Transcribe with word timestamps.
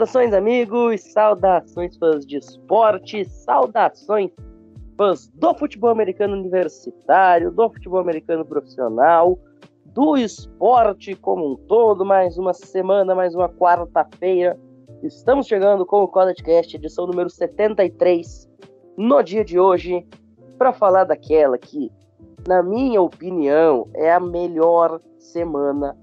Saudações, 0.00 0.32
amigos, 0.32 1.02
saudações 1.12 1.94
fãs 1.98 2.24
de 2.24 2.38
esporte, 2.38 3.22
saudações 3.26 4.30
fãs 4.96 5.28
do 5.34 5.54
futebol 5.54 5.90
americano 5.90 6.32
universitário, 6.32 7.50
do 7.50 7.68
futebol 7.68 8.00
americano 8.00 8.42
profissional, 8.42 9.38
do 9.84 10.16
esporte 10.16 11.14
como 11.14 11.52
um 11.52 11.56
todo. 11.66 12.02
Mais 12.02 12.38
uma 12.38 12.54
semana, 12.54 13.14
mais 13.14 13.34
uma 13.34 13.46
quarta-feira. 13.46 14.58
Estamos 15.02 15.46
chegando 15.46 15.84
com 15.84 16.02
o 16.02 16.08
College 16.08 16.42
Cast, 16.42 16.74
edição 16.74 17.06
número 17.06 17.28
73, 17.28 18.48
no 18.96 19.22
dia 19.22 19.44
de 19.44 19.60
hoje, 19.60 20.06
para 20.56 20.72
falar 20.72 21.04
daquela 21.04 21.58
que, 21.58 21.92
na 22.48 22.62
minha 22.62 23.02
opinião, 23.02 23.86
é 23.92 24.10
a 24.10 24.18
melhor 24.18 24.98
semana 25.18 25.94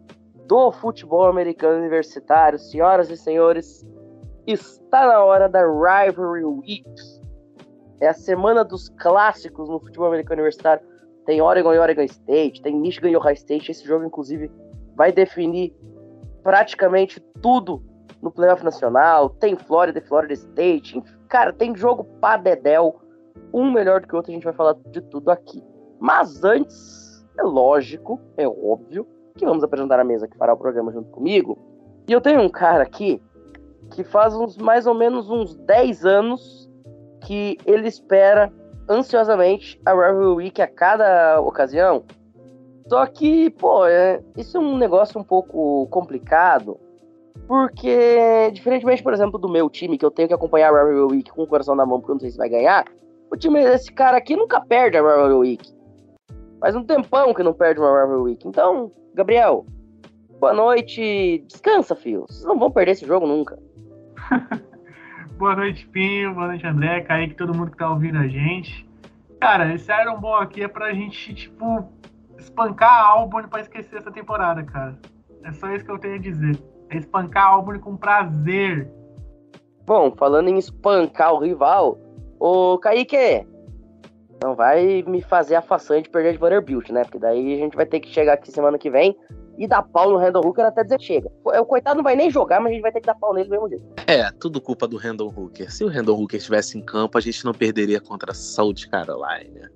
do 0.48 0.72
futebol 0.72 1.28
americano 1.28 1.80
universitário. 1.80 2.58
Senhoras 2.58 3.10
e 3.10 3.18
senhores, 3.18 3.86
está 4.46 5.06
na 5.06 5.24
hora 5.24 5.48
da 5.50 5.62
Rivalry 5.62 6.46
Week. 6.46 6.86
É 8.00 8.08
a 8.08 8.14
semana 8.14 8.64
dos 8.64 8.90
clássicos 8.90 9.70
no 9.70 9.80
futebol 9.80 10.08
americano 10.08 10.42
universitário. 10.42 10.86
Tem 11.26 11.42
Oregon 11.42 11.74
e 11.74 11.80
Oregon 11.80 12.04
State, 12.04 12.62
tem 12.62 12.76
Michigan 12.80 13.10
e 13.10 13.18
Ohio 13.18 13.34
State. 13.34 13.72
Esse 13.72 13.86
jogo, 13.86 14.06
inclusive, 14.06 14.50
vai 14.96 15.12
definir 15.12 15.76
praticamente 16.42 17.20
tudo 17.42 17.84
no 18.22 18.32
playoff 18.32 18.64
nacional. 18.64 19.30
Tem 19.30 19.56
Florida 19.56 20.00
e 20.00 20.02
Florida 20.02 20.34
State. 20.34 21.04
Cara, 21.28 21.52
tem 21.52 21.76
jogo 21.76 22.06
pra 22.22 22.38
dedéu. 22.38 23.02
Um 23.54 23.72
melhor 23.72 24.02
do 24.02 24.08
que 24.08 24.14
o 24.14 24.18
outro, 24.18 24.32
a 24.32 24.36
gente 24.36 24.44
vai 24.44 24.54
falar 24.54 24.76
de 24.92 25.02
tudo 25.02 25.30
aqui. 25.30 25.62
Mas 26.00 26.44
antes, 26.44 27.26
é 27.38 27.44
lógico, 27.44 28.20
é 28.38 28.48
óbvio, 28.48 29.06
que 29.38 29.46
vamos 29.46 29.64
apresentar 29.64 30.00
a 30.00 30.04
mesa 30.04 30.28
que 30.28 30.38
fará 30.38 30.54
o 30.54 30.58
programa 30.58 30.92
junto 30.92 31.10
comigo. 31.12 31.58
E 32.08 32.12
eu 32.12 32.20
tenho 32.20 32.42
um 32.42 32.50
cara 32.50 32.84
aqui 32.84 33.22
que 33.92 34.04
faz 34.04 34.36
uns 34.36 34.58
mais 34.58 34.86
ou 34.86 34.94
menos 34.94 35.30
uns 35.30 35.56
10 35.56 36.06
anos 36.06 36.70
que 37.22 37.58
ele 37.66 37.88
espera 37.88 38.52
ansiosamente 38.90 39.80
a 39.86 39.92
Rivalry 39.92 40.36
Week 40.36 40.62
a 40.62 40.68
cada 40.68 41.40
ocasião. 41.42 42.04
Só 42.88 43.06
que, 43.06 43.50
pô, 43.52 43.86
é, 43.86 44.22
isso 44.38 44.58
é 44.58 44.60
um 44.60 44.78
negócio 44.78 45.20
um 45.20 45.24
pouco 45.24 45.88
complicado, 45.88 46.80
porque, 47.46 48.50
diferentemente, 48.54 49.04
por 49.04 49.14
exemplo, 49.14 49.38
do 49.38 49.50
meu 49.50 49.70
time, 49.70 49.98
que 49.98 50.06
eu 50.06 50.12
tenho 50.12 50.28
que 50.28 50.34
acompanhar 50.34 50.74
a 50.74 50.84
Rivalry 50.84 51.18
Week 51.18 51.32
com 51.32 51.44
o 51.44 51.48
coração 51.48 51.76
na 51.76 51.86
mão, 51.86 52.00
porque 52.00 52.12
eu 52.12 52.16
não 52.16 52.20
sei 52.22 52.32
se 52.32 52.38
vai 52.38 52.50
ganhar, 52.50 52.86
o 53.30 53.36
time 53.36 53.62
desse 53.62 53.92
cara 53.92 54.18
aqui 54.18 54.36
nunca 54.36 54.62
perde 54.62 54.98
a 54.98 55.02
Rivalry 55.02 55.34
Week. 55.34 55.77
Faz 56.60 56.76
um 56.76 56.84
tempão 56.84 57.34
que 57.34 57.44
não 57.44 57.54
perde 57.54 57.80
uma 57.80 57.90
Rivalry 57.90 58.22
Week. 58.22 58.48
Então, 58.48 58.92
Gabriel, 59.14 59.66
boa 60.40 60.54
noite. 60.54 61.44
Descansa, 61.48 61.96
filho. 61.96 62.26
Vocês 62.28 62.46
não 62.46 62.58
vão 62.58 62.72
perder 62.72 62.92
esse 62.92 63.06
jogo 63.06 63.28
nunca. 63.28 63.60
boa 65.38 65.56
noite, 65.56 65.88
Pinho. 65.88 66.34
Boa 66.34 66.48
noite, 66.48 66.66
André. 66.66 67.02
Kaique, 67.02 67.36
todo 67.36 67.56
mundo 67.56 67.72
que 67.72 67.78
tá 67.78 67.90
ouvindo 67.90 68.18
a 68.18 68.28
gente. 68.28 68.88
Cara, 69.40 69.74
esse 69.74 69.92
Iron 70.02 70.20
Ball 70.20 70.38
aqui 70.42 70.64
é 70.64 70.68
pra 70.68 70.94
gente, 70.94 71.34
tipo, 71.36 71.88
espancar 72.40 72.92
a 72.92 73.08
Albany 73.10 73.48
pra 73.48 73.62
esquecer 73.62 73.98
essa 73.98 74.12
temporada, 74.12 74.64
cara. 74.64 74.98
É 75.44 75.52
só 75.52 75.70
isso 75.72 75.86
que 75.86 75.92
eu 75.92 76.00
tenho 76.00 76.16
a 76.16 76.20
dizer. 76.20 76.60
É 76.90 76.98
espancar 76.98 77.46
a 77.46 77.50
Albany 77.50 77.80
com 77.80 77.96
prazer. 77.96 78.92
Bom, 79.86 80.12
falando 80.18 80.50
em 80.50 80.58
espancar 80.58 81.34
o 81.34 81.40
rival, 81.40 82.00
o 82.40 82.78
Kaique, 82.80 83.46
não 84.42 84.56
vai 84.56 85.04
me 85.04 85.22
fazer 85.22 85.56
a 85.56 85.62
façanha 85.62 86.02
de 86.02 86.10
perder 86.10 86.34
de 86.34 86.38
Vanderbilt, 86.38 86.90
né? 86.90 87.04
Porque 87.04 87.20
daí 87.20 87.56
a 87.56 87.58
gente 87.58 87.76
vai 87.76 87.86
ter 87.86 88.00
que 88.00 88.10
chegar 88.10 88.34
aqui 88.34 88.52
semana 88.52 88.78
que 88.78 88.90
vem 88.90 89.18
e 89.58 89.68
dar 89.68 89.82
pau 89.82 90.12
no 90.12 90.18
Randall 90.18 90.46
Hooker 90.46 90.66
até 90.66 90.84
dizer 90.84 91.02
chega. 91.02 91.32
O 91.44 91.66
coitado 91.66 91.98
não 91.98 92.04
vai 92.04 92.16
nem 92.16 92.30
jogar, 92.30 92.60
mas 92.60 92.72
a 92.72 92.74
gente 92.74 92.82
vai 92.84 92.92
ter 92.92 93.02
que 93.02 93.08
dar 93.08 93.16
pau 93.16 93.34
nele 93.34 93.50
mesmo 93.50 93.68
jeito. 93.68 93.84
É, 94.06 94.32
tudo 94.40 94.62
culpa 94.62 94.88
do 94.88 94.98
Randall 94.98 95.34
Hooker. 95.36 95.72
Se 95.72 95.84
o 95.84 95.88
Randall 95.88 96.20
Hooker 96.20 96.38
estivesse 96.38 96.78
em 96.78 96.82
campo, 96.82 97.18
a 97.18 97.22
gente 97.22 97.44
não 97.44 97.54
perderia 97.54 98.00
contra 98.00 98.32
a 98.32 98.36
South 98.36 98.76
Carolina. 98.92 99.72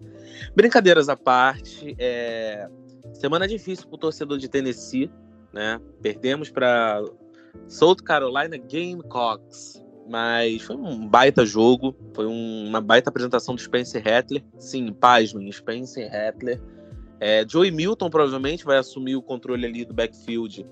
Brincadeiras 0.55 1.09
à 1.09 1.17
parte, 1.17 1.95
é... 1.97 2.67
semana 3.13 3.47
difícil 3.47 3.88
pro 3.88 3.97
torcedor 3.97 4.38
de 4.38 4.47
Tennessee, 4.47 5.11
né? 5.51 5.79
Perdemos 6.01 6.51
para 6.51 7.03
South 7.67 7.97
Carolina 8.05 8.57
Gamecocks 8.57 9.83
mas 10.09 10.62
foi 10.62 10.75
um 10.75 11.07
baita 11.07 11.45
jogo, 11.45 11.95
foi 12.13 12.25
um, 12.25 12.67
uma 12.67 12.81
baita 12.81 13.09
apresentação 13.09 13.56
do 13.56 13.62
Spencer 13.62 14.03
Rattler. 14.03 14.44
Sim, 14.57 14.91
pasmem, 14.94 15.51
Spencer 15.51 16.12
Rattler. 16.12 16.62
É, 17.19 17.45
Joey 17.47 17.72
Milton 17.72 18.09
provavelmente 18.09 18.66
vai 18.66 18.78
assumir 18.78 19.16
o 19.16 19.22
controle 19.22 19.66
ali 19.66 19.85
do 19.85 19.94
backfield 19.94 20.66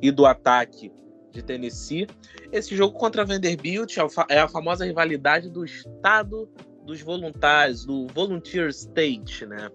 e 0.00 0.10
do 0.10 0.26
ataque 0.26 0.90
de 1.30 1.42
Tennessee. 1.42 2.06
Esse 2.50 2.76
jogo 2.76 2.98
contra 2.98 3.24
Vanderbilt 3.24 3.96
é, 3.96 4.02
é 4.28 4.40
a 4.40 4.48
famosa 4.48 4.84
rivalidade 4.84 5.48
do 5.48 5.64
estado 5.64 6.48
dos 6.84 7.00
voluntários, 7.00 7.84
do 7.84 8.06
Volunteer 8.08 8.68
State, 8.70 9.46
né? 9.46 9.70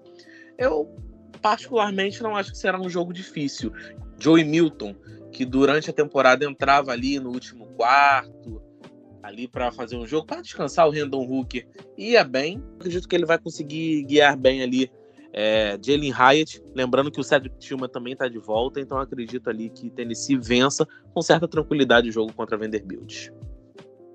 Eu 0.57 0.93
particularmente 1.41 2.21
não 2.21 2.35
acho 2.35 2.51
que 2.51 2.57
será 2.57 2.79
um 2.79 2.89
jogo 2.89 3.13
difícil. 3.13 3.71
Joey 4.19 4.43
Milton, 4.43 4.95
que 5.31 5.45
durante 5.45 5.89
a 5.89 5.93
temporada 5.93 6.45
entrava 6.45 6.91
ali 6.91 7.19
no 7.19 7.29
último 7.29 7.67
quarto, 7.67 8.61
ali 9.27 9.47
para 9.47 9.71
fazer 9.71 9.97
um 9.97 10.07
jogo, 10.07 10.25
para 10.25 10.41
descansar 10.41 10.87
o 10.87 10.91
Randon 10.91 11.25
Hooker. 11.25 11.67
Ia 11.97 12.23
bem, 12.23 12.63
acredito 12.75 13.07
que 13.07 13.15
ele 13.15 13.25
vai 13.25 13.37
conseguir 13.37 14.03
guiar 14.03 14.37
bem 14.37 14.63
ali 14.63 14.89
é, 15.33 15.77
Jalen 15.81 16.11
Hyatt. 16.11 16.63
Lembrando 16.73 17.11
que 17.11 17.19
o 17.19 17.23
Cedric 17.23 17.57
Tillman 17.59 17.89
também 17.89 18.13
está 18.13 18.27
de 18.27 18.39
volta, 18.39 18.79
então 18.79 18.97
acredito 18.97 19.49
ali 19.49 19.69
que 19.69 19.89
Tennessee 19.89 20.37
vença 20.37 20.87
com 21.13 21.21
certa 21.21 21.47
tranquilidade 21.47 22.09
o 22.09 22.11
jogo 22.11 22.31
contra 22.33 22.57
Vanderbilt. 22.57 23.29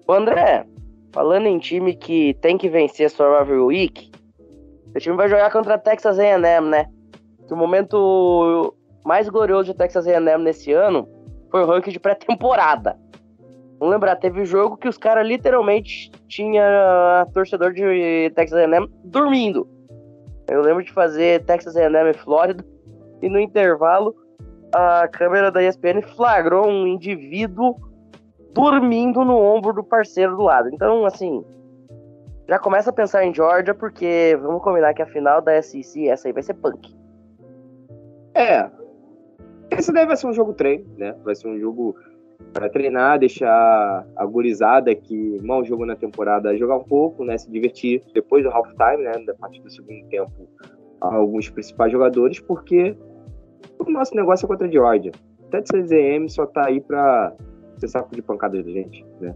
André, 0.08 0.66
falando 1.12 1.46
em 1.46 1.58
time 1.58 1.94
que 1.94 2.34
tem 2.40 2.58
que 2.58 2.68
vencer 2.68 3.06
a 3.06 3.08
Survivor 3.08 3.66
Week, 3.66 4.10
o 4.94 4.98
time 4.98 5.16
vai 5.16 5.28
jogar 5.28 5.50
contra 5.50 5.78
Texas 5.78 6.18
A&M, 6.18 6.68
né? 6.68 6.86
Que 7.46 7.54
o 7.54 7.56
momento 7.56 8.74
mais 9.04 9.28
glorioso 9.28 9.72
de 9.72 9.78
Texas 9.78 10.06
A&M 10.06 10.42
nesse 10.42 10.72
ano 10.72 11.08
foi 11.50 11.62
o 11.62 11.66
ranking 11.66 11.90
de 11.90 12.00
pré-temporada. 12.00 12.98
Vamos 13.82 13.94
lembrar, 13.94 14.14
teve 14.14 14.44
jogo 14.44 14.76
que 14.76 14.86
os 14.86 14.96
caras 14.96 15.26
literalmente 15.26 16.12
tinha 16.28 17.26
torcedor 17.34 17.72
de 17.72 18.30
Texas 18.32 18.56
A&M 18.56 18.88
dormindo. 19.02 19.66
Eu 20.48 20.62
lembro 20.62 20.84
de 20.84 20.92
fazer 20.92 21.44
Texas 21.46 21.74
A&M 21.74 22.10
e 22.10 22.14
Flórida 22.14 22.64
e 23.20 23.28
no 23.28 23.40
intervalo 23.40 24.14
a 24.72 25.08
câmera 25.08 25.50
da 25.50 25.60
ESPN 25.60 26.00
flagrou 26.14 26.68
um 26.68 26.86
indivíduo 26.86 27.74
dormindo 28.52 29.24
no 29.24 29.36
ombro 29.36 29.72
do 29.72 29.82
parceiro 29.82 30.36
do 30.36 30.44
lado. 30.44 30.68
Então, 30.72 31.04
assim, 31.04 31.44
já 32.48 32.60
começa 32.60 32.90
a 32.90 32.92
pensar 32.92 33.24
em 33.24 33.34
Georgia 33.34 33.74
porque 33.74 34.38
vamos 34.40 34.62
combinar 34.62 34.94
que 34.94 35.02
a 35.02 35.06
final 35.06 35.42
da 35.42 35.60
SEC 35.60 36.06
essa 36.06 36.28
aí 36.28 36.32
vai 36.32 36.44
ser 36.44 36.54
punk. 36.54 36.96
É. 38.32 38.70
Esse 39.72 39.92
deve 39.92 40.14
ser 40.14 40.28
um 40.28 40.32
jogo 40.32 40.52
treino, 40.52 40.86
né? 40.96 41.16
Vai 41.24 41.34
ser 41.34 41.48
um 41.48 41.58
jogo 41.58 41.96
para 42.52 42.68
treinar, 42.68 43.18
deixar 43.18 44.06
a 44.16 44.26
gurizada 44.26 44.94
que 44.94 45.38
mal 45.42 45.64
jogou 45.64 45.86
na 45.86 45.96
temporada 45.96 46.56
jogar 46.56 46.76
um 46.76 46.84
pouco, 46.84 47.24
né, 47.24 47.38
se 47.38 47.50
divertir 47.50 48.02
depois 48.12 48.44
do 48.44 48.50
halftime, 48.50 49.04
né, 49.04 49.12
da 49.26 49.34
partir 49.34 49.60
do 49.62 49.70
segundo 49.70 50.06
tempo, 50.08 50.48
alguns 51.00 51.48
principais 51.48 51.90
jogadores, 51.90 52.40
porque 52.40 52.96
o 53.78 53.90
nosso 53.90 54.14
negócio 54.14 54.44
é 54.44 54.48
contra 54.48 54.66
a 54.66 54.70
Georgia. 54.70 55.12
Até 55.48 55.60
de 55.60 55.68
CZM 55.68 56.28
só 56.28 56.46
tá 56.46 56.66
aí 56.66 56.80
para 56.80 57.34
ser 57.78 57.88
saco 57.88 58.14
de 58.14 58.22
pancada 58.22 58.62
da 58.62 58.70
gente, 58.70 59.04
né. 59.20 59.34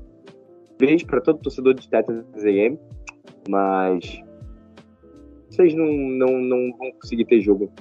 Beijo 0.79 1.07
para 1.07 1.21
todo 1.23 1.39
torcedor 1.39 1.75
de 1.75 1.89
Texas 1.89 2.25
AM, 2.45 2.79
mas 3.49 4.23
vocês 5.49 5.75
não, 5.75 5.87
não, 5.87 6.39
não 6.39 6.77
vão 6.77 6.93
conseguir 7.01 7.25
ter 7.25 7.41
jogo. 7.41 7.73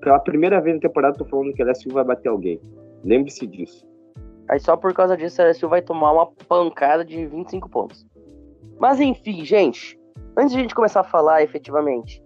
Pela 0.00 0.18
primeira 0.18 0.60
vez 0.60 0.74
na 0.74 0.82
temporada, 0.82 1.16
tô 1.16 1.24
falando 1.24 1.54
que 1.54 1.62
a 1.62 1.66
LSU 1.66 1.90
vai 1.90 2.04
bater 2.04 2.28
alguém. 2.28 2.60
Lembre-se 3.04 3.46
disso. 3.46 3.86
Aí 4.48 4.60
só 4.60 4.76
por 4.76 4.92
causa 4.92 5.16
disso 5.16 5.40
a 5.40 5.46
LSU 5.46 5.68
vai 5.68 5.80
tomar 5.80 6.12
uma 6.12 6.26
pancada 6.26 7.04
de 7.04 7.26
25 7.26 7.68
pontos. 7.68 8.06
Mas 8.78 9.00
enfim, 9.00 9.44
gente, 9.44 9.98
antes 10.36 10.52
de 10.52 10.58
a 10.58 10.62
gente 10.62 10.74
começar 10.74 11.00
a 11.00 11.04
falar 11.04 11.42
efetivamente 11.42 12.22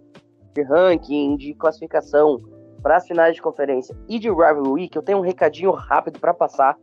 de 0.53 0.63
ranking, 0.63 1.37
de 1.37 1.53
classificação 1.53 2.37
para 2.81 2.97
as 2.97 3.07
finais 3.07 3.35
de 3.35 3.41
conferência 3.41 3.95
e 4.07 4.19
de 4.19 4.29
Rivalry 4.29 4.69
Week, 4.69 4.95
eu 4.95 5.03
tenho 5.03 5.19
um 5.19 5.21
recadinho 5.21 5.71
rápido 5.71 6.19
para 6.19 6.33
passar, 6.33 6.77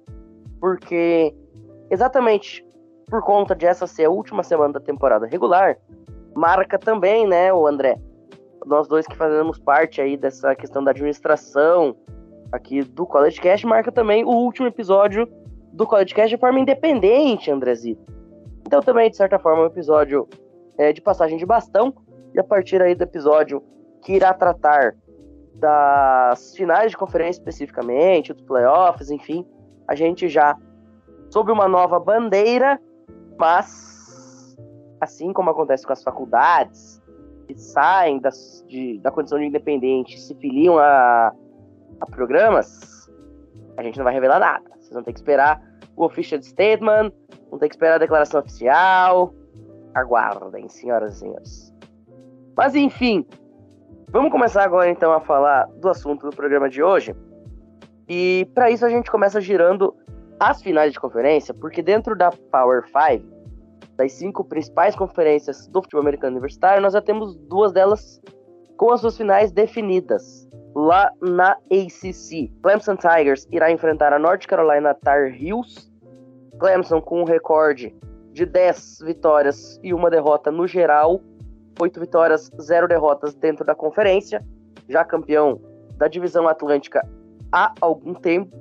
porque 0.60 1.34
exatamente 1.90 2.64
por 3.06 3.22
conta 3.22 3.54
de 3.54 3.66
essa 3.66 3.86
ser 3.86 4.04
a 4.04 4.10
última 4.10 4.42
semana 4.42 4.74
da 4.74 4.80
temporada 4.80 5.26
regular, 5.26 5.78
marca 6.34 6.78
também, 6.78 7.26
né, 7.26 7.52
o 7.52 7.66
André, 7.66 7.98
nós 8.64 8.88
dois 8.88 9.06
que 9.06 9.16
fazemos 9.16 9.58
parte 9.58 10.00
aí 10.00 10.16
dessa 10.16 10.54
questão 10.54 10.82
da 10.82 10.90
administração 10.90 11.96
aqui 12.52 12.82
do 12.82 13.06
College 13.06 13.40
Cast 13.40 13.66
marca 13.66 13.90
também 13.92 14.24
o 14.24 14.30
último 14.30 14.66
episódio 14.66 15.28
do 15.72 15.86
College 15.86 16.14
Cast 16.14 16.34
de 16.34 16.40
forma 16.40 16.60
independente, 16.60 17.50
Andrezito. 17.50 18.04
Então 18.66 18.80
também, 18.80 19.10
de 19.10 19.16
certa 19.16 19.38
forma, 19.38 19.62
é 19.62 19.64
um 19.64 19.68
episódio 19.68 20.28
é, 20.78 20.92
de 20.92 21.00
passagem 21.00 21.38
de 21.38 21.46
bastão, 21.46 21.94
e 22.34 22.40
a 22.40 22.44
partir 22.44 22.82
aí 22.82 22.94
do 22.94 23.02
episódio 23.02 23.62
que 24.02 24.14
irá 24.14 24.34
tratar 24.34 24.94
das 25.54 26.54
finais 26.54 26.90
de 26.90 26.96
conferência 26.96 27.40
especificamente, 27.40 28.32
dos 28.32 28.42
playoffs, 28.42 29.10
enfim, 29.10 29.46
a 29.88 29.94
gente 29.94 30.28
já 30.28 30.56
sob 31.30 31.50
uma 31.50 31.66
nova 31.66 31.98
bandeira, 31.98 32.80
mas 33.38 34.56
assim 35.00 35.32
como 35.32 35.50
acontece 35.50 35.86
com 35.86 35.92
as 35.92 36.02
faculdades 36.02 37.02
que 37.46 37.56
saem 37.58 38.18
das, 38.18 38.64
de, 38.68 38.98
da 38.98 39.10
condição 39.10 39.38
de 39.38 39.46
independente 39.46 40.20
se 40.20 40.34
filiam 40.34 40.78
a, 40.78 41.32
a 42.00 42.06
programas, 42.06 43.10
a 43.76 43.82
gente 43.82 43.96
não 43.96 44.04
vai 44.04 44.14
revelar 44.14 44.38
nada. 44.38 44.64
Vocês 44.78 44.92
vão 44.92 45.02
ter 45.02 45.12
que 45.12 45.18
esperar 45.18 45.60
o 45.96 46.04
official 46.04 46.42
statement, 46.42 47.10
vão 47.50 47.58
ter 47.58 47.68
que 47.68 47.74
esperar 47.74 47.96
a 47.96 47.98
declaração 47.98 48.40
oficial. 48.40 49.34
Aguardem, 49.94 50.68
senhoras 50.68 51.16
e 51.16 51.18
senhores. 51.20 51.74
Mas 52.56 52.74
enfim, 52.74 53.26
vamos 54.08 54.30
começar 54.30 54.62
agora 54.64 54.90
então 54.90 55.12
a 55.12 55.20
falar 55.20 55.66
do 55.80 55.88
assunto 55.88 56.28
do 56.28 56.36
programa 56.36 56.68
de 56.68 56.82
hoje. 56.82 57.14
E 58.08 58.48
para 58.54 58.70
isso 58.70 58.84
a 58.84 58.88
gente 58.88 59.10
começa 59.10 59.40
girando 59.40 59.94
as 60.38 60.62
finais 60.62 60.92
de 60.92 61.00
conferência, 61.00 61.54
porque 61.54 61.82
dentro 61.82 62.16
da 62.16 62.30
Power 62.30 62.84
5, 62.86 63.26
das 63.96 64.12
cinco 64.12 64.44
principais 64.44 64.94
conferências 64.94 65.66
do 65.68 65.82
futebol 65.82 66.02
americano 66.02 66.32
universitário, 66.32 66.82
nós 66.82 66.92
já 66.92 67.00
temos 67.00 67.34
duas 67.34 67.72
delas 67.72 68.20
com 68.76 68.92
as 68.92 69.00
suas 69.00 69.16
finais 69.16 69.50
definidas. 69.50 70.45
Lá 70.78 71.10
na 71.22 71.52
ACC, 71.72 72.52
Clemson 72.62 72.96
Tigers 72.96 73.48
irá 73.50 73.70
enfrentar 73.70 74.12
a 74.12 74.18
North 74.18 74.44
Carolina 74.46 74.92
Tar 74.92 75.28
Heels. 75.28 75.90
Clemson 76.58 77.00
com 77.00 77.22
um 77.22 77.24
recorde 77.24 77.96
de 78.34 78.44
10 78.44 78.98
vitórias 79.06 79.80
e 79.82 79.94
uma 79.94 80.10
derrota 80.10 80.50
no 80.50 80.66
geral, 80.66 81.22
8 81.80 81.98
vitórias, 81.98 82.50
0 82.60 82.88
derrotas 82.88 83.34
dentro 83.34 83.64
da 83.64 83.74
conferência, 83.74 84.44
já 84.86 85.02
campeão 85.02 85.58
da 85.96 86.08
divisão 86.08 86.46
Atlântica 86.46 87.08
há 87.50 87.72
algum 87.80 88.12
tempo. 88.12 88.54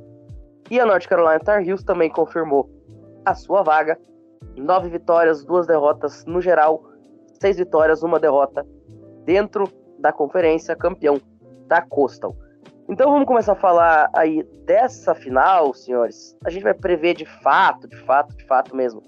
E 0.72 0.80
a 0.80 0.86
North 0.86 1.10
Carolina 1.10 1.42
Tar 1.42 1.68
Heels 1.68 1.84
também 1.84 2.10
confirmou 2.10 2.70
a 3.26 3.36
sua 3.36 3.62
vaga. 3.62 4.00
Nove 4.56 4.88
vitórias, 4.88 5.44
duas 5.44 5.68
derrotas 5.68 6.24
no 6.24 6.40
geral, 6.40 6.82
seis 7.42 7.58
vitórias, 7.58 8.04
uma 8.04 8.22
derrota 8.22 8.66
dentro 9.26 9.68
da 10.00 10.14
conferência, 10.14 10.78
campeão 10.78 11.20
da 11.68 11.82
Coastal. 11.82 12.36
Então 12.88 13.12
vamos 13.12 13.26
começar 13.28 13.54
a 13.54 13.56
falar 13.56 14.10
aí 14.14 14.44
dessa 14.66 15.16
final, 15.16 15.74
senhores. 15.74 16.38
A 16.46 16.50
gente 16.50 16.64
vai 16.64 16.74
prever 16.74 17.16
de 17.16 17.26
fato, 17.26 17.88
de 17.88 17.98
fato, 17.98 18.36
de 18.36 18.46
fato 18.46 18.76
mesmo, 18.76 19.02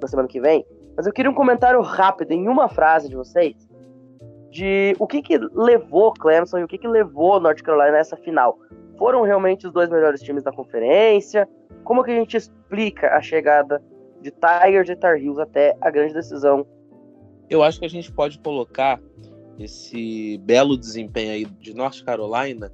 na 0.00 0.08
semana 0.08 0.28
que 0.28 0.40
vem. 0.40 0.64
Mas 0.96 1.06
eu 1.06 1.12
queria 1.12 1.30
um 1.30 1.34
comentário 1.34 1.80
rápido, 1.80 2.32
em 2.32 2.48
uma 2.48 2.68
frase 2.68 3.08
de 3.08 3.14
vocês, 3.14 3.54
de 4.50 4.94
o 4.98 5.06
que 5.06 5.22
que 5.22 5.38
levou 5.38 6.12
Clemson 6.12 6.58
e 6.58 6.64
o 6.64 6.68
que 6.68 6.78
que 6.78 6.88
levou 6.88 7.40
North 7.40 7.62
Carolina 7.62 7.92
nessa 7.92 8.16
final 8.16 8.58
foram 8.96 9.22
realmente 9.22 9.66
os 9.66 9.72
dois 9.72 9.90
melhores 9.90 10.20
times 10.20 10.42
da 10.42 10.52
conferência? 10.52 11.48
Como 11.82 12.02
que 12.02 12.10
a 12.10 12.14
gente 12.14 12.36
explica 12.36 13.14
a 13.14 13.20
chegada 13.20 13.82
de 14.20 14.30
Tigers 14.30 14.88
e 14.88 14.96
Tar 14.96 15.16
Heels 15.16 15.38
até 15.38 15.76
a 15.80 15.90
grande 15.90 16.14
decisão? 16.14 16.66
Eu 17.50 17.62
acho 17.62 17.78
que 17.78 17.84
a 17.84 17.90
gente 17.90 18.10
pode 18.12 18.38
colocar 18.38 19.00
esse 19.58 20.38
belo 20.38 20.76
desempenho 20.76 21.32
aí 21.32 21.44
de 21.44 21.74
North 21.74 22.02
Carolina 22.02 22.72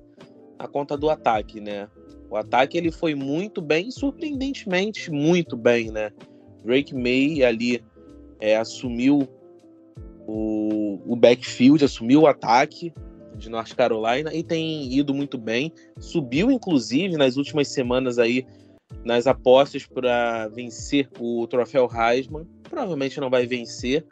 na 0.58 0.66
conta 0.68 0.96
do 0.96 1.08
ataque, 1.10 1.60
né? 1.60 1.88
O 2.30 2.36
ataque 2.36 2.78
ele 2.78 2.90
foi 2.92 3.14
muito 3.14 3.60
bem, 3.60 3.90
surpreendentemente 3.90 5.10
muito 5.10 5.56
bem, 5.56 5.90
né? 5.90 6.12
Drake 6.64 6.94
May 6.94 7.42
ali 7.42 7.82
é, 8.40 8.56
assumiu 8.56 9.28
o, 10.26 11.00
o 11.06 11.16
backfield, 11.16 11.84
assumiu 11.84 12.22
o 12.22 12.26
ataque, 12.26 12.92
de 13.40 13.48
North 13.48 13.74
Carolina 13.74 14.32
e 14.32 14.44
tem 14.44 14.92
ido 14.92 15.12
muito 15.12 15.36
bem. 15.36 15.72
Subiu, 15.98 16.50
inclusive, 16.50 17.16
nas 17.16 17.36
últimas 17.36 17.68
semanas 17.68 18.18
aí 18.18 18.46
nas 19.04 19.26
apostas 19.26 19.86
para 19.86 20.48
vencer 20.48 21.08
o 21.18 21.46
troféu 21.48 21.88
Heisman. 21.90 22.46
Provavelmente 22.62 23.18
não 23.18 23.30
vai 23.30 23.46
vencer, 23.46 24.06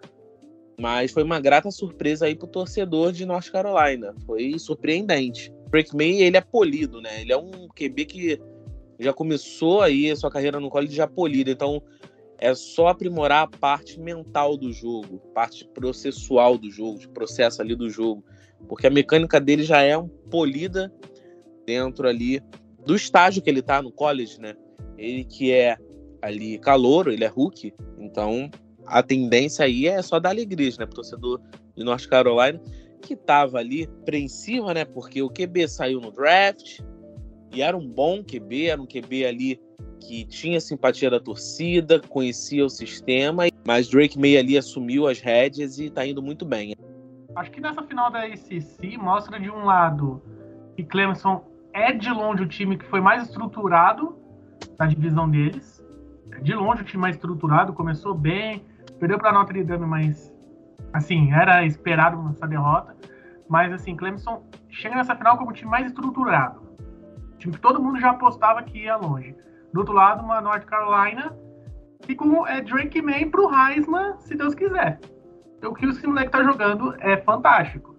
mas 0.80 1.10
foi 1.10 1.22
uma 1.22 1.40
grata 1.40 1.70
surpresa 1.70 2.26
aí 2.26 2.34
para 2.34 2.46
o 2.46 2.50
torcedor 2.50 3.12
de 3.12 3.26
North 3.26 3.50
Carolina. 3.50 4.14
Foi 4.26 4.58
surpreendente. 4.58 5.52
Drake 5.70 5.96
May, 5.96 6.22
ele 6.22 6.36
é 6.36 6.40
polido, 6.40 7.00
né? 7.00 7.20
Ele 7.20 7.32
é 7.32 7.36
um 7.36 7.68
QB 7.68 8.04
que 8.06 8.40
já 8.98 9.12
começou 9.12 9.82
aí 9.82 10.10
a 10.10 10.16
sua 10.16 10.30
carreira 10.30 10.58
no 10.58 10.70
college 10.70 10.94
já 10.94 11.06
polido, 11.06 11.50
então 11.50 11.82
é 12.38 12.54
só 12.54 12.88
aprimorar 12.88 13.42
a 13.42 13.58
parte 13.58 14.00
mental 14.00 14.56
do 14.56 14.72
jogo, 14.72 15.18
parte 15.34 15.68
processual 15.74 16.56
do 16.56 16.70
jogo, 16.70 16.98
de 16.98 17.08
processo 17.08 17.60
ali 17.60 17.74
do 17.74 17.88
jogo 17.88 18.24
porque 18.66 18.86
a 18.86 18.90
mecânica 18.90 19.40
dele 19.40 19.62
já 19.62 19.82
é 19.82 19.96
um 19.96 20.08
polida 20.08 20.92
dentro 21.66 22.08
ali 22.08 22.42
do 22.84 22.96
estágio 22.96 23.42
que 23.42 23.50
ele 23.50 23.62
tá 23.62 23.82
no 23.82 23.92
college, 23.92 24.40
né? 24.40 24.54
Ele 24.96 25.24
que 25.24 25.52
é 25.52 25.76
ali 26.20 26.58
calouro, 26.58 27.12
ele 27.12 27.24
é 27.24 27.28
Hulk, 27.28 27.72
então 27.98 28.50
a 28.88 29.02
tendência 29.02 29.64
aí 29.64 29.86
é 29.86 30.00
só 30.02 30.18
dar 30.18 30.30
alegria, 30.30 30.70
né, 30.78 30.86
pro 30.86 30.96
torcedor 30.96 31.40
de 31.76 31.84
North 31.84 32.06
Carolina, 32.06 32.60
que 33.02 33.14
tava 33.14 33.58
ali 33.58 33.84
apreensiva, 34.02 34.74
né, 34.74 34.84
porque 34.84 35.22
o 35.22 35.30
QB 35.30 35.68
saiu 35.68 36.00
no 36.00 36.10
draft 36.10 36.80
e 37.52 37.62
era 37.62 37.76
um 37.76 37.86
bom 37.86 38.22
QB, 38.22 38.66
era 38.66 38.80
um 38.80 38.86
QB 38.86 39.24
ali 39.24 39.60
que 40.00 40.24
tinha 40.24 40.60
simpatia 40.60 41.10
da 41.10 41.20
torcida, 41.20 42.00
conhecia 42.00 42.64
o 42.64 42.68
sistema, 42.68 43.44
mas 43.66 43.88
Drake 43.88 44.18
May 44.18 44.36
ali 44.36 44.56
assumiu 44.56 45.06
as 45.06 45.20
rédeas 45.20 45.78
e 45.78 45.90
tá 45.90 46.06
indo 46.06 46.22
muito 46.22 46.44
bem. 46.44 46.74
Acho 47.34 47.50
que 47.50 47.60
nessa 47.60 47.82
final 47.82 48.10
da 48.10 48.24
ACC 48.24 48.96
mostra 48.96 49.38
de 49.38 49.50
um 49.50 49.64
lado 49.64 50.22
que 50.76 50.84
Clemson 50.84 51.44
é 51.72 51.92
de 51.92 52.10
longe 52.10 52.42
o 52.42 52.48
time 52.48 52.76
que 52.76 52.84
foi 52.86 53.00
mais 53.00 53.24
estruturado 53.24 54.16
da 54.76 54.86
divisão 54.86 55.28
deles. 55.28 55.84
É 56.32 56.40
de 56.40 56.54
longe 56.54 56.82
o 56.82 56.84
time 56.84 57.02
mais 57.02 57.16
estruturado, 57.16 57.72
começou 57.72 58.14
bem, 58.14 58.64
perdeu 58.98 59.18
para 59.18 59.32
Notre 59.32 59.64
Dame, 59.64 59.86
mas 59.86 60.34
assim, 60.92 61.32
era 61.32 61.64
esperado 61.64 62.28
essa 62.30 62.46
derrota. 62.46 62.96
Mas 63.48 63.72
assim, 63.72 63.96
Clemson 63.96 64.44
chega 64.68 64.96
nessa 64.96 65.16
final 65.16 65.38
como 65.38 65.50
o 65.50 65.54
time 65.54 65.70
mais 65.70 65.86
estruturado. 65.86 66.60
O 67.34 67.38
time 67.38 67.54
que 67.54 67.60
todo 67.60 67.82
mundo 67.82 67.98
já 67.98 68.10
apostava 68.10 68.62
que 68.62 68.84
ia 68.84 68.96
longe. 68.96 69.34
Do 69.72 69.80
outro 69.80 69.94
lado, 69.94 70.22
uma 70.22 70.40
North 70.40 70.64
Carolina 70.64 71.36
e 72.08 72.14
com 72.14 72.46
é, 72.46 72.60
Drake 72.60 73.00
May 73.02 73.26
pro 73.26 73.50
Heisman, 73.52 74.18
se 74.18 74.34
Deus 74.34 74.54
quiser 74.54 74.98
o 75.66 75.74
que 75.74 75.86
o 75.86 76.08
moleque 76.08 76.30
tá 76.30 76.44
jogando 76.44 76.94
é 77.00 77.16
fantástico. 77.16 77.96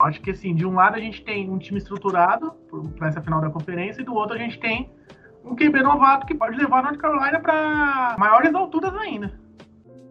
Acho 0.00 0.20
que 0.20 0.30
assim, 0.30 0.54
de 0.54 0.64
um 0.64 0.74
lado 0.74 0.94
a 0.94 1.00
gente 1.00 1.24
tem 1.24 1.50
um 1.50 1.58
time 1.58 1.78
estruturado 1.78 2.52
para 2.96 3.08
essa 3.08 3.20
final 3.20 3.40
da 3.40 3.50
conferência 3.50 4.00
e 4.00 4.04
do 4.04 4.14
outro 4.14 4.36
a 4.36 4.38
gente 4.38 4.58
tem 4.60 4.90
um 5.44 5.54
QB 5.54 5.82
novato 5.82 6.26
que 6.26 6.34
pode 6.34 6.56
levar 6.56 6.78
a 6.78 6.82
North 6.82 6.98
Carolina 6.98 7.40
para 7.40 8.16
maiores 8.18 8.54
alturas 8.54 8.94
ainda. 8.94 9.38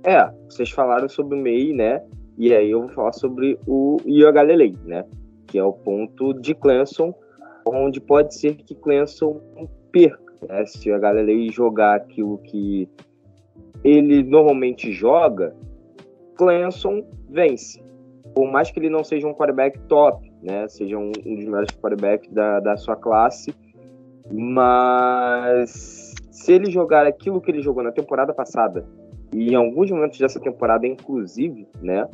É, 0.03 0.31
vocês 0.49 0.71
falaram 0.71 1.09
sobre 1.09 1.37
o 1.37 1.41
MEI, 1.41 1.73
né? 1.73 2.01
E 2.37 2.53
aí 2.53 2.71
eu 2.71 2.81
vou 2.81 2.89
falar 2.89 3.11
sobre 3.11 3.59
o 3.67 3.97
Io 4.05 4.31
Galilei, 4.31 4.75
né? 4.85 5.05
Que 5.47 5.59
é 5.59 5.63
o 5.63 5.73
ponto 5.73 6.33
de 6.33 6.55
Clemson, 6.55 7.13
onde 7.65 7.99
pode 7.99 8.33
ser 8.33 8.55
que 8.55 8.73
Clemson 8.75 9.41
perca, 9.91 10.33
né? 10.47 10.65
Se 10.65 10.91
o 10.91 10.99
Galilei 10.99 11.49
jogar 11.49 11.95
aquilo 11.95 12.37
que 12.37 12.87
ele 13.83 14.23
normalmente 14.23 14.91
joga, 14.91 15.53
Clemson 16.35 17.03
vence. 17.29 17.83
Por 18.33 18.49
mais 18.49 18.71
que 18.71 18.79
ele 18.79 18.89
não 18.89 19.03
seja 19.03 19.27
um 19.27 19.33
quarterback 19.33 19.77
top, 19.81 20.31
né? 20.41 20.67
Seja 20.69 20.97
um, 20.97 21.11
um 21.25 21.35
dos 21.35 21.45
melhores 21.45 21.71
quarterbacks 21.71 22.31
da, 22.31 22.61
da 22.61 22.77
sua 22.77 22.95
classe, 22.95 23.53
mas 24.31 26.13
se 26.31 26.53
ele 26.53 26.71
jogar 26.71 27.05
aquilo 27.05 27.41
que 27.41 27.51
ele 27.51 27.61
jogou 27.61 27.83
na 27.83 27.91
temporada 27.91 28.33
passada, 28.33 28.85
e 29.33 29.51
em 29.51 29.55
alguns 29.55 29.91
momentos 29.91 30.19
dessa 30.19 30.39
temporada, 30.39 30.87
inclusive, 30.87 31.67
né? 31.81 32.07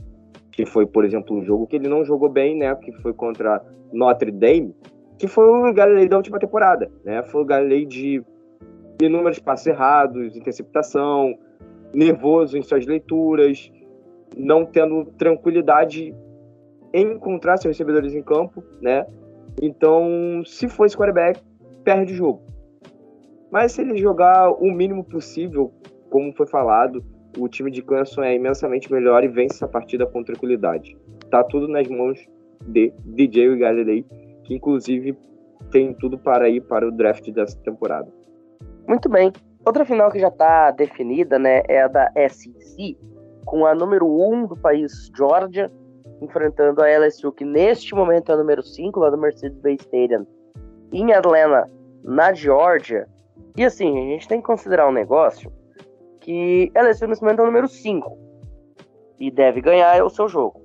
Que 0.52 0.66
foi, 0.66 0.86
por 0.86 1.06
exemplo, 1.06 1.38
um 1.38 1.44
jogo 1.44 1.68
que 1.68 1.76
ele 1.76 1.88
não 1.88 2.04
jogou 2.04 2.30
bem, 2.30 2.58
né? 2.58 2.74
Que 2.76 2.92
foi 3.02 3.14
contra 3.14 3.62
Notre 3.92 4.32
Dame, 4.32 4.76
que 5.18 5.28
foi 5.28 5.46
o 5.46 5.74
Galilei 5.74 6.08
da 6.08 6.18
última 6.18 6.40
temporada, 6.40 6.92
né? 7.04 7.24
Foi 7.24 7.42
o 7.42 7.46
Galilei 7.46 7.86
de 7.86 8.24
inúmeros 9.02 9.40
passos 9.40 9.68
errados, 9.68 10.36
interceptação, 10.36 11.38
nervoso 11.94 12.58
em 12.58 12.62
suas 12.62 12.86
leituras, 12.86 13.72
não 14.38 14.66
tendo 14.66 15.06
tranquilidade 15.18 16.14
em 16.94 17.14
encontrar 17.14 17.58
seus 17.58 17.78
recebedores 17.78 18.14
em 18.14 18.22
campo, 18.22 18.64
né? 18.82 19.06
Então, 19.62 20.44
se 20.46 20.68
for 20.68 20.86
esse 20.86 20.98
quarterback, 20.98 21.42
perde 21.84 22.14
o 22.14 22.16
jogo. 22.16 22.42
Mas 23.52 23.72
se 23.72 23.82
ele 23.82 23.98
jogar 23.98 24.52
o 24.52 24.72
mínimo 24.72 25.04
possível, 25.04 25.72
como 26.16 26.32
foi 26.32 26.48
falado, 26.48 27.04
o 27.38 27.50
time 27.50 27.70
de 27.70 27.82
Clemson 27.82 28.24
é 28.24 28.34
imensamente 28.34 28.90
melhor 28.90 29.22
e 29.26 29.28
vence 29.28 29.56
essa 29.56 29.68
partida 29.68 30.06
com 30.06 30.24
tranquilidade. 30.24 30.98
Tá 31.30 31.44
tudo 31.44 31.68
nas 31.68 31.90
mãos 31.90 32.26
de 32.62 32.94
DJ 33.04 33.58
Galilei, 33.58 34.06
que 34.46 34.56
inclusive 34.56 35.18
tem 35.72 35.94
tudo 35.94 36.18
para 36.18 36.48
ir 36.48 36.62
para 36.62 36.88
o 36.88 36.92
draft 36.92 37.30
dessa 37.32 37.60
temporada. 37.60 38.08
Muito 38.88 39.10
bem. 39.10 39.34
Outra 39.66 39.84
final 39.84 40.10
que 40.10 40.18
já 40.18 40.30
está 40.30 40.72
definida, 40.72 41.38
né, 41.38 41.64
é 41.68 41.82
a 41.82 41.90
da 41.90 42.10
SEC, 42.30 42.98
com 43.44 43.66
a 43.66 43.76
número 43.76 44.08
1 44.08 44.34
um 44.34 44.48
do 44.48 44.56
país, 44.56 45.12
Georgia, 45.18 45.70
enfrentando 46.22 46.82
a 46.82 46.88
LSU, 46.88 47.30
que 47.34 47.44
neste 47.44 47.94
momento 47.94 48.32
é 48.32 48.36
a 48.36 48.38
número 48.38 48.64
5 48.64 48.98
lá 49.02 49.10
do 49.10 49.18
Mercedes-Benz 49.18 49.82
Stadium, 49.82 50.26
em 50.94 51.12
Atlanta, 51.12 51.70
na 52.06 52.32
Georgia. 52.32 53.06
E 53.58 53.66
assim, 53.66 53.98
a 53.98 54.14
gente 54.14 54.30
tem 54.30 54.40
que 54.40 54.48
considerar 54.48 54.88
um 54.88 54.94
negócio 54.94 55.52
que 56.26 56.72
LSU 56.76 57.06
nesse 57.06 57.22
momento 57.22 57.42
é 57.42 57.44
o 57.44 57.46
número 57.46 57.68
5 57.68 58.18
e 59.20 59.30
deve 59.30 59.62
ganhar 59.62 60.04
o 60.04 60.10
seu 60.10 60.28
jogo. 60.28 60.60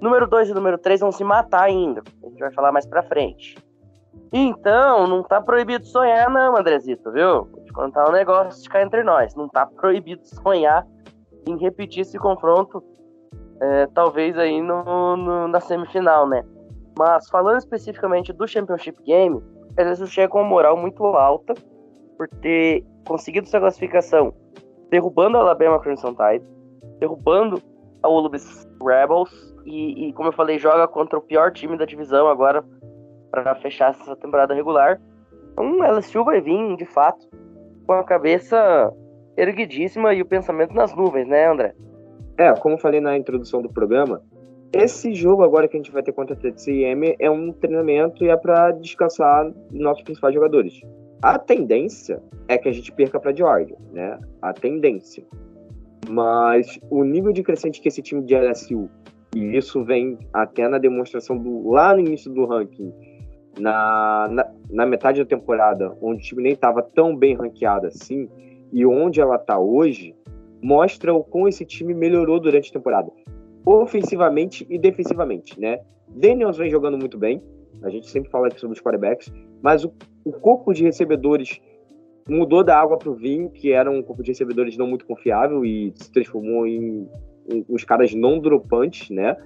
Número 0.00 0.28
2 0.28 0.50
e 0.50 0.54
número 0.54 0.78
3 0.78 1.00
vão 1.00 1.10
se 1.10 1.24
matar 1.24 1.64
ainda. 1.64 2.02
A 2.22 2.28
gente 2.28 2.38
vai 2.38 2.52
falar 2.52 2.70
mais 2.70 2.86
pra 2.86 3.02
frente. 3.02 3.56
Então, 4.32 5.08
não 5.08 5.24
tá 5.24 5.40
proibido 5.40 5.84
sonhar, 5.84 6.30
não, 6.30 6.56
Andrezito, 6.56 7.10
viu? 7.10 7.46
Vou 7.46 7.64
te 7.64 7.72
contar 7.72 8.08
um 8.08 8.12
negócio 8.12 8.62
de 8.62 8.68
cá 8.68 8.80
entre 8.80 9.02
nós. 9.02 9.34
Não 9.34 9.48
tá 9.48 9.66
proibido 9.66 10.24
sonhar 10.24 10.86
em 11.48 11.58
repetir 11.58 12.02
esse 12.02 12.16
confronto, 12.16 12.80
é, 13.60 13.88
talvez 13.88 14.38
aí 14.38 14.62
no, 14.62 15.16
no, 15.16 15.48
na 15.48 15.58
semifinal, 15.58 16.28
né? 16.28 16.44
Mas 16.96 17.28
falando 17.28 17.58
especificamente 17.58 18.32
do 18.32 18.46
Championship 18.46 19.02
Game, 19.02 19.42
eles 19.76 19.98
chegam 20.08 20.30
com 20.30 20.42
uma 20.42 20.48
moral 20.48 20.76
muito 20.76 21.04
alta 21.04 21.54
por 22.16 22.28
ter 22.40 22.84
conseguido 23.04 23.48
sua 23.48 23.58
classificação 23.58 24.32
derrubando 24.92 25.38
a 25.38 25.40
Alabama 25.40 25.80
Crimson 25.80 26.14
Tide, 26.14 26.44
derrubando 27.00 27.60
a 28.02 28.08
Wolves 28.08 28.68
Rebels 28.80 29.56
e, 29.64 30.08
e, 30.08 30.12
como 30.12 30.28
eu 30.28 30.32
falei, 30.32 30.58
joga 30.58 30.86
contra 30.86 31.18
o 31.18 31.22
pior 31.22 31.50
time 31.50 31.78
da 31.78 31.86
divisão 31.86 32.28
agora 32.28 32.62
para 33.30 33.54
fechar 33.54 33.90
essa 33.90 34.14
temporada 34.16 34.52
regular. 34.52 35.00
Então, 35.52 35.78
LSU 35.78 36.22
vai 36.24 36.42
vir, 36.42 36.76
de 36.76 36.84
fato, 36.84 37.26
com 37.86 37.94
a 37.94 38.04
cabeça 38.04 38.92
erguidíssima 39.34 40.12
e 40.12 40.20
o 40.20 40.26
pensamento 40.26 40.74
nas 40.74 40.94
nuvens, 40.94 41.26
né, 41.26 41.48
André? 41.48 41.74
É, 42.36 42.52
como 42.56 42.74
eu 42.74 42.78
falei 42.78 43.00
na 43.00 43.16
introdução 43.16 43.62
do 43.62 43.72
programa, 43.72 44.20
esse 44.74 45.14
jogo 45.14 45.42
agora 45.42 45.68
que 45.68 45.76
a 45.76 45.80
gente 45.80 45.90
vai 45.90 46.02
ter 46.02 46.12
contra 46.12 46.34
a 46.34 46.38
TCM 46.38 47.16
é 47.18 47.30
um 47.30 47.50
treinamento 47.50 48.22
e 48.24 48.28
é 48.28 48.36
para 48.36 48.72
descansar 48.72 49.50
nossos 49.70 50.02
principais 50.02 50.34
jogadores. 50.34 50.82
A 51.22 51.38
tendência 51.38 52.20
é 52.48 52.58
que 52.58 52.68
a 52.68 52.72
gente 52.72 52.90
perca 52.90 53.20
para 53.20 53.34
Georgia, 53.34 53.76
né? 53.92 54.18
A 54.42 54.52
tendência. 54.52 55.24
Mas 56.08 56.80
o 56.90 57.04
nível 57.04 57.32
de 57.32 57.44
crescente 57.44 57.80
que 57.80 57.86
esse 57.86 58.02
time 58.02 58.22
de 58.22 58.34
LSU, 58.34 58.90
e 59.34 59.56
isso 59.56 59.84
vem 59.84 60.18
até 60.32 60.66
na 60.68 60.78
demonstração 60.78 61.38
do 61.38 61.70
lá 61.70 61.94
no 61.94 62.00
início 62.00 62.30
do 62.32 62.44
ranking, 62.44 62.92
na, 63.58 64.28
na, 64.30 64.50
na 64.68 64.86
metade 64.86 65.20
da 65.20 65.26
temporada, 65.26 65.96
onde 66.02 66.18
o 66.18 66.22
time 66.22 66.42
nem 66.42 66.52
estava 66.54 66.82
tão 66.82 67.16
bem 67.16 67.36
ranqueado 67.36 67.86
assim, 67.86 68.28
e 68.72 68.84
onde 68.84 69.20
ela 69.20 69.36
está 69.36 69.58
hoje, 69.58 70.16
mostra 70.60 71.14
o 71.14 71.22
como 71.22 71.46
esse 71.46 71.64
time 71.64 71.94
melhorou 71.94 72.40
durante 72.40 72.70
a 72.70 72.72
temporada, 72.72 73.12
ofensivamente 73.64 74.66
e 74.68 74.76
defensivamente, 74.76 75.60
né? 75.60 75.80
Daniels 76.08 76.56
vem 76.56 76.70
jogando 76.70 76.98
muito 76.98 77.16
bem, 77.16 77.40
a 77.82 77.90
gente 77.90 78.08
sempre 78.10 78.30
fala 78.30 78.48
aqui 78.48 78.58
sobre 78.58 78.76
os 78.76 78.82
quarterbacks, 78.82 79.32
mas 79.62 79.84
o, 79.84 79.92
o 80.24 80.32
corpo 80.32 80.72
de 80.72 80.84
recebedores 80.84 81.60
mudou 82.28 82.62
da 82.62 82.78
água 82.78 82.96
para 82.96 83.10
o 83.10 83.14
vinho, 83.14 83.50
que 83.50 83.72
era 83.72 83.90
um 83.90 84.02
corpo 84.02 84.22
de 84.22 84.30
recebedores 84.30 84.76
não 84.76 84.86
muito 84.86 85.06
confiável 85.06 85.64
e 85.64 85.92
se 85.96 86.10
transformou 86.10 86.66
em, 86.66 87.08
uns 87.68 87.84
caras 87.84 88.14
não 88.14 88.38
dropantes, 88.38 89.10
né? 89.10 89.36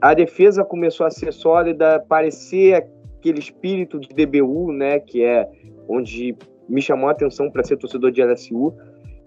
A 0.00 0.14
defesa 0.14 0.64
começou 0.64 1.06
a 1.06 1.10
ser 1.10 1.32
sólida, 1.32 2.00
parecer 2.00 2.74
aquele 2.74 3.38
espírito 3.38 3.98
de 3.98 4.08
DBU, 4.08 4.72
né? 4.72 4.98
Que 4.98 5.24
é 5.24 5.48
onde 5.88 6.36
me 6.68 6.82
chamou 6.82 7.08
a 7.08 7.12
atenção 7.12 7.50
para 7.50 7.62
ser 7.62 7.76
torcedor 7.76 8.10
de 8.10 8.22
LSU. 8.22 8.74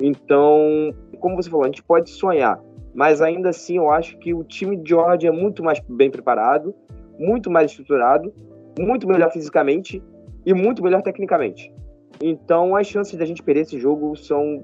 Então, 0.01 0.93
como 1.19 1.35
você 1.35 1.49
falou, 1.49 1.63
a 1.63 1.67
gente 1.67 1.83
pode 1.83 2.09
sonhar, 2.09 2.61
mas 2.93 3.21
ainda 3.21 3.49
assim 3.49 3.77
eu 3.77 3.89
acho 3.89 4.17
que 4.17 4.33
o 4.33 4.43
time 4.43 4.75
de 4.75 4.89
Georgia 4.89 5.29
é 5.29 5.31
muito 5.31 5.63
mais 5.63 5.79
bem 5.87 6.11
preparado, 6.11 6.75
muito 7.17 7.49
mais 7.49 7.71
estruturado, 7.71 8.33
muito 8.77 9.07
melhor 9.07 9.31
fisicamente 9.31 10.03
e 10.45 10.53
muito 10.53 10.83
melhor 10.83 11.01
tecnicamente. 11.01 11.73
Então 12.21 12.75
as 12.75 12.87
chances 12.87 13.17
da 13.17 13.25
gente 13.25 13.43
perder 13.43 13.61
esse 13.61 13.79
jogo 13.79 14.15
são 14.15 14.63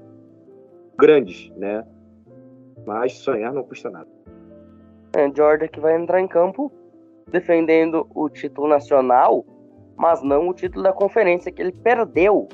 grandes, 0.98 1.50
né? 1.56 1.84
Mas 2.86 3.14
sonhar 3.18 3.52
não 3.52 3.62
custa 3.62 3.90
nada. 3.90 4.08
É, 5.14 5.30
Jordan 5.34 5.68
que 5.68 5.80
vai 5.80 6.00
entrar 6.00 6.20
em 6.20 6.28
campo 6.28 6.72
defendendo 7.30 8.06
o 8.14 8.28
título 8.28 8.68
nacional, 8.68 9.44
mas 9.96 10.22
não 10.22 10.48
o 10.48 10.54
título 10.54 10.82
da 10.82 10.92
conferência 10.92 11.52
que 11.52 11.60
ele 11.60 11.72
perdeu 11.72 12.48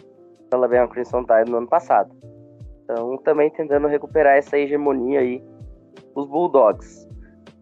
pela 0.51 0.67
Alabama 0.67 0.89
Crimson 0.89 1.25
Tide 1.25 1.51
no 1.51 1.59
ano 1.59 1.69
passado. 1.69 2.15
Então 2.85 3.17
também 3.19 3.51
tentando 3.51 3.87
recuperar 3.87 4.37
essa 4.37 4.59
hegemonia 4.59 5.21
aí 5.21 5.43
os 6.15 6.27
Bulldogs. 6.27 7.09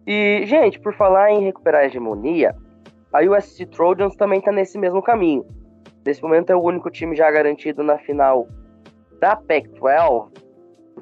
E, 0.05 0.45
gente, 0.45 0.79
por 0.79 0.93
falar 0.95 1.31
em 1.31 1.43
recuperar 1.43 1.81
a 1.81 1.85
hegemonia, 1.85 2.55
a 3.11 3.21
USC 3.21 3.65
Trojans 3.65 4.15
também 4.15 4.39
está 4.39 4.51
nesse 4.51 4.77
mesmo 4.77 5.01
caminho. 5.01 5.45
Nesse 6.07 6.23
momento 6.23 6.51
é 6.51 6.55
o 6.55 6.61
único 6.61 6.89
time 6.89 7.17
já 7.17 7.29
garantido 7.29 7.83
na 7.83 7.97
final 7.97 8.47
da 9.19 9.35
Pac-12, 9.35 10.31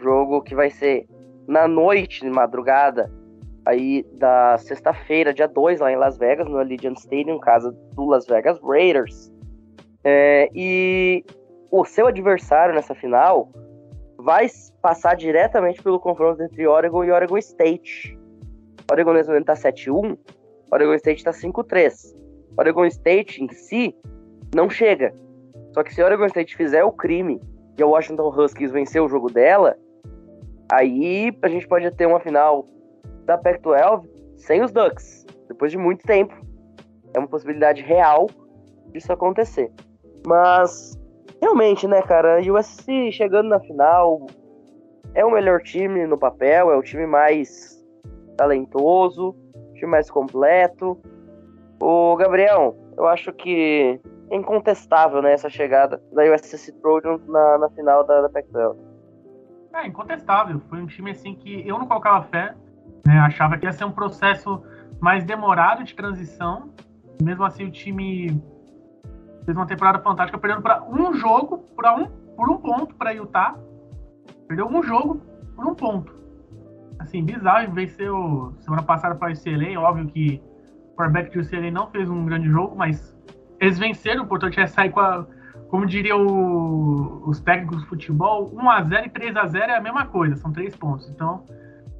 jogo 0.01 0.41
que 0.41 0.55
vai 0.55 0.71
ser 0.71 1.05
na 1.47 1.67
noite, 1.67 2.21
de 2.21 2.29
madrugada, 2.31 3.13
aí 3.67 4.03
da 4.13 4.57
sexta-feira, 4.57 5.31
dia 5.31 5.47
2, 5.47 5.79
lá 5.79 5.91
em 5.91 5.95
Las 5.95 6.17
Vegas, 6.17 6.47
no 6.49 6.57
Allegiant 6.57 6.97
Stadium, 6.97 7.37
casa 7.37 7.71
do 7.93 8.05
Las 8.05 8.25
Vegas 8.25 8.59
Raiders. 8.63 9.31
É, 10.03 10.49
e 10.55 11.23
o 11.69 11.85
seu 11.85 12.07
adversário 12.07 12.73
nessa 12.73 12.95
final 12.95 13.51
vai 14.17 14.47
passar 14.81 15.15
diretamente 15.15 15.83
pelo 15.83 15.99
confronto 15.99 16.41
entre 16.41 16.65
Oregon 16.65 17.03
e 17.03 17.11
Oregon 17.11 17.37
State. 17.37 18.17
Oregon 18.91 19.13
nesse 19.13 19.29
momento 19.29 19.45
tá 19.45 19.53
7-1, 19.53 20.17
Oregon 20.71 20.95
State 20.95 21.23
tá 21.23 21.29
5-3. 21.29 21.93
Oregon 22.57 22.85
State 22.85 23.43
em 23.43 23.49
si 23.49 23.95
não 24.55 24.69
chega. 24.69 25.13
Só 25.73 25.83
que 25.83 25.93
se 25.93 26.01
a 26.01 26.05
Oregon 26.05 26.25
State 26.27 26.55
fizer 26.55 26.83
o 26.85 26.91
crime 26.91 27.41
e 27.77 27.83
o 27.83 27.89
Washington 27.89 28.29
Huskies 28.29 28.71
vencer 28.71 29.01
o 29.01 29.09
jogo 29.09 29.29
dela, 29.29 29.77
aí 30.71 31.37
a 31.41 31.49
gente 31.49 31.67
pode 31.67 31.91
ter 31.91 32.05
uma 32.05 32.21
final 32.21 32.65
da 33.25 33.37
Pac-12 33.37 34.07
sem 34.37 34.63
os 34.63 34.71
Ducks, 34.71 35.25
depois 35.49 35.71
de 35.71 35.77
muito 35.77 36.03
tempo. 36.03 36.33
É 37.13 37.19
uma 37.19 37.27
possibilidade 37.27 37.81
real 37.81 38.27
disso 38.93 39.11
acontecer. 39.11 39.69
Mas, 40.25 40.97
realmente, 41.41 41.85
né, 41.85 42.01
cara, 42.01 42.39
o 42.41 42.57
USC 42.57 43.11
chegando 43.11 43.49
na 43.49 43.59
final 43.59 44.25
é 45.13 45.25
o 45.25 45.31
melhor 45.31 45.61
time 45.61 46.07
no 46.07 46.17
papel, 46.17 46.71
é 46.71 46.77
o 46.77 46.81
time 46.81 47.05
mais 47.05 47.83
talentoso, 48.37 49.35
o 49.53 49.73
time 49.73 49.91
mais 49.91 50.09
completo. 50.09 50.97
O 51.81 52.15
Gabriel, 52.15 52.75
eu 52.97 53.05
acho 53.05 53.33
que 53.33 53.99
incontestável, 54.31 55.21
né, 55.21 55.33
essa 55.33 55.49
chegada 55.49 56.01
da 56.11 56.23
USC 56.23 56.71
Trojans 56.81 57.25
na, 57.27 57.57
na 57.59 57.69
final 57.69 58.05
da, 58.05 58.21
da 58.21 58.29
Pac-12. 58.29 58.77
É, 59.73 59.87
incontestável. 59.87 60.61
Foi 60.69 60.81
um 60.81 60.85
time 60.85 61.11
assim 61.11 61.35
que 61.35 61.67
eu 61.67 61.77
não 61.77 61.85
colocava 61.85 62.23
fé, 62.25 62.55
né? 63.05 63.19
Achava 63.19 63.57
que 63.57 63.65
ia 63.65 63.73
ser 63.73 63.83
um 63.83 63.91
processo 63.91 64.63
mais 65.01 65.25
demorado 65.25 65.83
de 65.83 65.93
transição. 65.93 66.69
Mesmo 67.21 67.43
assim, 67.43 67.65
o 67.65 67.71
time 67.71 68.41
fez 69.43 69.55
uma 69.55 69.67
temporada 69.67 69.99
fantástica, 69.99 70.37
perdendo 70.37 70.61
para 70.61 70.81
um 70.83 71.13
jogo, 71.13 71.57
para 71.75 71.93
um, 71.93 72.07
por 72.07 72.49
um 72.49 72.57
ponto 72.57 72.95
para 72.95 73.11
Utah. 73.11 73.55
Perdeu 74.47 74.67
um 74.67 74.81
jogo 74.81 75.21
por 75.55 75.65
um 75.67 75.75
ponto. 75.75 76.15
Assim, 76.99 77.21
bizarro. 77.23 77.73
Venceu 77.73 78.53
semana 78.59 78.81
passada 78.81 79.13
para 79.15 79.29
o 79.29 79.33
UCLA. 79.33 79.77
Óbvio 79.79 80.07
que 80.07 80.41
o 80.93 80.95
quarterback 80.95 81.31
de 81.31 81.39
UCLA 81.39 81.69
não 81.69 81.87
fez 81.91 82.09
um 82.09 82.25
grande 82.25 82.47
jogo, 82.47 82.75
mas 82.77 83.13
eles 83.59 83.77
venceram, 83.77 84.21
o 84.21 84.25
importante 84.25 84.59
é 84.59 84.67
sair 84.67 84.91
com 84.91 84.99
a. 84.99 85.25
Como 85.69 85.85
diriam 85.85 87.23
os 87.25 87.41
técnicos 87.41 87.81
de 87.81 87.87
futebol, 87.87 88.51
1x0 88.55 89.07
e 89.07 89.09
3x0 89.09 89.55
é 89.55 89.75
a 89.75 89.81
mesma 89.81 90.05
coisa, 90.05 90.35
são 90.35 90.51
três 90.51 90.75
pontos. 90.75 91.09
Então, 91.09 91.43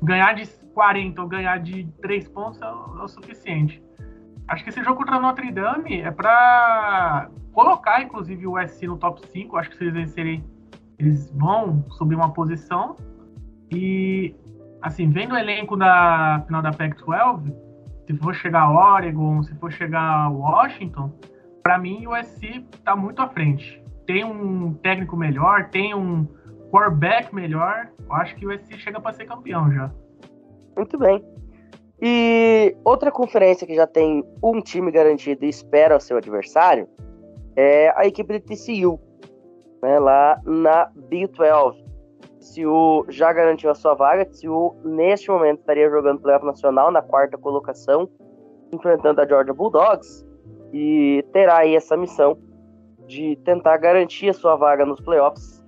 ganhar 0.02 0.34
de 0.34 0.48
40 0.74 1.22
ou 1.22 1.28
ganhar 1.28 1.58
de 1.58 1.86
3 2.02 2.28
pontos 2.30 2.62
é 2.62 2.66
o, 2.66 3.00
é 3.00 3.04
o 3.04 3.08
suficiente. 3.08 3.84
Acho 4.48 4.64
que 4.64 4.70
esse 4.70 4.84
jogo 4.84 4.98
contra 4.98 5.20
Notre 5.20 5.52
Dame 5.52 6.02
é 6.02 6.12
para 6.12 7.30
colocar, 7.52 8.02
inclusive, 8.02 8.46
o 8.46 8.60
SC 8.68 8.86
no 8.86 8.98
top 8.98 9.26
5. 9.28 9.58
Acho 9.58 9.72
que 9.72 9.78
se 9.78 9.84
eles 9.84 9.94
vencerem, 9.94 10.46
eles 11.00 11.32
vão 11.32 11.84
subir 11.90 12.16
uma 12.16 12.32
posição. 12.32 12.96
E, 13.72 14.36
assim, 14.82 15.10
vendo 15.10 15.34
o 15.34 15.38
elenco 15.38 15.76
da 15.76 16.44
final 16.46 16.62
da 16.62 16.72
Pac-12, 16.72 17.52
se 18.06 18.16
for 18.18 18.36
chegar 18.36 18.70
Oregon, 18.70 19.42
se 19.42 19.56
for 19.56 19.72
chegar 19.72 20.30
Washington, 20.30 21.12
para 21.66 21.80
mim, 21.80 22.06
o 22.06 22.16
SC 22.24 22.64
está 22.72 22.96
muito 22.96 23.20
à 23.24 23.28
frente. 23.28 23.84
Tem 24.06 24.24
um 24.24 24.76
técnico 24.76 25.18
melhor, 25.18 25.68
tem 25.72 25.96
um 25.96 26.28
quarterback 26.70 27.34
melhor. 27.34 27.90
Eu 28.08 28.14
acho 28.14 28.36
que 28.36 28.46
o 28.46 28.56
SC 28.56 28.78
chega 28.78 29.02
para 29.02 29.14
ser 29.14 29.26
campeão 29.26 29.74
já. 29.74 29.92
Muito 30.78 30.96
bem. 31.00 31.26
E 32.00 32.78
outra 32.86 33.12
conferência 33.12 33.66
que 33.66 33.74
já 33.74 33.88
tem 33.88 34.24
um 34.44 34.62
time 34.62 34.92
garantido 34.92 35.44
e 35.44 35.50
espera 35.50 35.98
o 35.98 36.00
seu 36.00 36.18
adversário 36.18 36.88
é 37.56 37.92
a 38.00 38.06
equipe 38.06 38.32
de 38.34 38.42
TCU, 38.42 39.00
né, 39.82 39.98
lá 39.98 40.40
na 40.46 40.92
Big 41.10 41.26
12. 41.30 41.84
TCU 42.42 43.08
já 43.10 43.34
garantiu 43.34 43.72
a 43.72 43.76
sua 43.76 43.96
vaga. 43.96 44.24
TCU, 44.24 44.76
neste 44.84 45.32
momento, 45.32 45.62
estaria 45.62 45.90
jogando 45.90 46.22
playoff 46.22 46.46
nacional 46.46 46.92
na 46.92 47.02
quarta 47.02 47.40
colocação, 47.40 48.08
enfrentando 48.72 49.20
a 49.20 49.28
Georgia 49.28 49.52
Bulldogs 49.52 50.26
e 50.74 51.24
terá 51.32 51.60
aí 51.60 51.76
essa 51.76 51.96
missão 51.96 52.38
de 53.08 53.36
tentar 53.44 53.78
garantir 53.78 54.30
a 54.30 54.34
sua 54.34 54.56
vaga 54.56 54.86
nos 54.86 55.00
playoffs, 55.00 55.64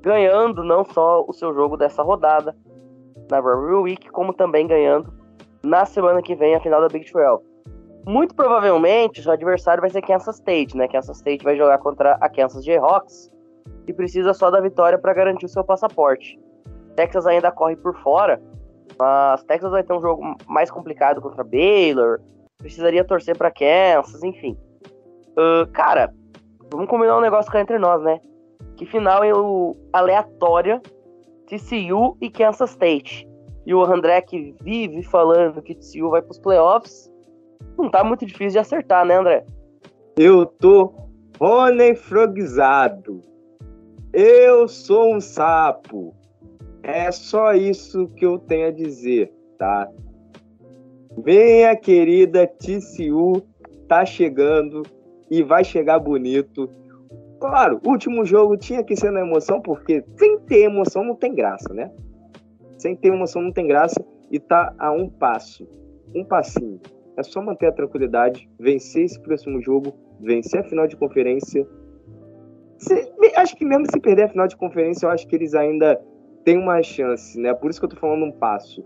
ganhando 0.00 0.64
não 0.64 0.84
só 0.84 1.24
o 1.26 1.32
seu 1.32 1.54
jogo 1.54 1.76
dessa 1.76 2.02
rodada 2.02 2.56
na 3.30 3.38
Rivalry 3.38 3.74
Week, 3.74 4.10
como 4.10 4.32
também 4.32 4.66
ganhando 4.66 5.12
na 5.62 5.84
semana 5.84 6.22
que 6.22 6.34
vem 6.34 6.54
a 6.54 6.60
final 6.60 6.80
da 6.80 6.88
Big 6.88 7.10
12. 7.10 7.44
Muito 8.04 8.34
provavelmente 8.34 9.22
seu 9.22 9.32
adversário 9.32 9.80
vai 9.80 9.90
ser 9.90 10.02
Kansas 10.02 10.36
State, 10.36 10.76
né? 10.76 10.88
Kansas 10.88 11.18
State 11.18 11.44
vai 11.44 11.56
jogar 11.56 11.78
contra 11.78 12.14
a 12.14 12.28
Kansas 12.28 12.64
Jayhawks 12.64 13.30
e 13.86 13.92
precisa 13.92 14.34
só 14.34 14.50
da 14.50 14.60
vitória 14.60 14.98
para 14.98 15.14
garantir 15.14 15.46
o 15.46 15.48
seu 15.48 15.62
passaporte. 15.62 16.38
Texas 16.96 17.26
ainda 17.26 17.50
corre 17.50 17.76
por 17.76 17.96
fora, 18.02 18.42
mas 18.98 19.42
Texas 19.44 19.70
vai 19.70 19.82
ter 19.82 19.92
um 19.92 20.00
jogo 20.00 20.36
mais 20.46 20.70
complicado 20.70 21.20
contra 21.20 21.44
Baylor, 21.44 22.20
precisaria 22.62 23.04
torcer 23.04 23.36
para 23.36 23.50
Kansas, 23.50 24.22
enfim. 24.22 24.56
Uh, 25.32 25.66
cara, 25.72 26.14
vamos 26.70 26.88
combinar 26.88 27.18
um 27.18 27.20
negócio 27.20 27.50
cá 27.50 27.60
entre 27.60 27.78
nós, 27.78 28.02
né? 28.02 28.20
Que 28.76 28.86
final 28.86 29.22
é 29.22 29.34
o 29.34 29.76
aleatória 29.92 30.80
TCU 31.46 32.16
e 32.20 32.30
Kansas 32.30 32.70
State. 32.70 33.28
E 33.66 33.74
o 33.74 33.84
André 33.84 34.20
que 34.22 34.54
vive 34.62 35.02
falando 35.02 35.60
que 35.60 35.74
TCU 35.74 36.10
vai 36.10 36.22
para 36.22 36.30
os 36.30 36.38
playoffs, 36.38 37.12
não 37.76 37.90
tá 37.90 38.02
muito 38.02 38.24
difícil 38.24 38.52
de 38.52 38.58
acertar, 38.58 39.04
né, 39.04 39.16
André? 39.16 39.44
Eu 40.16 40.46
tô 40.46 40.92
honeyfrogizado. 41.38 43.22
Eu 44.12 44.68
sou 44.68 45.14
um 45.14 45.20
sapo. 45.20 46.14
É 46.82 47.10
só 47.10 47.54
isso 47.54 48.08
que 48.08 48.26
eu 48.26 48.38
tenho 48.38 48.68
a 48.68 48.72
dizer, 48.72 49.32
tá? 49.58 49.88
Minha 51.16 51.76
querida 51.76 52.46
TCU 52.46 53.42
tá 53.86 54.04
chegando 54.04 54.82
e 55.30 55.42
vai 55.42 55.62
chegar 55.62 55.98
bonito. 55.98 56.70
Claro, 57.38 57.80
último 57.84 58.24
jogo 58.24 58.56
tinha 58.56 58.82
que 58.82 58.96
ser 58.96 59.10
na 59.10 59.20
emoção, 59.20 59.60
porque 59.60 60.04
sem 60.16 60.38
ter 60.40 60.64
emoção 60.64 61.04
não 61.04 61.14
tem 61.14 61.34
graça, 61.34 61.72
né? 61.74 61.90
Sem 62.78 62.96
ter 62.96 63.08
emoção 63.08 63.42
não 63.42 63.52
tem 63.52 63.66
graça 63.66 64.02
e 64.30 64.38
tá 64.38 64.74
a 64.78 64.90
um 64.90 65.08
passo, 65.08 65.68
um 66.14 66.24
passinho. 66.24 66.80
É 67.16 67.22
só 67.22 67.42
manter 67.42 67.66
a 67.66 67.72
tranquilidade, 67.72 68.48
vencer 68.58 69.04
esse 69.04 69.20
próximo 69.20 69.60
jogo, 69.60 69.92
vencer 70.20 70.60
a 70.60 70.64
final 70.64 70.86
de 70.86 70.96
conferência. 70.96 71.66
Se, 72.78 73.12
acho 73.36 73.56
que 73.56 73.64
mesmo 73.64 73.84
se 73.90 74.00
perder 74.00 74.24
a 74.24 74.28
final 74.28 74.48
de 74.48 74.56
conferência, 74.56 75.06
eu 75.06 75.10
acho 75.10 75.26
que 75.26 75.36
eles 75.36 75.54
ainda 75.54 76.00
têm 76.44 76.56
uma 76.56 76.82
chance, 76.82 77.38
né? 77.38 77.52
Por 77.52 77.70
isso 77.70 77.78
que 77.78 77.84
eu 77.84 77.90
tô 77.90 77.96
falando 77.96 78.24
um 78.24 78.32
passo. 78.32 78.82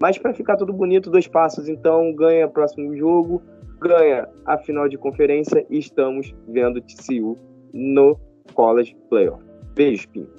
Mas 0.00 0.18
para 0.18 0.34
ficar 0.34 0.56
tudo 0.56 0.72
bonito, 0.72 1.10
dois 1.10 1.26
passos, 1.26 1.68
então 1.68 2.14
ganha 2.14 2.46
o 2.46 2.50
próximo 2.50 2.94
jogo, 2.96 3.42
ganha 3.80 4.28
a 4.44 4.58
final 4.58 4.88
de 4.88 4.98
conferência 4.98 5.66
e 5.70 5.78
estamos 5.78 6.34
vendo 6.48 6.80
TCU 6.80 7.38
no 7.72 8.18
College 8.54 8.96
Playoff. 9.08 9.42
Beijo, 9.74 10.08
Pinho. 10.10 10.30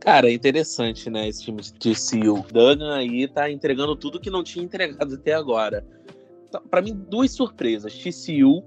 Cara, 0.00 0.28
é 0.28 0.32
interessante, 0.32 1.10
né? 1.10 1.28
Esse 1.28 1.44
time 1.44 1.60
de 1.60 1.72
TCU. 1.74 2.44
Duggan 2.52 2.94
aí 2.94 3.26
tá 3.26 3.50
entregando 3.50 3.96
tudo 3.96 4.20
que 4.20 4.30
não 4.30 4.44
tinha 4.44 4.64
entregado 4.64 5.14
até 5.14 5.32
agora. 5.32 5.84
Tá, 6.50 6.60
Para 6.60 6.80
mim, 6.80 6.94
duas 6.94 7.32
surpresas: 7.32 7.92
TCU 7.98 8.62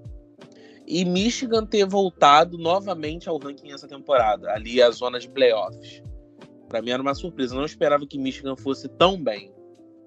e 0.86 1.06
Michigan 1.06 1.66
ter 1.66 1.86
voltado 1.86 2.58
novamente 2.58 3.30
ao 3.30 3.38
ranking 3.38 3.72
essa 3.72 3.88
temporada, 3.88 4.52
ali 4.52 4.82
a 4.82 4.90
zona 4.92 5.20
de 5.20 5.30
playoffs. 5.30 6.04
Para 6.68 6.82
mim 6.82 6.90
era 6.92 7.02
uma 7.02 7.16
surpresa. 7.16 7.56
Não 7.56 7.66
esperava 7.66 8.06
que 8.06 8.18
Michigan 8.18 8.56
fosse 8.56 8.90
tão 8.90 9.22
bem 9.22 9.52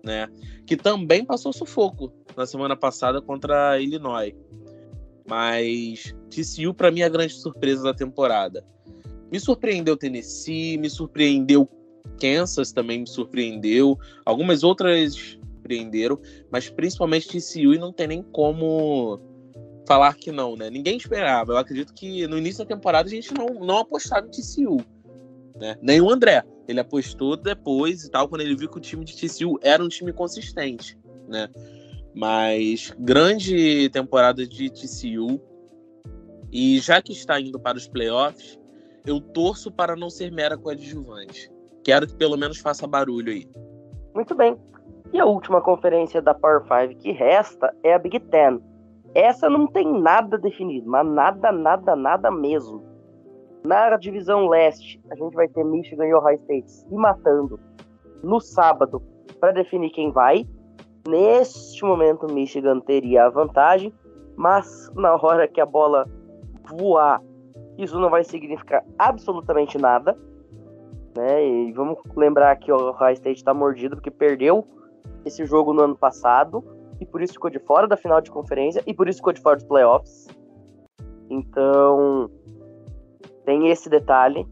né? 0.02 0.28
Que 0.66 0.76
também 0.76 1.24
passou 1.24 1.52
sufoco 1.52 2.12
na 2.36 2.46
semana 2.46 2.76
passada 2.76 3.20
contra 3.20 3.80
Illinois. 3.80 4.34
Mas 5.28 6.14
TCU 6.30 6.74
para 6.74 6.90
mim 6.90 7.00
é 7.00 7.04
a 7.04 7.08
grande 7.08 7.34
surpresa 7.34 7.82
da 7.82 7.94
temporada. 7.94 8.64
Me 9.30 9.38
surpreendeu 9.40 9.96
Tennessee, 9.96 10.76
me 10.76 10.90
surpreendeu 10.90 11.68
Kansas 12.20 12.72
também 12.72 13.00
me 13.00 13.06
surpreendeu, 13.06 13.98
algumas 14.24 14.62
outras 14.62 15.14
surpreenderam, 15.14 16.18
mas 16.50 16.68
principalmente 16.68 17.28
TCU 17.28 17.74
e 17.74 17.78
não 17.78 17.92
tem 17.92 18.08
nem 18.08 18.22
como 18.22 19.20
falar 19.86 20.14
que 20.14 20.30
não, 20.30 20.56
né? 20.56 20.70
Ninguém 20.70 20.96
esperava. 20.96 21.52
Eu 21.52 21.56
acredito 21.56 21.92
que 21.92 22.26
no 22.26 22.38
início 22.38 22.64
da 22.64 22.74
temporada 22.74 23.08
a 23.08 23.10
gente 23.10 23.34
não, 23.34 23.46
não 23.64 23.78
apostava 23.78 24.26
em 24.26 24.30
TCU, 24.30 24.84
né? 25.58 25.76
Nem 25.80 26.00
o 26.00 26.10
André. 26.10 26.42
Ele 26.66 26.80
apostou 26.80 27.36
depois 27.36 28.04
e 28.04 28.10
tal, 28.10 28.28
quando 28.28 28.42
ele 28.42 28.56
viu 28.56 28.68
que 28.68 28.78
o 28.78 28.80
time 28.80 29.04
de 29.04 29.16
TCU 29.16 29.58
era 29.62 29.82
um 29.82 29.88
time 29.88 30.12
consistente, 30.12 30.98
né? 31.28 31.48
Mas 32.14 32.94
grande 32.98 33.88
temporada 33.90 34.46
de 34.46 34.70
TCU. 34.70 35.40
E 36.50 36.78
já 36.80 37.00
que 37.00 37.12
está 37.12 37.40
indo 37.40 37.58
para 37.58 37.78
os 37.78 37.88
playoffs, 37.88 38.58
eu 39.06 39.20
torço 39.20 39.70
para 39.70 39.96
não 39.96 40.10
ser 40.10 40.30
mera 40.30 40.56
coadjuvante. 40.56 41.50
Quero 41.82 42.06
que 42.06 42.14
pelo 42.14 42.36
menos 42.36 42.58
faça 42.58 42.86
barulho 42.86 43.32
aí. 43.32 43.48
Muito 44.14 44.34
bem. 44.34 44.56
E 45.12 45.20
a 45.20 45.24
última 45.24 45.60
conferência 45.60 46.22
da 46.22 46.34
Power 46.34 46.62
5 46.62 47.00
que 47.00 47.12
resta 47.12 47.74
é 47.82 47.94
a 47.94 47.98
Big 47.98 48.18
Ten. 48.20 48.60
Essa 49.14 49.48
não 49.48 49.66
tem 49.66 50.00
nada 50.00 50.38
definido, 50.38 50.88
mas 50.88 51.06
nada, 51.06 51.52
nada, 51.52 51.94
nada 51.94 52.30
mesmo. 52.30 52.82
Na 53.64 53.96
divisão 53.96 54.48
leste, 54.48 55.00
a 55.10 55.14
gente 55.14 55.34
vai 55.34 55.46
ter 55.48 55.64
Michigan 55.64 56.06
e 56.06 56.14
Ohio 56.14 56.38
State 56.38 56.70
se 56.70 56.94
matando 56.94 57.60
no 58.22 58.40
sábado 58.40 59.00
para 59.38 59.52
definir 59.52 59.90
quem 59.90 60.10
vai. 60.10 60.46
Neste 61.08 61.84
momento, 61.84 62.32
Michigan 62.32 62.80
teria 62.80 63.26
a 63.26 63.30
vantagem, 63.30 63.92
mas 64.36 64.90
na 64.94 65.14
hora 65.14 65.46
que 65.46 65.60
a 65.60 65.66
bola 65.66 66.08
voar, 66.76 67.22
isso 67.78 67.98
não 68.00 68.10
vai 68.10 68.24
significar 68.24 68.84
absolutamente 68.98 69.78
nada. 69.78 70.16
Né? 71.16 71.46
E 71.46 71.72
vamos 71.72 71.98
lembrar 72.16 72.56
que 72.56 72.72
o 72.72 72.90
Ohio 72.90 73.12
State 73.14 73.38
está 73.38 73.54
mordido 73.54 73.96
porque 73.96 74.10
perdeu 74.10 74.66
esse 75.24 75.44
jogo 75.44 75.72
no 75.72 75.82
ano 75.82 75.96
passado 75.96 76.64
e 77.00 77.06
por 77.06 77.22
isso 77.22 77.34
ficou 77.34 77.50
de 77.50 77.58
fora 77.58 77.86
da 77.86 77.96
final 77.96 78.20
de 78.20 78.30
conferência 78.30 78.82
e 78.86 78.94
por 78.94 79.08
isso 79.08 79.18
ficou 79.18 79.32
de 79.32 79.40
fora 79.40 79.56
dos 79.56 79.64
playoffs. 79.64 80.28
Então, 81.28 82.30
tem 83.44 83.68
esse 83.68 83.88
detalhe. 83.88 84.46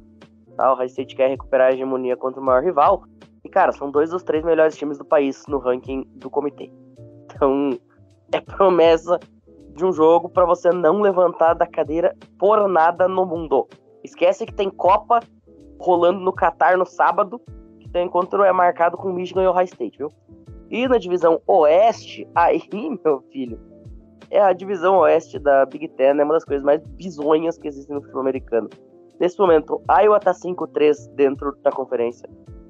Tá? 0.57 0.72
O 0.72 0.76
High 0.76 0.87
State 0.87 1.16
quer 1.16 1.29
recuperar 1.29 1.68
a 1.68 1.72
hegemonia 1.72 2.16
contra 2.16 2.40
o 2.40 2.44
maior 2.44 2.62
rival. 2.62 3.05
E, 3.44 3.48
cara, 3.48 3.72
são 3.72 3.90
dois 3.90 4.11
dos 4.11 4.22
três 4.22 4.44
melhores 4.44 4.76
times 4.76 4.98
do 4.98 5.05
país 5.05 5.44
no 5.48 5.59
ranking 5.59 6.05
do 6.16 6.29
comitê. 6.29 6.70
Então, 7.24 7.70
é 8.33 8.40
promessa 8.40 9.18
de 9.74 9.85
um 9.85 9.92
jogo 9.92 10.29
para 10.29 10.44
você 10.44 10.70
não 10.70 11.00
levantar 11.00 11.55
da 11.55 11.66
cadeira 11.66 12.14
por 12.38 12.68
nada 12.68 13.09
no 13.09 13.24
mundo. 13.24 13.66
Esquece 14.05 14.44
que 14.44 14.55
tem 14.55 14.68
Copa 14.68 15.20
rolando 15.79 16.20
no 16.20 16.33
Catar 16.33 16.76
no 16.76 16.85
sábado, 16.85 17.40
que 17.79 17.88
tem 17.88 18.07
encontro 18.07 18.42
é 18.42 18.53
marcado 18.53 18.96
com 18.96 19.12
Michigan 19.12 19.42
e 19.42 19.46
Ohio 19.46 19.64
State, 19.64 19.98
viu? 19.98 20.12
E 20.70 20.87
na 20.87 20.98
divisão 20.98 21.40
Oeste, 21.46 22.29
aí, 22.35 22.62
meu 23.05 23.20
filho, 23.33 23.59
é 24.30 24.40
a 24.40 24.52
divisão 24.52 24.98
oeste 24.98 25.38
da 25.38 25.66
Big 25.66 25.88
Ten, 25.88 26.20
é 26.20 26.24
uma 26.24 26.34
das 26.34 26.44
coisas 26.44 26.64
mais 26.64 26.80
bizonhas 26.80 27.58
que 27.58 27.68
existem 27.68 27.94
no 27.94 28.00
futebol 28.00 28.22
americano. 28.22 28.70
Nesse 29.18 29.38
momento, 29.38 29.82
Iowa 29.90 30.20
tá 30.20 30.32
5-3 30.32 31.12
dentro 31.14 31.54
da 31.62 31.70
conferência, 31.70 32.28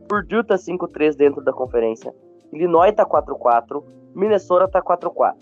Purdue 0.08 0.42
tá 0.42 0.56
5-3 0.56 1.14
dentro 1.14 1.44
da 1.44 1.52
conferência, 1.52 2.12
Illinois 2.52 2.92
tá 2.92 3.06
4-4, 3.06 3.84
Minnesota 4.14 4.66
tá 4.66 4.82
4-4. 4.82 5.34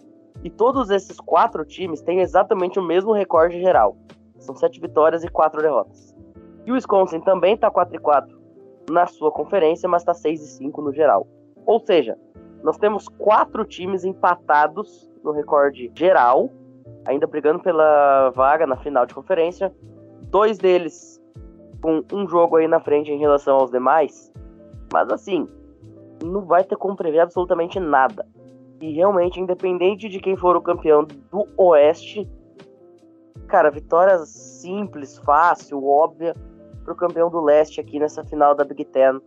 E 0.44 0.50
todos 0.50 0.90
esses 0.90 1.18
quatro 1.18 1.64
times 1.64 2.00
têm 2.02 2.20
exatamente 2.20 2.78
o 2.78 2.82
mesmo 2.82 3.12
recorde 3.12 3.60
geral. 3.60 3.96
São 4.38 4.54
sete 4.54 4.80
vitórias 4.80 5.24
e 5.24 5.28
quatro 5.28 5.60
derrotas. 5.60 6.14
E 6.64 6.70
o 6.70 6.74
Wisconsin 6.74 7.20
também 7.20 7.56
tá 7.56 7.70
4-4 7.70 8.26
na 8.90 9.06
sua 9.06 9.32
conferência, 9.32 9.88
mas 9.88 10.04
tá 10.04 10.12
6-5 10.12 10.82
no 10.82 10.92
geral. 10.92 11.26
Ou 11.66 11.80
seja, 11.80 12.16
nós 12.62 12.76
temos 12.78 13.08
quatro 13.08 13.64
times 13.64 14.04
empatados 14.04 15.10
no 15.22 15.32
recorde 15.32 15.90
geral, 15.94 16.50
ainda 17.06 17.26
brigando 17.26 17.60
pela 17.60 18.30
vaga 18.30 18.66
na 18.66 18.76
final 18.76 19.06
de 19.06 19.14
conferência. 19.14 19.74
Dois 20.30 20.58
deles 20.58 21.18
com 21.80 22.02
um 22.12 22.28
jogo 22.28 22.56
aí 22.56 22.66
na 22.66 22.80
frente 22.80 23.10
em 23.10 23.18
relação 23.18 23.56
aos 23.56 23.70
demais. 23.70 24.32
Mas 24.92 25.08
assim, 25.10 25.48
não 26.22 26.42
vai 26.42 26.64
ter 26.64 26.76
como 26.76 26.96
prever 26.96 27.20
absolutamente 27.20 27.78
nada. 27.78 28.26
E 28.80 28.92
realmente, 28.92 29.40
independente 29.40 30.08
de 30.08 30.20
quem 30.20 30.36
for 30.36 30.56
o 30.56 30.62
campeão 30.62 31.04
do 31.04 31.48
Oeste, 31.56 32.28
cara, 33.48 33.70
vitória 33.70 34.18
simples, 34.18 35.18
fácil, 35.18 35.84
óbvia 35.84 36.34
pro 36.84 36.94
campeão 36.94 37.28
do 37.28 37.40
Leste 37.40 37.80
aqui 37.80 37.98
nessa 37.98 38.24
final 38.24 38.54
da 38.54 38.64
Big 38.64 38.84
Ten, 38.86 39.20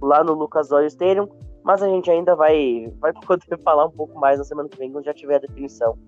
lá 0.00 0.24
no 0.24 0.32
Lucas 0.32 0.72
Oil 0.72 0.86
Stadium. 0.86 1.28
Mas 1.66 1.82
a 1.82 1.88
gente 1.88 2.08
ainda 2.08 2.36
vai, 2.36 2.94
vai 3.00 3.12
poder 3.12 3.58
falar 3.64 3.86
um 3.86 3.90
pouco 3.90 4.16
mais 4.20 4.38
na 4.38 4.44
semana 4.44 4.68
que 4.68 4.78
vem, 4.78 4.92
quando 4.92 5.04
já 5.04 5.12
tiver 5.12 5.34
a 5.34 5.40
definição 5.40 5.98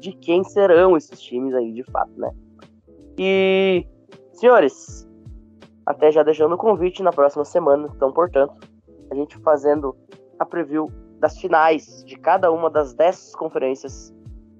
de 0.00 0.12
quem 0.12 0.42
serão 0.42 0.96
esses 0.96 1.20
times 1.20 1.54
aí, 1.54 1.72
de 1.72 1.84
fato, 1.84 2.10
né? 2.16 2.34
E, 3.16 3.86
senhores, 4.32 5.08
até 5.86 6.10
já 6.10 6.24
deixando 6.24 6.56
o 6.56 6.58
convite 6.58 7.04
na 7.04 7.12
próxima 7.12 7.44
semana, 7.44 7.88
então, 7.94 8.12
portanto, 8.12 8.54
a 9.08 9.14
gente 9.14 9.38
fazendo 9.38 9.96
a 10.40 10.44
preview 10.44 10.90
das 11.20 11.38
finais 11.38 12.04
de 12.04 12.16
cada 12.16 12.50
uma 12.50 12.68
das 12.68 12.92
10 12.92 13.36
conferências 13.36 14.12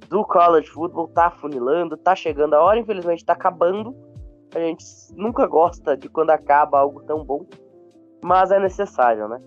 do 0.09 0.25
college 0.25 0.69
football 0.69 1.09
tá 1.09 1.29
funilando, 1.29 1.97
tá 1.97 2.15
chegando 2.15 2.55
a 2.55 2.63
hora, 2.63 2.79
infelizmente 2.79 3.25
tá 3.25 3.33
acabando. 3.33 3.97
A 4.55 4.61
gente 4.61 4.85
nunca 5.17 5.45
gosta 5.45 5.97
de 5.97 6.09
quando 6.09 6.31
acaba 6.31 6.79
algo 6.79 7.03
tão 7.03 7.25
bom, 7.25 7.45
mas 8.23 8.53
é 8.53 8.61
necessário, 8.61 9.29
né? 9.29 9.43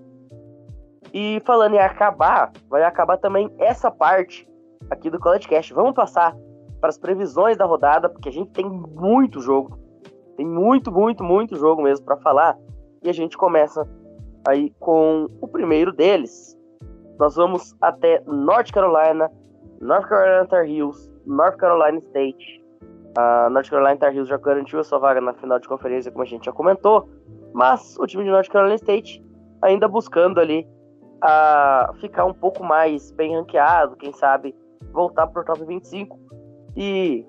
E 1.13 1.41
falando 1.45 1.73
em 1.73 1.79
acabar, 1.79 2.51
vai 2.69 2.83
acabar 2.83 3.17
também 3.17 3.51
essa 3.57 3.89
parte 3.89 4.47
aqui 4.89 5.09
do 5.09 5.19
College 5.19 5.47
Cast. 5.47 5.73
Vamos 5.73 5.93
passar 5.93 6.35
para 6.79 6.89
as 6.89 6.97
previsões 6.97 7.57
da 7.57 7.65
rodada, 7.65 8.09
porque 8.09 8.29
a 8.29 8.31
gente 8.31 8.51
tem 8.51 8.69
muito 8.69 9.41
jogo. 9.41 9.77
Tem 10.37 10.45
muito, 10.45 10.91
muito, 10.91 11.23
muito 11.23 11.57
jogo 11.57 11.81
mesmo 11.81 12.05
para 12.05 12.17
falar. 12.17 12.57
E 13.03 13.09
a 13.09 13.13
gente 13.13 13.37
começa 13.37 13.87
aí 14.47 14.71
com 14.79 15.27
o 15.41 15.47
primeiro 15.47 15.91
deles. 15.91 16.57
Nós 17.19 17.35
vamos 17.35 17.75
até 17.81 18.21
North 18.25 18.71
Carolina, 18.71 19.29
North 19.81 20.07
Carolina 20.07 20.45
Tar 20.45 20.65
Heels, 20.65 21.11
North 21.25 21.57
Carolina 21.57 21.97
State. 21.99 22.63
A 23.17 23.49
North 23.49 23.69
Carolina 23.69 23.97
Tar 23.97 24.15
Heels 24.15 24.29
já 24.29 24.37
garantiu 24.37 24.79
a 24.79 24.83
sua 24.83 24.99
vaga 24.99 25.19
na 25.19 25.33
final 25.33 25.59
de 25.59 25.67
conferência, 25.67 26.11
como 26.11 26.23
a 26.23 26.27
gente 26.27 26.45
já 26.45 26.51
comentou. 26.51 27.09
Mas 27.53 27.97
o 27.99 28.05
time 28.05 28.23
de 28.23 28.29
North 28.29 28.47
Carolina 28.47 28.75
State 28.75 29.21
ainda 29.61 29.87
buscando 29.87 30.39
ali 30.39 30.65
a 31.21 31.93
ficar 31.99 32.25
um 32.25 32.33
pouco 32.33 32.63
mais 32.63 33.11
bem 33.11 33.35
ranqueado, 33.35 33.95
quem 33.95 34.13
sabe 34.13 34.55
voltar 34.91 35.27
para 35.27 35.41
o 35.41 35.45
top 35.45 35.65
25 35.65 36.19
e 36.75 37.25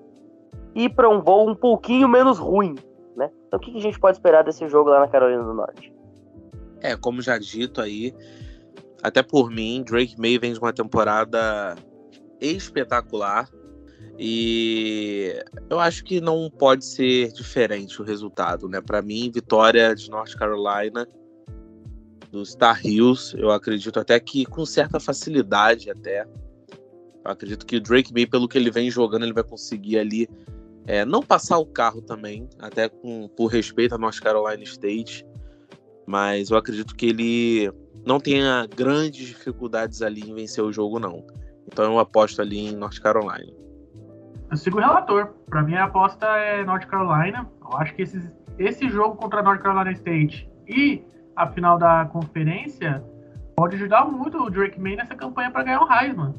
ir 0.73 0.89
para 0.89 1.09
um 1.09 1.21
voo 1.21 1.49
um 1.49 1.55
pouquinho 1.55 2.07
menos 2.07 2.39
ruim, 2.39 2.75
né? 3.15 3.29
Então 3.47 3.57
o 3.57 3.61
que, 3.61 3.71
que 3.71 3.77
a 3.77 3.81
gente 3.81 3.99
pode 3.99 4.17
esperar 4.17 4.43
desse 4.43 4.67
jogo 4.67 4.89
lá 4.89 4.99
na 4.99 5.07
Carolina 5.07 5.43
do 5.43 5.53
Norte? 5.53 5.93
É, 6.79 6.95
como 6.95 7.21
já 7.21 7.37
dito 7.37 7.81
aí, 7.81 8.13
até 9.03 9.21
por 9.21 9.49
mim, 9.51 9.83
Drake 9.85 10.19
May 10.19 10.37
vem 10.37 10.53
de 10.53 10.59
uma 10.59 10.73
temporada 10.73 11.75
espetacular 12.39 13.49
e 14.17 15.33
eu 15.69 15.79
acho 15.79 16.03
que 16.03 16.21
não 16.21 16.49
pode 16.49 16.85
ser 16.85 17.31
diferente 17.31 18.01
o 18.01 18.05
resultado, 18.05 18.67
né? 18.67 18.81
Para 18.81 19.01
mim, 19.01 19.31
vitória 19.33 19.95
de 19.95 20.09
North 20.09 20.35
Carolina 20.35 21.07
dos 22.31 22.51
Star 22.51 22.79
Hills, 22.85 23.35
eu 23.37 23.51
acredito 23.51 23.99
até 23.99 24.19
que 24.19 24.45
com 24.45 24.65
certa 24.65 24.99
facilidade 24.99 25.89
até. 25.91 26.25
Eu 27.23 27.31
acredito 27.31 27.65
que 27.65 27.75
o 27.75 27.81
Drake 27.81 28.13
May, 28.13 28.25
pelo 28.25 28.47
que 28.47 28.57
ele 28.57 28.71
vem 28.71 28.89
jogando, 28.89 29.23
ele 29.23 29.33
vai 29.33 29.43
conseguir 29.43 29.99
ali 29.99 30.27
é, 30.87 31.05
não 31.05 31.21
passar 31.21 31.59
o 31.59 31.65
carro 31.65 32.01
também, 32.01 32.49
até 32.59 32.89
com, 32.89 33.27
por 33.27 33.47
respeito 33.47 33.93
a 33.93 33.97
North 33.97 34.19
Carolina 34.19 34.63
State. 34.63 35.25
Mas 36.07 36.49
eu 36.49 36.57
acredito 36.57 36.95
que 36.95 37.05
ele 37.05 37.71
não 38.05 38.19
tenha 38.19 38.67
grandes 38.75 39.27
dificuldades 39.27 40.01
ali 40.01 40.21
em 40.21 40.33
vencer 40.33 40.63
o 40.63 40.71
jogo, 40.71 40.99
não. 40.99 41.25
Então 41.67 41.85
eu 41.85 41.99
aposto 41.99 42.41
ali 42.41 42.67
em 42.67 42.75
North 42.75 42.99
Carolina. 42.99 43.53
Eu 44.49 44.57
sigo 44.57 44.77
o 44.77 44.81
relator. 44.81 45.33
Para 45.47 45.61
mim 45.61 45.75
a 45.75 45.83
aposta 45.83 46.25
é 46.25 46.63
North 46.63 46.87
Carolina. 46.87 47.47
Eu 47.61 47.77
acho 47.77 47.93
que 47.93 48.01
esses, 48.01 48.29
esse 48.57 48.89
jogo 48.89 49.15
contra 49.15 49.43
North 49.43 49.61
Carolina 49.61 49.91
State 49.91 50.49
e 50.67 51.03
a 51.35 51.47
final 51.47 51.77
da 51.77 52.05
conferência 52.05 53.03
pode 53.55 53.75
ajudar 53.75 54.05
muito 54.05 54.37
o 54.37 54.49
Drake 54.49 54.79
May 54.79 54.95
nessa 54.95 55.15
campanha 55.15 55.51
para 55.51 55.63
ganhar 55.63 55.81
o 55.81 55.91
Heisman. 55.91 56.33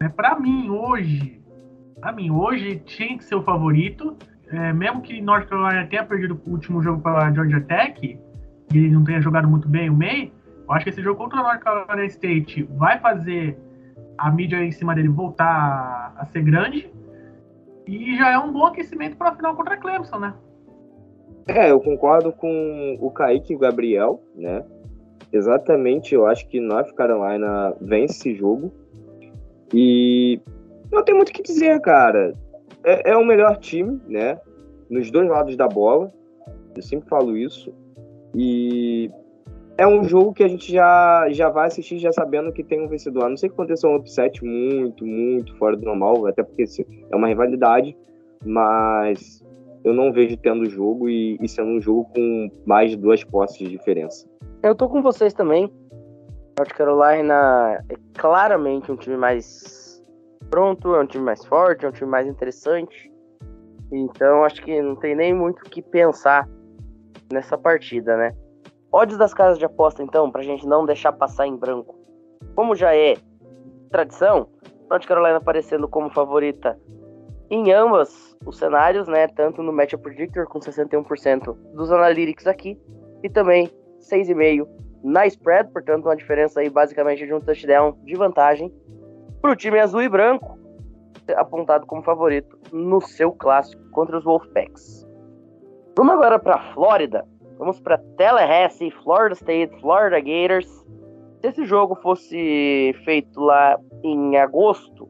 É, 0.00 0.08
para 0.08 0.38
mim, 0.38 0.70
hoje, 0.70 1.42
para 2.00 2.12
mim, 2.12 2.30
hoje 2.30 2.76
tinha 2.80 3.16
que 3.16 3.24
ser 3.24 3.34
o 3.34 3.42
favorito. 3.42 4.16
É, 4.48 4.72
mesmo 4.72 5.00
que 5.00 5.20
North 5.20 5.48
Carolina 5.48 5.86
tenha 5.86 6.04
perdido 6.04 6.40
o 6.44 6.50
último 6.50 6.82
jogo 6.82 7.00
para 7.00 7.32
Georgia 7.32 7.60
Tech, 7.60 7.98
e 8.02 8.18
ele 8.76 8.90
não 8.90 9.04
tenha 9.04 9.20
jogado 9.20 9.48
muito 9.48 9.68
bem 9.68 9.88
o 9.90 9.94
May, 9.94 10.32
eu 10.66 10.72
acho 10.72 10.84
que 10.84 10.90
esse 10.90 11.02
jogo 11.02 11.18
contra 11.18 11.40
o 11.40 11.42
North 11.42 11.60
Carolina 11.60 12.04
State 12.06 12.62
vai 12.76 12.98
fazer 12.98 13.58
a 14.16 14.30
mídia 14.30 14.62
em 14.62 14.70
cima 14.70 14.94
dele 14.94 15.08
voltar 15.08 16.14
a 16.16 16.24
ser 16.26 16.42
grande. 16.42 16.92
E 17.86 18.16
já 18.16 18.30
é 18.30 18.38
um 18.38 18.52
bom 18.52 18.66
aquecimento 18.66 19.16
para 19.16 19.30
a 19.30 19.34
final 19.34 19.56
contra 19.56 19.74
a 19.74 19.76
Clemson, 19.76 20.18
né? 20.18 20.34
É, 21.46 21.70
eu 21.70 21.80
concordo 21.80 22.32
com 22.32 22.96
o 23.00 23.10
Kaique 23.10 23.52
e 23.52 23.56
o 23.56 23.58
Gabriel, 23.58 24.20
né? 24.34 24.64
Exatamente, 25.32 26.14
eu 26.14 26.26
acho 26.26 26.46
que 26.48 26.60
North 26.60 26.92
Carolina 26.94 27.74
vence 27.80 28.14
esse 28.14 28.34
jogo. 28.34 28.72
E 29.72 30.40
não 30.90 31.04
tem 31.04 31.14
muito 31.14 31.28
o 31.28 31.32
que 31.32 31.42
dizer, 31.42 31.80
cara. 31.80 32.34
É, 32.84 33.10
é 33.12 33.16
o 33.16 33.24
melhor 33.24 33.56
time, 33.58 34.00
né? 34.08 34.38
Nos 34.88 35.10
dois 35.10 35.28
lados 35.28 35.56
da 35.56 35.68
bola. 35.68 36.12
Eu 36.74 36.82
sempre 36.82 37.08
falo 37.08 37.36
isso. 37.36 37.72
E 38.34 39.10
é 39.80 39.86
um 39.86 40.04
jogo 40.04 40.34
que 40.34 40.42
a 40.42 40.48
gente 40.48 40.70
já, 40.72 41.26
já 41.30 41.48
vai 41.48 41.68
assistir 41.68 41.98
já 41.98 42.12
sabendo 42.12 42.52
que 42.52 42.62
tem 42.62 42.80
um 42.80 42.88
vencedor. 42.88 43.24
A 43.24 43.28
não 43.28 43.36
sei 43.36 43.48
que 43.48 43.54
aconteça 43.54 43.88
um 43.88 43.96
upset 43.96 44.44
muito, 44.44 45.06
muito 45.06 45.56
fora 45.56 45.76
do 45.76 45.84
normal, 45.84 46.26
até 46.26 46.42
porque 46.42 46.64
é 47.10 47.16
uma 47.16 47.28
rivalidade, 47.28 47.96
mas 48.44 49.39
eu 49.84 49.94
não 49.94 50.12
vejo 50.12 50.36
tendo 50.36 50.68
jogo 50.68 51.08
e, 51.08 51.38
e 51.40 51.48
sendo 51.48 51.70
um 51.70 51.80
jogo 51.80 52.04
com 52.14 52.48
mais 52.66 52.90
de 52.90 52.96
duas 52.96 53.24
posses 53.24 53.58
de 53.58 53.68
diferença. 53.68 54.28
Eu 54.62 54.74
tô 54.74 54.88
com 54.88 55.02
vocês 55.02 55.32
também. 55.32 55.72
North 56.58 56.74
Carolina 56.74 57.82
é 57.88 57.94
claramente 58.18 58.92
um 58.92 58.96
time 58.96 59.16
mais 59.16 60.02
pronto, 60.50 60.94
é 60.94 61.00
um 61.00 61.06
time 61.06 61.24
mais 61.24 61.44
forte, 61.44 61.86
é 61.86 61.88
um 61.88 61.92
time 61.92 62.10
mais 62.10 62.26
interessante. 62.26 63.10
Então 63.90 64.44
acho 64.44 64.62
que 64.62 64.80
não 64.82 64.96
tem 64.96 65.14
nem 65.14 65.34
muito 65.34 65.60
o 65.60 65.70
que 65.70 65.80
pensar 65.80 66.48
nessa 67.32 67.56
partida, 67.56 68.16
né? 68.16 68.34
Odds 68.92 69.16
das 69.16 69.32
casas 69.32 69.58
de 69.58 69.64
aposta, 69.64 70.02
então, 70.02 70.30
pra 70.30 70.42
gente 70.42 70.66
não 70.66 70.84
deixar 70.84 71.12
passar 71.12 71.46
em 71.46 71.56
branco. 71.56 71.96
Como 72.56 72.74
já 72.74 72.94
é 72.94 73.16
tradição, 73.90 74.48
North 74.90 75.06
Carolina 75.06 75.36
aparecendo 75.36 75.88
como 75.88 76.10
favorita 76.10 76.78
em 77.48 77.72
ambas 77.72 78.29
os 78.44 78.56
cenários, 78.56 79.06
né? 79.06 79.28
Tanto 79.28 79.62
no 79.62 79.72
Matchup 79.72 80.02
Predictor 80.02 80.46
com 80.46 80.58
61% 80.58 81.56
dos 81.74 81.92
analytics 81.92 82.46
aqui 82.46 82.78
e 83.22 83.28
também 83.28 83.68
6,5 84.00 84.66
na 85.02 85.26
spread, 85.26 85.70
portanto 85.72 86.06
uma 86.06 86.16
diferença 86.16 86.60
aí 86.60 86.70
basicamente 86.70 87.26
de 87.26 87.32
um 87.32 87.40
touchdown 87.40 87.96
de 88.04 88.14
vantagem 88.14 88.72
para 89.40 89.52
o 89.52 89.56
time 89.56 89.78
azul 89.78 90.02
e 90.02 90.08
branco, 90.08 90.58
apontado 91.36 91.86
como 91.86 92.02
favorito 92.02 92.58
no 92.72 93.00
seu 93.00 93.32
clássico 93.32 93.82
contra 93.90 94.18
os 94.18 94.24
Wolfpacks. 94.24 95.06
Vamos 95.96 96.14
agora 96.14 96.38
para 96.38 96.56
a 96.56 96.74
Flórida. 96.74 97.26
Vamos 97.58 97.78
para 97.78 97.98
Tallahassee, 98.16 98.90
Florida 98.90 99.34
State, 99.34 99.80
Florida 99.80 100.18
Gators. 100.18 100.66
Se 101.40 101.48
esse 101.48 101.64
jogo 101.64 101.94
fosse 101.96 102.94
feito 103.04 103.38
lá 103.38 103.78
em 104.02 104.36
agosto, 104.38 105.08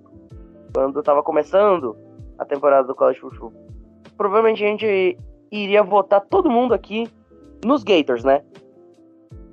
quando 0.74 0.98
estava 0.98 1.22
começando 1.22 1.96
a 2.40 2.44
temporada 2.46 2.88
do 2.88 2.94
College 2.94 3.20
Football, 3.20 3.52
provavelmente 4.16 4.64
a 4.64 4.68
gente 4.68 5.18
iria 5.52 5.82
votar 5.82 6.22
todo 6.22 6.50
mundo 6.50 6.72
aqui 6.72 7.06
nos 7.62 7.84
Gators, 7.84 8.24
né? 8.24 8.42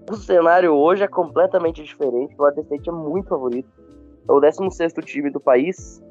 O 0.09 0.15
cenário 0.15 0.73
hoje 0.73 1.03
é 1.03 1.07
completamente 1.07 1.83
diferente. 1.83 2.33
O 2.33 2.37
Florida 2.37 2.61
State 2.61 2.89
é 2.89 2.93
muito 2.93 3.27
favorito. 3.27 3.69
É 4.29 4.31
o 4.31 4.39
16 4.39 4.93
time 5.03 5.29
do 5.29 5.39
país 5.39 6.01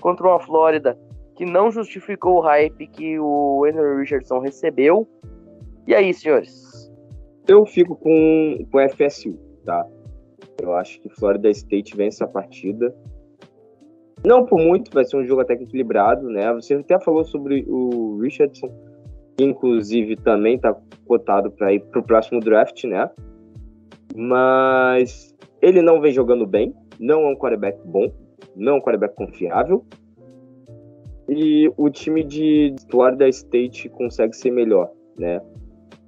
contra 0.00 0.26
uma 0.26 0.40
Flórida 0.40 0.98
que 1.36 1.44
não 1.44 1.70
justificou 1.70 2.38
o 2.38 2.40
hype 2.40 2.86
que 2.86 3.18
o 3.18 3.66
Andrew 3.66 3.98
Richardson 3.98 4.38
recebeu. 4.38 5.06
E 5.86 5.94
aí, 5.94 6.14
senhores? 6.14 6.90
Eu 7.46 7.66
fico 7.66 7.94
com, 7.96 8.66
com 8.70 8.88
FSU, 8.88 9.38
tá? 9.66 9.86
Eu 10.62 10.74
acho 10.74 10.98
que 11.00 11.10
Florida 11.10 11.50
State 11.50 11.94
vence 11.94 12.24
a 12.24 12.26
partida. 12.26 12.94
Não 14.24 14.46
por 14.46 14.58
muito, 14.58 14.90
vai 14.92 15.04
ser 15.04 15.16
um 15.16 15.24
jogo 15.24 15.40
até 15.40 15.54
equilibrado, 15.54 16.28
né? 16.28 16.52
Você 16.54 16.74
até 16.74 16.98
falou 17.00 17.24
sobre 17.24 17.64
o 17.68 18.18
Richardson, 18.20 18.68
que 19.36 19.44
inclusive 19.44 20.16
também 20.16 20.56
está 20.56 20.76
cotado 21.06 21.50
para 21.50 21.72
ir 21.72 21.80
para 21.80 22.00
o 22.00 22.04
próximo 22.04 22.40
draft, 22.40 22.84
né? 22.84 23.10
Mas 24.14 25.34
ele 25.60 25.82
não 25.82 26.00
vem 26.00 26.12
jogando 26.12 26.46
bem, 26.46 26.74
não 27.00 27.22
é 27.22 27.32
um 27.32 27.36
quarterback 27.36 27.78
bom, 27.84 28.12
não 28.54 28.74
é 28.74 28.76
um 28.76 28.80
quarterback 28.80 29.14
confiável. 29.14 29.84
E 31.28 31.72
o 31.76 31.88
time 31.90 32.22
de 32.22 32.74
Florida 32.90 33.28
State 33.28 33.88
consegue 33.88 34.36
ser 34.36 34.50
melhor, 34.50 34.92
né? 35.18 35.40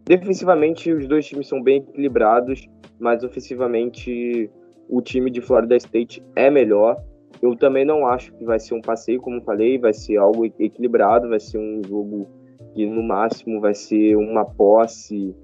Defensivamente, 0.05 0.93
os 0.93 1.09
dois 1.09 1.27
times 1.27 1.49
são 1.49 1.63
bem 1.63 1.79
equilibrados, 1.79 2.69
mas 2.99 3.25
ofensivamente, 3.25 4.51
o 4.89 5.01
time 5.01 5.31
de 5.31 5.41
Florida 5.41 5.77
State 5.77 6.23
é 6.37 6.51
melhor. 6.51 7.03
Eu 7.43 7.57
também 7.57 7.85
não 7.85 8.07
acho 8.07 8.33
que 8.35 8.45
vai 8.45 8.59
ser 8.59 8.75
um 8.75 8.81
passeio, 8.81 9.21
como 9.21 9.43
falei, 9.43 9.79
vai 9.79 9.93
ser 9.93 10.17
algo 10.17 10.47
equilibrado, 10.59 11.29
vai 11.29 11.41
ser 11.41 11.59
um 11.59 11.83
jogo 11.87 12.29
que 12.75 12.87
no 12.87 13.03
máximo 13.03 13.61
vai 13.61 13.75
ser 13.75 14.17
uma 14.17 14.45
posse 14.45 15.35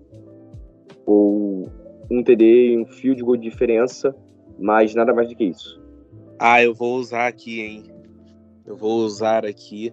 ou 1.07 1.69
um 2.11 2.23
TD 2.23 2.77
um 2.79 2.87
fio 2.87 3.15
de 3.15 3.23
gol 3.23 3.37
de 3.37 3.49
diferença, 3.49 4.15
mas 4.59 4.95
nada 4.95 5.15
mais 5.15 5.29
do 5.29 5.37
que 5.37 5.45
isso. 5.45 5.81
Ah, 6.39 6.63
eu 6.63 6.75
vou 6.75 6.97
usar 6.97 7.27
aqui, 7.27 7.61
hein? 7.61 7.85
Eu 8.67 8.77
vou 8.77 9.01
usar 9.01 9.45
aqui, 9.45 9.93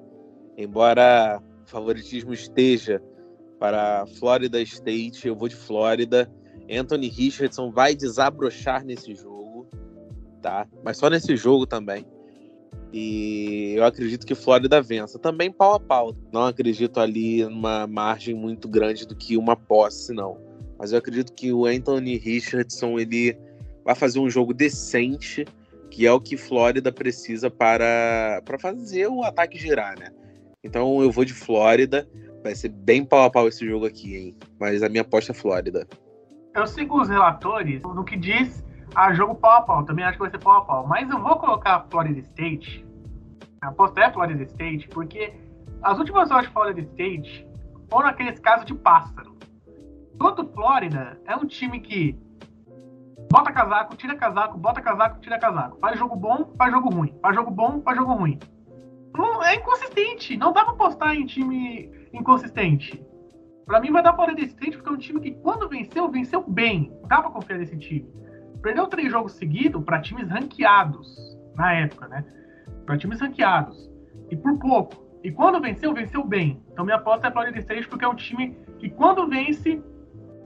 embora 0.58 1.42
o 1.66 1.70
favoritismo 1.70 2.34
esteja 2.34 3.02
para 3.60 4.06
Florida 4.20 4.62
State, 4.62 5.28
eu 5.28 5.36
vou 5.36 5.48
de 5.48 5.56
Flórida. 5.56 6.32
Anthony 6.70 7.08
Richardson 7.08 7.72
vai 7.72 7.96
desabrochar 7.96 8.84
nesse 8.84 9.14
jogo, 9.16 9.37
tá? 10.48 10.66
Mas 10.82 10.98
só 10.98 11.10
nesse 11.10 11.36
jogo 11.36 11.68
também. 11.68 12.06
E 12.94 13.74
eu 13.76 13.84
acredito 13.84 14.26
que 14.26 14.34
Flórida 14.34 14.82
vença. 14.82 15.20
Também 15.20 15.52
pau 15.52 15.74
a 15.74 15.80
pau. 15.80 16.16
Não 16.32 16.46
acredito 16.46 17.02
ali 17.02 17.44
numa 17.44 17.86
margem 17.86 18.34
muito 18.34 18.68
grande 18.70 19.06
do 19.06 19.14
que 19.14 19.36
uma 19.36 19.58
posse, 19.58 20.14
não. 20.14 20.38
Mas 20.80 20.94
eu 20.94 21.00
acredito 21.00 21.34
que 21.34 21.52
o 21.52 21.66
Anthony 21.66 22.18
Richardson 22.18 22.98
ele 22.98 23.38
vai 23.84 23.94
fazer 23.94 24.20
um 24.20 24.30
jogo 24.30 24.54
decente, 24.54 25.46
que 25.92 26.08
é 26.08 26.12
o 26.12 26.22
que 26.22 26.38
Flórida 26.38 26.92
precisa 26.92 27.50
para, 27.50 28.42
para 28.46 28.58
fazer 28.58 29.08
o 29.08 29.24
ataque 29.24 29.58
girar, 29.58 30.00
né? 30.00 30.12
Então 30.64 31.02
eu 31.02 31.12
vou 31.12 31.26
de 31.26 31.34
Flórida. 31.34 32.08
Vai 32.42 32.56
ser 32.56 32.70
bem 32.70 33.04
pau 33.04 33.26
a 33.26 33.30
pau 33.30 33.50
esse 33.50 33.68
jogo 33.68 33.86
aqui, 33.86 34.16
hein? 34.16 34.36
Mas 34.58 34.82
a 34.82 34.88
minha 34.88 35.02
aposta 35.02 35.34
é 35.34 35.36
Flórida. 35.36 35.86
Eu 36.56 36.66
sigo 36.66 37.02
os 37.02 37.10
relatores 37.10 37.84
no 37.84 38.06
que 38.06 38.16
diz 38.16 38.64
a 38.96 39.14
jogo 39.14 39.36
pau 39.36 39.52
a 39.52 39.62
pau. 39.62 39.84
Também 39.84 40.06
acho 40.06 40.18
que 40.18 40.22
vai 40.22 40.30
ser 40.30 40.40
pau 40.40 40.58
a 40.58 40.66
pau. 40.66 40.88
Mas 40.88 41.10
eu 41.10 41.20
vou 41.22 41.38
colocar 41.38 41.86
Florida 41.90 42.20
State. 42.20 42.86
A 43.62 43.70
aposta 43.70 44.02
é 44.02 44.12
Florida 44.12 44.44
State, 44.44 44.88
porque 44.90 45.34
as 45.82 45.98
últimas 45.98 46.30
horas 46.32 46.46
de 46.46 46.54
Florida 46.54 46.82
State 46.82 47.48
foram 47.90 48.10
aqueles 48.10 48.40
casos 48.40 48.66
de 48.66 48.76
pássaro. 48.76 49.36
Todo 50.20 50.48
Flórida 50.54 51.20
é 51.26 51.36
um 51.36 51.46
time 51.46 51.80
que 51.80 52.18
bota 53.32 53.52
casaco, 53.52 53.96
tira 53.96 54.16
casaco, 54.16 54.58
bota 54.58 54.82
casaco, 54.82 55.20
tira 55.20 55.40
casaco. 55.40 55.78
Faz 55.80 55.98
jogo 55.98 56.16
bom, 56.16 56.54
faz 56.58 56.72
jogo 56.72 56.90
ruim. 56.90 57.14
Faz 57.22 57.36
jogo 57.36 57.52
bom, 57.52 57.82
faz 57.82 57.98
jogo 57.98 58.14
ruim. 58.14 58.40
É 59.44 59.56
inconsistente. 59.56 60.38
Não 60.38 60.52
dá 60.52 60.64
pra 60.64 60.74
apostar 60.74 61.16
em 61.16 61.26
time 61.26 61.92
inconsistente. 62.14 63.04
Pra 63.66 63.80
mim 63.82 63.92
vai 63.92 64.02
dar 64.02 64.16
Florida 64.16 64.42
State 64.42 64.78
porque 64.78 64.90
é 64.90 64.92
um 64.92 64.98
time 64.98 65.20
que 65.20 65.32
quando 65.32 65.68
venceu, 65.68 66.10
venceu 66.10 66.44
bem. 66.48 66.92
Dá 67.08 67.22
pra 67.22 67.32
confiar 67.32 67.58
nesse 67.58 67.78
time. 67.78 68.08
Perdeu 68.62 68.88
três 68.88 69.12
jogos 69.12 69.34
seguidos 69.34 69.84
para 69.84 70.02
times 70.02 70.28
ranqueados 70.30 71.38
na 71.56 71.74
época, 71.74 72.08
né? 72.08 72.26
Para 72.86 72.98
times 72.98 73.20
ranqueados. 73.20 73.90
E 74.30 74.36
por 74.36 74.58
pouco. 74.58 75.08
E 75.24 75.32
quando 75.32 75.62
venceu, 75.62 75.94
venceu 75.94 76.24
bem. 76.24 76.62
Então 76.72 76.86
minha 76.86 76.98
aposta 76.98 77.28
é 77.28 77.32
Florida 77.32 77.60
State 77.60 77.88
porque 77.88 78.06
é 78.06 78.08
um 78.08 78.16
time 78.16 78.58
que 78.80 78.90
quando 78.90 79.28
vence, 79.28 79.82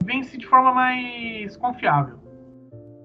vence 0.04 0.36
de 0.36 0.46
forma 0.46 0.72
mais 0.72 1.56
confiável. 1.56 2.16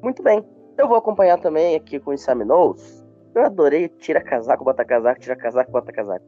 Muito 0.02 0.24
bem. 0.24 0.44
Eu 0.78 0.88
vou 0.88 0.98
acompanhar 0.98 1.40
também 1.40 1.76
aqui 1.76 2.00
com 2.00 2.12
o 2.12 2.46
Knows. 2.46 3.06
Eu 3.34 3.46
adorei 3.46 3.90
tira 3.90 4.22
casaco, 4.22 4.64
bota 4.64 4.86
casaco, 4.86 5.20
tira 5.20 5.36
casaco, 5.36 5.72
bota 5.72 5.92
casaco. 5.92 6.26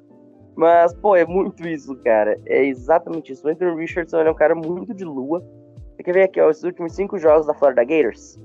Mas, 0.56 0.94
pô, 0.96 1.16
é 1.16 1.26
muito 1.26 1.66
isso, 1.68 1.96
cara. 2.04 2.40
É 2.46 2.66
exatamente 2.66 3.32
isso. 3.32 3.48
O 3.48 3.50
Anthony 3.50 3.80
Richardson 3.80 4.20
é 4.20 4.30
um 4.30 4.36
cara 4.36 4.54
muito 4.54 4.94
de 4.94 5.06
lua. 5.06 5.42
Você 5.96 6.04
quer 6.04 6.14
ver 6.14 6.24
aqui, 6.24 6.42
ó, 6.42 6.50
os 6.50 6.64
últimos 6.64 6.94
cinco 6.94 7.18
jogos 7.18 7.48
da 7.48 7.54
Florida 7.54 7.84
Gators? 7.84 8.38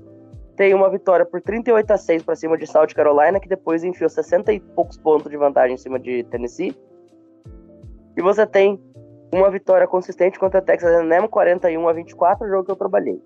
Tem 0.55 0.73
uma 0.73 0.89
vitória 0.89 1.25
por 1.25 1.41
38 1.41 1.91
a 1.91 1.97
6 1.97 2.23
para 2.23 2.35
cima 2.35 2.57
de 2.57 2.65
South 2.65 2.87
Carolina, 2.95 3.39
que 3.39 3.49
depois 3.49 3.83
enfiou 3.83 4.09
60 4.09 4.53
e 4.53 4.59
poucos 4.59 4.97
pontos 4.97 5.29
de 5.29 5.37
vantagem 5.37 5.75
em 5.75 5.77
cima 5.77 5.99
de 5.99 6.23
Tennessee. 6.25 6.75
E 8.15 8.21
você 8.21 8.47
tem 8.47 8.79
uma 9.33 9.51
vitória 9.51 9.85
consistente 9.85 10.39
contra 10.39 10.59
a 10.59 10.61
Texas 10.61 10.93
A&M, 10.93 11.27
41 11.27 11.87
a 11.87 11.93
24, 11.93 12.47
jogo 12.47 12.63
que 12.63 12.71
eu 12.71 12.75
trabalhei. 12.75 13.21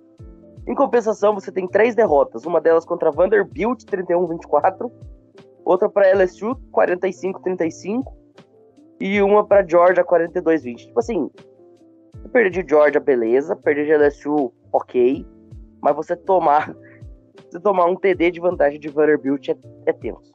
Em 0.67 0.73
compensação, 0.73 1.35
você 1.35 1.51
tem 1.51 1.67
três 1.67 1.93
derrotas, 1.93 2.45
uma 2.45 2.59
delas 2.59 2.85
contra 2.85 3.11
Vanderbilt, 3.11 3.83
31 3.85 4.23
a 4.23 4.27
24, 4.27 4.91
outra 5.63 5.89
para 5.89 6.11
LSU, 6.11 6.55
45 6.71 7.39
a 7.39 7.43
35, 7.43 8.17
e 8.99 9.21
uma 9.21 9.45
para 9.45 9.65
Georgia, 9.67 10.03
42 10.03 10.61
a 10.61 10.63
20. 10.63 10.87
Tipo 10.87 10.99
assim, 10.99 11.29
perder 12.33 12.63
de 12.63 12.69
Georgia, 12.69 12.99
beleza, 12.99 13.55
perder 13.55 13.85
de 13.85 13.93
LSU, 13.93 14.51
ok, 14.71 15.25
mas 15.81 15.95
você 15.95 16.15
tomar 16.15 16.75
você 17.49 17.60
tomar 17.60 17.86
um 17.86 17.95
TD 17.95 18.32
de 18.32 18.39
vantagem 18.39 18.80
de 18.80 18.89
Vanderbilt 18.89 19.49
é, 19.49 19.58
é 19.86 19.93
tenso. 19.93 20.32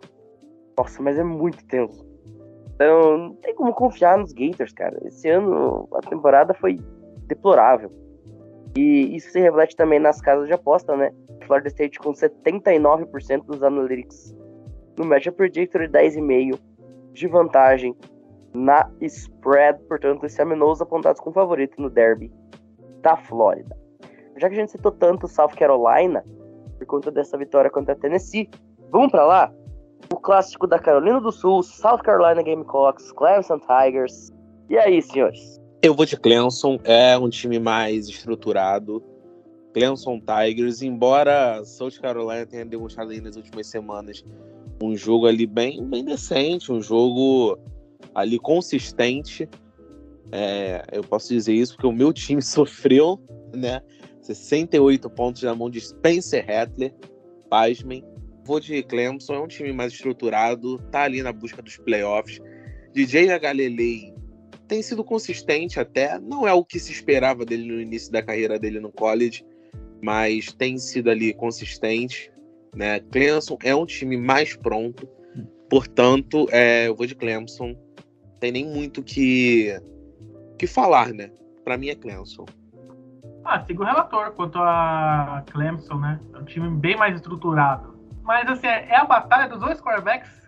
Nossa, 0.76 1.02
mas 1.02 1.18
é 1.18 1.24
muito 1.24 1.64
tenso. 1.66 2.04
Então, 2.74 3.18
não 3.18 3.34
tem 3.34 3.54
como 3.54 3.72
confiar 3.72 4.18
nos 4.18 4.32
Gators, 4.32 4.72
cara. 4.72 5.00
Esse 5.06 5.28
ano 5.28 5.88
a 5.94 6.00
temporada 6.00 6.52
foi 6.54 6.80
deplorável. 7.26 7.90
E 8.76 9.14
isso 9.16 9.30
se 9.30 9.40
reflete 9.40 9.76
também 9.76 10.00
nas 10.00 10.20
casas 10.20 10.48
de 10.48 10.52
aposta, 10.52 10.96
né? 10.96 11.12
Florida 11.46 11.68
State 11.68 11.98
com 11.98 12.12
79% 12.12 13.44
dos 13.44 13.62
analytics 13.62 14.34
no 14.98 15.04
Matchup 15.04 15.36
Predictor 15.36 15.82
e 15.82 15.88
10,5% 15.88 16.58
de 17.12 17.28
vantagem 17.28 17.96
na 18.52 18.90
spread. 19.02 19.78
Portanto, 19.84 20.26
esse 20.26 20.36
Seminoles 20.36 20.80
apontados 20.80 21.20
como 21.20 21.34
favorito 21.34 21.80
no 21.80 21.88
derby 21.88 22.32
da 23.00 23.16
Flórida. 23.16 23.76
Já 24.36 24.48
que 24.48 24.56
a 24.56 24.58
gente 24.58 24.72
citou 24.72 24.90
tanto 24.90 25.28
South 25.28 25.50
Carolina, 25.56 26.24
por 26.84 26.86
conta 26.86 27.10
dessa 27.10 27.36
vitória 27.36 27.70
contra 27.70 27.94
a 27.94 27.96
Tennessee. 27.96 28.48
Vamos 28.90 29.10
para 29.10 29.24
lá? 29.24 29.52
O 30.12 30.16
clássico 30.16 30.66
da 30.66 30.78
Carolina 30.78 31.20
do 31.20 31.32
Sul, 31.32 31.62
South 31.62 31.98
Carolina 31.98 32.42
Gamecocks, 32.42 33.10
Clemson 33.12 33.58
Tigers. 33.58 34.30
E 34.68 34.76
aí, 34.76 35.00
senhores? 35.02 35.60
Eu 35.82 35.94
vou 35.94 36.06
de 36.06 36.16
Clemson, 36.16 36.78
é 36.84 37.16
um 37.18 37.28
time 37.28 37.58
mais 37.58 38.08
estruturado. 38.08 39.02
Clemson 39.72 40.20
Tigers, 40.20 40.82
embora 40.82 41.64
South 41.64 42.00
Carolina 42.00 42.46
tenha 42.46 42.64
demonstrado 42.64 43.10
aí 43.10 43.20
nas 43.20 43.36
últimas 43.36 43.66
semanas 43.66 44.24
um 44.82 44.96
jogo 44.96 45.26
ali 45.26 45.46
bem, 45.46 45.82
bem 45.84 46.04
decente, 46.04 46.70
um 46.70 46.80
jogo 46.80 47.58
ali 48.14 48.38
consistente. 48.38 49.48
É, 50.30 50.84
eu 50.92 51.02
posso 51.02 51.28
dizer 51.28 51.54
isso 51.54 51.74
porque 51.74 51.86
o 51.86 51.92
meu 51.92 52.12
time 52.12 52.40
sofreu, 52.42 53.18
né? 53.52 53.82
68 54.24 55.10
pontos 55.10 55.42
na 55.42 55.54
mão 55.54 55.70
de 55.70 55.80
Spencer 55.80 56.44
Rattler. 56.46 56.94
Pasmem. 57.48 58.04
Vou 58.44 58.60
de 58.60 58.82
Clemson, 58.82 59.34
é 59.34 59.40
um 59.40 59.48
time 59.48 59.72
mais 59.72 59.92
estruturado, 59.92 60.78
tá 60.90 61.04
ali 61.04 61.22
na 61.22 61.32
busca 61.32 61.62
dos 61.62 61.78
playoffs. 61.78 62.40
DJ 62.92 63.30
Agalelei 63.30 64.14
tem 64.68 64.82
sido 64.82 65.04
consistente 65.04 65.78
até, 65.78 66.18
não 66.18 66.46
é 66.46 66.52
o 66.52 66.64
que 66.64 66.78
se 66.78 66.92
esperava 66.92 67.44
dele 67.44 67.70
no 67.70 67.80
início 67.80 68.12
da 68.12 68.22
carreira 68.22 68.58
dele 68.58 68.80
no 68.80 68.90
college, 68.92 69.44
mas 70.02 70.52
tem 70.52 70.78
sido 70.78 71.10
ali 71.10 71.32
consistente. 71.32 72.30
Né? 72.74 73.00
Clemson 73.00 73.56
é 73.62 73.74
um 73.74 73.86
time 73.86 74.16
mais 74.16 74.56
pronto, 74.56 75.08
portanto, 75.70 76.46
é, 76.50 76.88
eu 76.88 76.94
vou 76.94 77.06
de 77.06 77.14
Clemson. 77.14 77.76
Tem 78.40 78.52
nem 78.52 78.66
muito 78.66 79.02
que 79.02 79.74
que 80.58 80.66
falar, 80.66 81.12
né? 81.12 81.30
Para 81.64 81.76
mim 81.76 81.88
é 81.88 81.94
Clemson. 81.94 82.44
Ah, 83.44 83.60
sigo 83.60 83.82
o 83.82 83.86
relator 83.86 84.32
quanto 84.32 84.58
a 84.58 85.42
Clemson, 85.50 85.98
né? 85.98 86.18
É 86.32 86.38
um 86.38 86.44
time 86.44 86.68
bem 86.70 86.96
mais 86.96 87.14
estruturado. 87.14 87.94
Mas, 88.22 88.48
assim, 88.48 88.66
é 88.66 88.96
a 88.96 89.04
batalha 89.04 89.48
dos 89.48 89.60
dois 89.60 89.80
quarterbacks 89.80 90.44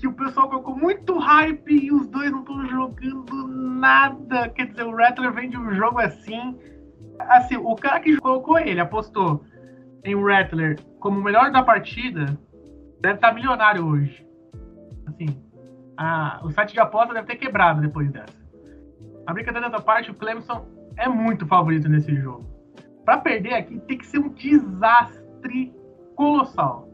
que 0.00 0.08
o 0.08 0.12
pessoal 0.12 0.48
colocou 0.48 0.76
muito 0.76 1.18
hype 1.18 1.70
e 1.70 1.92
os 1.92 2.06
dois 2.08 2.30
não 2.30 2.40
estão 2.40 2.66
jogando 2.66 3.46
nada. 3.46 4.48
Quer 4.48 4.66
dizer, 4.66 4.84
o 4.84 4.96
Rattler 4.96 5.32
vem 5.32 5.50
de 5.50 5.58
um 5.58 5.74
jogo 5.74 5.98
assim. 5.98 6.58
Assim, 7.18 7.56
o 7.56 7.76
cara 7.76 8.00
que 8.00 8.16
colocou 8.16 8.58
ele, 8.58 8.80
apostou 8.80 9.44
em 10.02 10.14
Rattler 10.14 10.78
como 10.98 11.20
o 11.20 11.22
melhor 11.22 11.50
da 11.50 11.62
partida, 11.62 12.38
deve 13.00 13.14
estar 13.16 13.32
milionário 13.32 13.86
hoje. 13.86 14.26
Assim, 15.06 15.42
a, 15.96 16.40
o 16.42 16.50
site 16.50 16.72
de 16.72 16.80
aposta 16.80 17.14
deve 17.14 17.26
ter 17.26 17.36
quebrado 17.36 17.80
depois 17.80 18.10
dessa. 18.10 18.42
A 19.26 19.32
brincadeira 19.32 19.68
dessa 19.68 19.82
parte, 19.82 20.10
o 20.10 20.14
Clemson 20.14 20.66
é 20.96 21.08
muito 21.08 21.46
favorito 21.46 21.88
nesse 21.88 22.14
jogo. 22.16 22.44
Para 23.04 23.18
perder 23.18 23.54
aqui 23.54 23.78
tem 23.80 23.98
que 23.98 24.06
ser 24.06 24.18
um 24.18 24.30
desastre 24.30 25.72
colossal. 26.16 26.88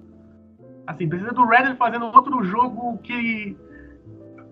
Assim, 0.87 1.09
precisa 1.09 1.33
do 1.33 1.45
Redden 1.45 1.77
fazendo 1.77 2.07
outro 2.07 2.43
jogo 2.45 2.99
que. 2.99 3.57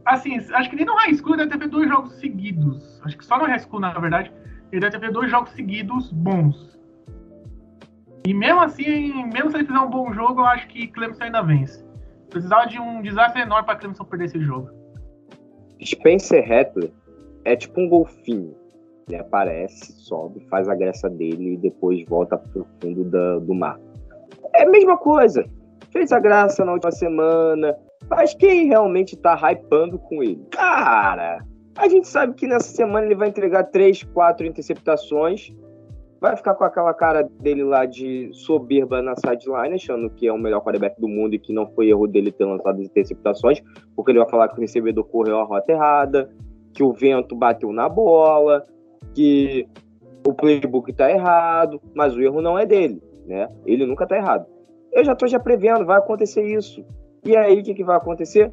Assim, 0.04 0.36
acho 0.36 0.70
que 0.70 0.76
nem 0.76 0.86
no 0.86 0.94
High 0.94 1.14
School 1.14 1.34
ele 1.34 1.46
deve 1.46 1.58
ter 1.64 1.68
dois 1.68 1.88
jogos 1.88 2.12
seguidos. 2.14 3.00
Acho 3.04 3.18
que 3.18 3.26
só 3.26 3.38
no 3.38 3.44
High 3.44 3.58
School, 3.58 3.80
na 3.80 3.92
verdade, 3.98 4.32
ele 4.70 4.80
deve 4.80 4.98
ter 4.98 5.12
dois 5.12 5.30
jogos 5.30 5.50
seguidos 5.50 6.12
bons. 6.12 6.78
E 8.26 8.32
mesmo 8.32 8.60
assim, 8.60 9.24
mesmo 9.24 9.50
se 9.50 9.56
ele 9.56 9.66
fizer 9.66 9.80
um 9.80 9.90
bom 9.90 10.12
jogo, 10.12 10.40
eu 10.40 10.46
acho 10.46 10.68
que 10.68 10.86
Clemson 10.88 11.24
ainda 11.24 11.42
vence. 11.42 11.84
Precisava 12.30 12.66
de 12.66 12.78
um 12.78 13.02
desastre 13.02 13.42
enorme 13.42 13.66
para 13.66 13.76
Clemson 13.76 14.04
perder 14.04 14.26
esse 14.26 14.40
jogo. 14.40 14.70
Spencer 15.82 16.46
Rattler 16.46 16.90
é 17.44 17.56
tipo 17.56 17.80
um 17.80 17.88
golfinho. 17.88 18.54
Ele 19.08 19.16
aparece, 19.16 19.92
sobe, 19.92 20.46
faz 20.50 20.68
a 20.68 20.74
graça 20.74 21.08
dele 21.08 21.54
e 21.54 21.56
depois 21.56 22.04
volta 22.06 22.36
pro 22.36 22.66
fundo 22.80 23.04
da, 23.04 23.38
do 23.38 23.54
mar. 23.54 23.80
É 24.54 24.64
a 24.64 24.70
mesma 24.70 24.98
coisa. 24.98 25.46
Fez 25.90 26.12
a 26.12 26.20
graça 26.20 26.64
na 26.64 26.72
última 26.72 26.92
semana. 26.92 27.76
Mas 28.08 28.34
quem 28.34 28.66
realmente 28.66 29.16
tá 29.16 29.34
hypando 29.34 29.98
com 29.98 30.22
ele? 30.22 30.42
Cara, 30.50 31.44
a 31.76 31.88
gente 31.88 32.06
sabe 32.06 32.34
que 32.34 32.46
nessa 32.46 32.68
semana 32.68 33.06
ele 33.06 33.14
vai 33.14 33.28
entregar 33.28 33.64
três, 33.64 34.02
quatro 34.02 34.46
interceptações. 34.46 35.52
Vai 36.20 36.36
ficar 36.36 36.54
com 36.54 36.64
aquela 36.64 36.92
cara 36.92 37.22
dele 37.40 37.62
lá 37.62 37.86
de 37.86 38.28
soberba 38.32 39.00
na 39.00 39.14
sideline, 39.14 39.76
achando 39.76 40.10
que 40.10 40.26
é 40.26 40.32
o 40.32 40.38
melhor 40.38 40.60
quarterback 40.60 41.00
do 41.00 41.08
mundo 41.08 41.34
e 41.34 41.38
que 41.38 41.52
não 41.52 41.66
foi 41.68 41.88
erro 41.88 42.08
dele 42.08 42.32
ter 42.32 42.44
lançado 42.44 42.80
as 42.80 42.86
interceptações, 42.86 43.62
porque 43.94 44.10
ele 44.10 44.18
vai 44.18 44.28
falar 44.28 44.48
que 44.48 44.58
o 44.58 44.60
recebedor 44.60 45.04
correu 45.04 45.38
a 45.38 45.44
rota 45.44 45.70
errada, 45.70 46.28
que 46.74 46.82
o 46.82 46.92
vento 46.92 47.36
bateu 47.36 47.72
na 47.72 47.88
bola, 47.88 48.66
que 49.14 49.68
o 50.26 50.32
playbook 50.32 50.90
está 50.90 51.10
errado, 51.10 51.80
mas 51.94 52.14
o 52.14 52.20
erro 52.20 52.40
não 52.40 52.58
é 52.58 52.66
dele, 52.66 53.02
né? 53.26 53.48
Ele 53.64 53.86
nunca 53.86 54.04
está 54.04 54.16
errado. 54.16 54.46
Eu 54.92 55.04
já 55.04 55.12
estou 55.12 55.28
já 55.28 55.38
prevendo, 55.38 55.84
vai 55.84 55.98
acontecer 55.98 56.42
isso. 56.42 56.84
E 57.24 57.36
aí, 57.36 57.60
o 57.60 57.62
que, 57.62 57.74
que 57.74 57.84
vai 57.84 57.96
acontecer? 57.96 58.52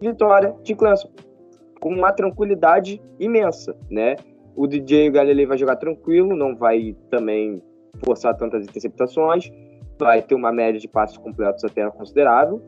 Vitória 0.00 0.54
de 0.62 0.74
Clemson. 0.74 1.10
Com 1.80 1.90
uma 1.90 2.12
tranquilidade 2.12 3.00
imensa, 3.18 3.76
né? 3.90 4.16
O 4.56 4.66
DJ 4.66 5.10
Galilei 5.10 5.46
vai 5.46 5.56
jogar 5.56 5.76
tranquilo, 5.76 6.36
não 6.36 6.54
vai 6.54 6.96
também 7.10 7.62
forçar 8.04 8.36
tantas 8.36 8.64
interceptações, 8.64 9.50
vai 9.98 10.22
ter 10.22 10.34
uma 10.34 10.52
média 10.52 10.80
de 10.80 10.88
passes 10.88 11.16
completos 11.16 11.64
até 11.64 11.88
considerável. 11.90 12.62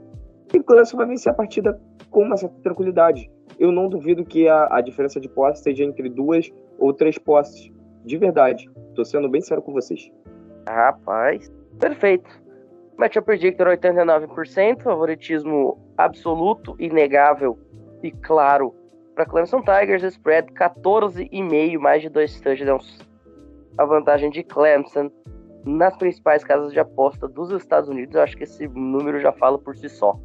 E 0.53 0.59
o 0.59 0.65
Clemson 0.65 0.97
vai 0.97 1.07
vencer 1.07 1.33
a 1.33 1.35
partida 1.35 1.81
com 2.11 2.23
uma 2.23 2.37
certa 2.37 2.57
tranquilidade. 2.63 3.31
Eu 3.59 3.71
não 3.71 3.89
duvido 3.89 4.25
que 4.25 4.49
a, 4.49 4.69
a 4.77 4.81
diferença 4.81 5.21
de 5.21 5.29
posse 5.29 5.63
seja 5.63 5.85
entre 5.85 6.09
duas 6.09 6.51
ou 6.79 6.93
três 6.93 7.19
posses. 7.19 7.71
De 8.05 8.17
verdade. 8.17 8.69
Tô 8.95 9.05
sendo 9.05 9.29
bem 9.29 9.41
sério 9.41 9.63
com 9.63 9.73
vocês. 9.73 10.11
Rapaz, 10.69 11.51
perfeito. 11.79 12.29
Matchup 12.97 13.25
Predictor 13.25 13.69
89%, 13.69 14.83
favoritismo 14.83 15.79
absoluto, 15.97 16.77
inegável 16.79 17.59
e 18.03 18.11
claro 18.11 18.75
para 19.15 19.27
Clemson 19.27 19.61
Tigers, 19.61 20.03
spread 20.05 20.53
14,5, 20.55 21.79
mais 21.79 22.03
de 22.03 22.09
dois 22.09 22.41
touchdowns. 22.41 22.99
A 23.77 23.85
vantagem 23.85 24.31
de 24.31 24.43
Clemson 24.43 25.11
nas 25.65 25.97
principais 25.97 26.43
casas 26.43 26.73
de 26.73 26.81
aposta 26.81 27.29
dos 27.29 27.51
Estados 27.51 27.89
Unidos, 27.89 28.15
eu 28.15 28.23
acho 28.23 28.37
que 28.37 28.45
esse 28.45 28.67
número 28.69 29.21
já 29.21 29.33
fala 29.33 29.59
por 29.59 29.77
si 29.77 29.89
só. 29.89 30.19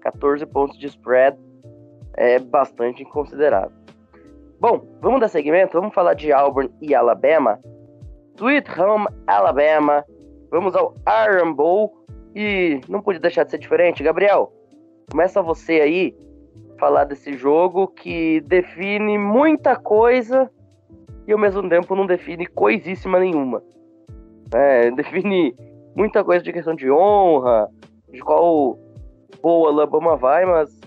14 0.00 0.44
pontos 0.46 0.78
de 0.78 0.86
spread 0.86 1.38
é 2.14 2.38
bastante 2.38 3.04
considerável. 3.04 3.72
Bom, 4.60 4.86
vamos 5.00 5.20
dar 5.20 5.28
segmento, 5.28 5.78
vamos 5.78 5.94
falar 5.94 6.14
de 6.14 6.32
Auburn 6.32 6.70
e 6.82 6.94
Alabama. 6.94 7.58
Sweet 8.36 8.68
Home 8.78 9.06
Alabama. 9.26 10.04
Vamos 10.50 10.74
ao 10.74 10.94
Iron 11.28 11.54
Bowl 11.54 12.04
e 12.34 12.80
não 12.88 13.00
podia 13.00 13.20
deixar 13.20 13.44
de 13.44 13.50
ser 13.50 13.58
diferente, 13.58 14.02
Gabriel. 14.02 14.52
Começa 15.10 15.42
você 15.42 15.80
aí 15.80 16.16
falar 16.78 17.04
desse 17.04 17.34
jogo 17.34 17.88
que 17.88 18.40
define 18.42 19.18
muita 19.18 19.76
coisa 19.76 20.50
e 21.26 21.32
ao 21.32 21.38
mesmo 21.38 21.68
tempo 21.68 21.94
não 21.94 22.06
define 22.06 22.46
coisíssima 22.46 23.18
nenhuma. 23.18 23.62
É, 24.52 24.90
define 24.92 25.54
muita 25.94 26.24
coisa 26.24 26.42
de 26.42 26.52
questão 26.52 26.74
de 26.74 26.90
honra, 26.90 27.68
de 28.10 28.20
qual 28.20 28.78
boa 29.42 29.70
Alabama 29.70 30.16
vai, 30.16 30.44
mas 30.44 30.80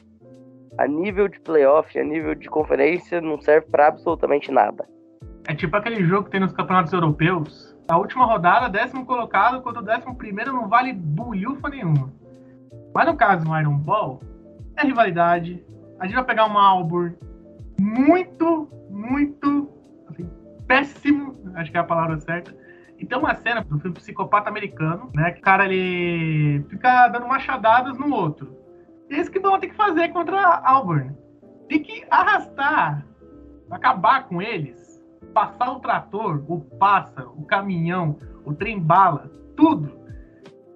a 0.78 0.88
nível 0.88 1.28
de 1.28 1.40
playoff, 1.40 1.98
a 1.98 2.04
nível 2.04 2.36
de 2.36 2.50
conferência, 2.50 3.22
não 3.22 3.40
serve 3.40 3.68
para 3.68 3.88
absolutamente 3.88 4.52
nada. 4.52 4.88
É 5.48 5.54
tipo 5.54 5.76
aquele 5.76 6.04
jogo 6.06 6.26
que 6.26 6.32
tem 6.32 6.40
nos 6.40 6.54
campeonatos 6.54 6.94
europeus. 6.94 7.76
A 7.88 7.98
última 7.98 8.26
rodada, 8.26 8.70
décimo 8.70 9.06
colocado, 9.06 9.62
quando 9.62 9.78
o 9.78 9.82
décimo 9.82 10.16
primeiro 10.16 10.54
não 10.54 10.68
vale 10.68 10.94
bulhufa 10.94 11.70
nenhuma. 11.70 12.12
Mas 12.94 13.06
no 13.08 13.16
caso 13.16 13.46
do 13.46 13.60
Iron 13.60 13.78
Ball, 13.78 14.22
é 14.78 14.86
rivalidade, 14.86 15.64
a 16.00 16.06
gente 16.06 16.16
vai 16.16 16.24
pegar 16.24 16.46
uma 16.46 16.66
Auburn 16.66 17.16
muito, 17.80 18.70
muito 18.90 19.70
assim, 20.08 20.30
péssimo, 20.68 21.36
acho 21.56 21.72
que 21.72 21.78
é 21.78 21.80
a 21.80 21.84
palavra 21.84 22.20
certa. 22.20 22.56
E 23.04 23.06
tem 23.06 23.18
uma 23.18 23.36
cena 23.36 23.60
do 23.60 23.78
filme 23.80 23.98
Psicopata 23.98 24.50
Americano, 24.50 25.12
né? 25.14 25.32
Que 25.32 25.42
o 25.42 25.44
cara 25.44 25.66
ele 25.66 26.64
fica 26.70 27.10
dando 27.10 27.28
machadadas 27.28 27.98
no 27.98 28.16
outro. 28.16 28.58
E 29.10 29.16
é 29.16 29.20
isso 29.20 29.30
que 29.30 29.42
vão 29.42 29.60
ter 29.60 29.68
que 29.68 29.76
fazer 29.76 30.08
contra 30.14 30.40
a 30.40 30.72
Auburn. 30.72 31.14
Tem 31.68 31.84
que 31.84 32.06
arrastar, 32.10 33.06
acabar 33.70 34.24
com 34.30 34.42
eles, 34.42 35.04
passar 35.34 35.74
o 35.74 35.82
trator, 35.82 36.46
o 36.48 36.62
pássaro, 36.62 37.34
o 37.36 37.44
caminhão, 37.44 38.18
o 38.46 38.54
trem-bala, 38.54 39.30
tudo. 39.58 40.00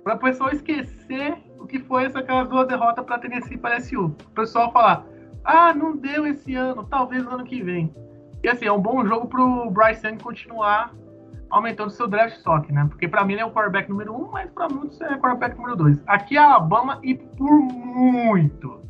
Para 0.04 0.16
o 0.16 0.20
pessoal 0.20 0.50
esquecer 0.52 1.38
o 1.58 1.66
que 1.66 1.80
foi 1.80 2.08
aquelas 2.08 2.50
duas 2.50 2.68
derrotas 2.68 3.06
para 3.06 3.20
Tennessee 3.20 3.56
e 3.56 3.58
para 3.58 3.78
LSU. 3.78 4.08
O 4.08 4.32
pessoal 4.36 4.70
falar, 4.74 5.06
ah, 5.46 5.74
não 5.74 5.96
deu 5.96 6.28
esse 6.28 6.54
ano, 6.56 6.84
talvez 6.84 7.26
ano 7.26 7.46
que 7.46 7.64
vem. 7.64 7.96
E 8.44 8.50
assim, 8.50 8.66
é 8.66 8.72
um 8.72 8.82
bom 8.82 9.06
jogo 9.06 9.30
pro 9.30 9.72
Bryce 9.72 10.06
Young 10.06 10.18
continuar 10.18 10.94
aumentando 11.50 11.90
seu 11.90 12.08
draft 12.08 12.38
stock, 12.38 12.72
né? 12.72 12.86
Porque 12.90 13.08
para 13.08 13.24
mim 13.26 13.34
ele 13.34 13.42
é 13.42 13.46
o 13.46 13.52
quarterback 13.52 13.90
número 13.90 14.14
um, 14.14 14.32
mas 14.32 14.50
para 14.52 14.70
muitos 14.70 15.00
é 15.02 15.16
o 15.16 15.20
quarterback 15.20 15.56
número 15.58 15.76
dois. 15.76 16.02
Aqui 16.08 16.38
é 16.38 16.40
Alabama 16.40 17.00
e 17.04 17.16
por 17.16 17.52
muito. 17.52 18.82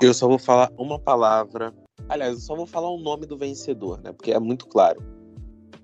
Eu 0.00 0.12
só 0.12 0.28
vou 0.28 0.38
falar 0.38 0.70
uma 0.78 0.98
palavra. 0.98 1.72
Aliás, 2.08 2.34
eu 2.34 2.40
só 2.40 2.54
vou 2.54 2.66
falar 2.66 2.90
o 2.90 2.98
nome 2.98 3.26
do 3.26 3.36
vencedor, 3.36 4.00
né? 4.02 4.12
Porque 4.12 4.32
é 4.32 4.38
muito 4.38 4.66
claro. 4.68 5.02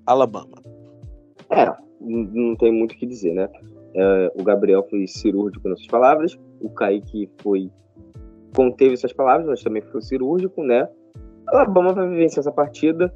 Alabama. 0.07 0.57
É, 1.51 1.67
não 2.01 2.57
tem 2.57 2.73
muito 2.73 2.93
o 2.93 2.97
que 2.97 3.07
dizer, 3.07 3.35
né? 3.35 3.49
É, 3.95 4.33
o 4.39 4.43
Gabriel 4.43 4.87
foi 4.89 5.07
cirúrgico 5.07 5.69
nas 5.69 5.79
suas 5.79 5.91
palavras, 5.91 6.39
o 6.61 6.71
Kaique 6.71 7.31
foi 7.43 7.71
conteve 8.55 8.95
essas 8.95 9.13
palavras, 9.13 9.47
mas 9.47 9.63
também 9.63 9.83
foi 9.83 10.01
cirúrgico, 10.03 10.63
né? 10.63 10.87
Alabama 11.47 11.93
vai 11.93 12.09
vencer 12.09 12.41
essa 12.41 12.53
partida. 12.53 13.13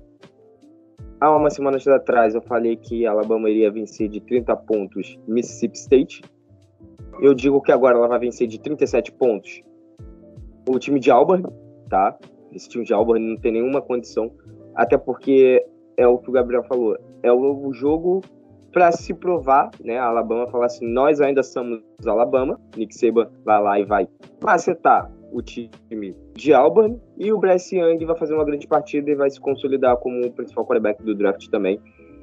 Há 1.19 1.35
uma 1.35 1.49
semana 1.49 1.79
atrás 1.95 2.35
eu 2.35 2.43
falei 2.43 2.77
que 2.77 3.07
Alabama 3.07 3.49
iria 3.49 3.71
vencer 3.71 4.09
de 4.09 4.21
30 4.21 4.55
pontos 4.57 5.19
Mississippi 5.27 5.79
State. 5.79 6.23
Eu 7.21 7.33
digo 7.33 7.63
que 7.63 7.73
agora 7.73 7.97
ela 7.97 8.07
vai 8.07 8.19
vencer 8.19 8.47
de 8.47 8.61
37 8.61 9.13
pontos 9.13 9.63
o 10.69 10.79
time 10.79 11.01
de 11.01 11.11
Auburn, 11.11 11.45
tá? 11.89 12.19
Esse 12.53 12.69
time 12.69 12.85
de 12.85 12.93
Auburn 12.93 13.25
não 13.25 13.37
tem 13.37 13.53
nenhuma 13.53 13.81
condição, 13.81 14.31
até 14.75 14.99
porque 14.99 15.65
é 15.97 16.07
o 16.07 16.19
que 16.19 16.29
o 16.29 16.33
Gabriel 16.33 16.65
falou, 16.65 16.99
é 17.23 17.33
o 17.33 17.73
jogo 17.73 18.21
para 18.71 18.93
se 18.93 19.15
provar, 19.15 19.71
né? 19.83 19.99
A 19.99 20.05
Alabama 20.05 20.47
falar 20.49 20.67
assim, 20.67 20.87
nós 20.87 21.19
ainda 21.19 21.43
somos 21.43 21.81
Alabama. 22.07 22.61
Nick 22.77 22.95
Saban 22.95 23.31
vai 23.43 23.63
lá 23.63 23.81
e 23.81 23.85
vai 23.85 24.07
macetar 24.43 25.11
o 25.33 25.43
time 25.43 25.71
de 26.35 26.53
Auburn 26.53 27.01
e 27.19 27.33
o 27.33 27.39
Bryce 27.39 27.77
Young 27.77 28.05
vai 28.05 28.17
fazer 28.17 28.35
uma 28.35 28.45
grande 28.45 28.67
partida 28.67 29.11
e 29.11 29.15
vai 29.15 29.31
se 29.31 29.41
consolidar 29.41 29.97
como 29.99 30.25
o 30.25 30.33
principal 30.33 30.65
quarterback 30.65 31.03
do 31.03 31.15
draft 31.15 31.49
também, 31.49 31.81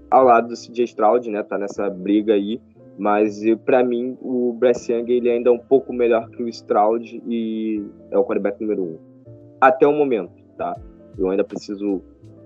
ao 0.09 0.23
lado 0.23 0.47
do 0.49 0.55
CJ 0.55 0.85
Stroud, 0.85 1.29
né? 1.29 1.43
Tá 1.43 1.57
nessa 1.57 1.89
briga 1.89 2.33
aí, 2.33 2.61
mas 2.97 3.41
para 3.65 3.83
mim 3.83 4.17
o 4.21 4.53
Bryce 4.53 4.93
Young 4.93 5.11
ele 5.11 5.29
ainda 5.29 5.49
é 5.49 5.53
um 5.53 5.59
pouco 5.59 5.91
melhor 5.93 6.29
que 6.29 6.41
o 6.43 6.47
Stroud 6.47 7.21
e 7.27 7.83
é 8.11 8.17
o 8.17 8.23
quarterback 8.23 8.59
número 8.61 8.83
um 8.83 9.13
até 9.59 9.87
o 9.87 9.93
momento, 9.93 10.33
tá? 10.57 10.75
Eu 11.17 11.29
ainda 11.29 11.43
preciso 11.43 12.01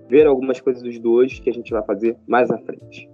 ver 0.08 0.26
algumas 0.26 0.60
coisas 0.60 0.82
dos 0.82 0.98
dois 0.98 1.38
que 1.40 1.50
a 1.50 1.52
gente 1.52 1.72
vai 1.72 1.82
fazer 1.82 2.16
mais 2.26 2.50
à 2.50 2.58
frente. 2.58 3.10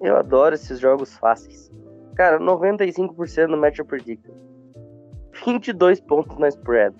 Eu 0.00 0.16
adoro 0.16 0.54
esses 0.54 0.80
jogos 0.80 1.14
fáceis. 1.16 1.70
Cara, 2.16 2.40
95% 2.40 3.46
no 3.46 3.56
Match 3.56 3.78
Predictor. 3.86 4.34
22 5.44 6.00
pontos 6.00 6.38
na 6.38 6.48
spread. 6.48 6.94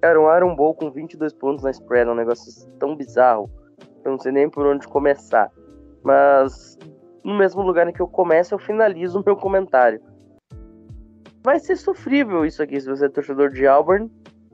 Cara, 0.00 0.20
um 0.20 0.36
Iron 0.36 0.54
Bowl 0.54 0.74
com 0.74 0.90
22 0.90 1.32
pontos 1.32 1.64
na 1.64 1.70
spread 1.70 2.08
é 2.08 2.12
um 2.12 2.16
negócio 2.16 2.68
tão 2.78 2.94
bizarro. 2.94 3.50
Eu 4.04 4.12
não 4.12 4.18
sei 4.18 4.32
nem 4.32 4.48
por 4.48 4.66
onde 4.66 4.86
começar. 4.86 5.50
Mas 6.02 6.78
no 7.24 7.36
mesmo 7.36 7.62
lugar 7.62 7.88
em 7.88 7.92
que 7.92 8.02
eu 8.02 8.08
começo, 8.08 8.54
eu 8.54 8.58
finalizo 8.58 9.20
o 9.20 9.24
meu 9.24 9.36
comentário. 9.36 10.00
Vai 11.42 11.58
ser 11.58 11.76
sofrível 11.76 12.44
isso 12.44 12.62
aqui 12.62 12.80
se 12.80 12.88
você 12.88 13.06
é 13.06 13.08
torcedor 13.08 13.50
de 13.50 13.66
Auburn. 13.66 14.10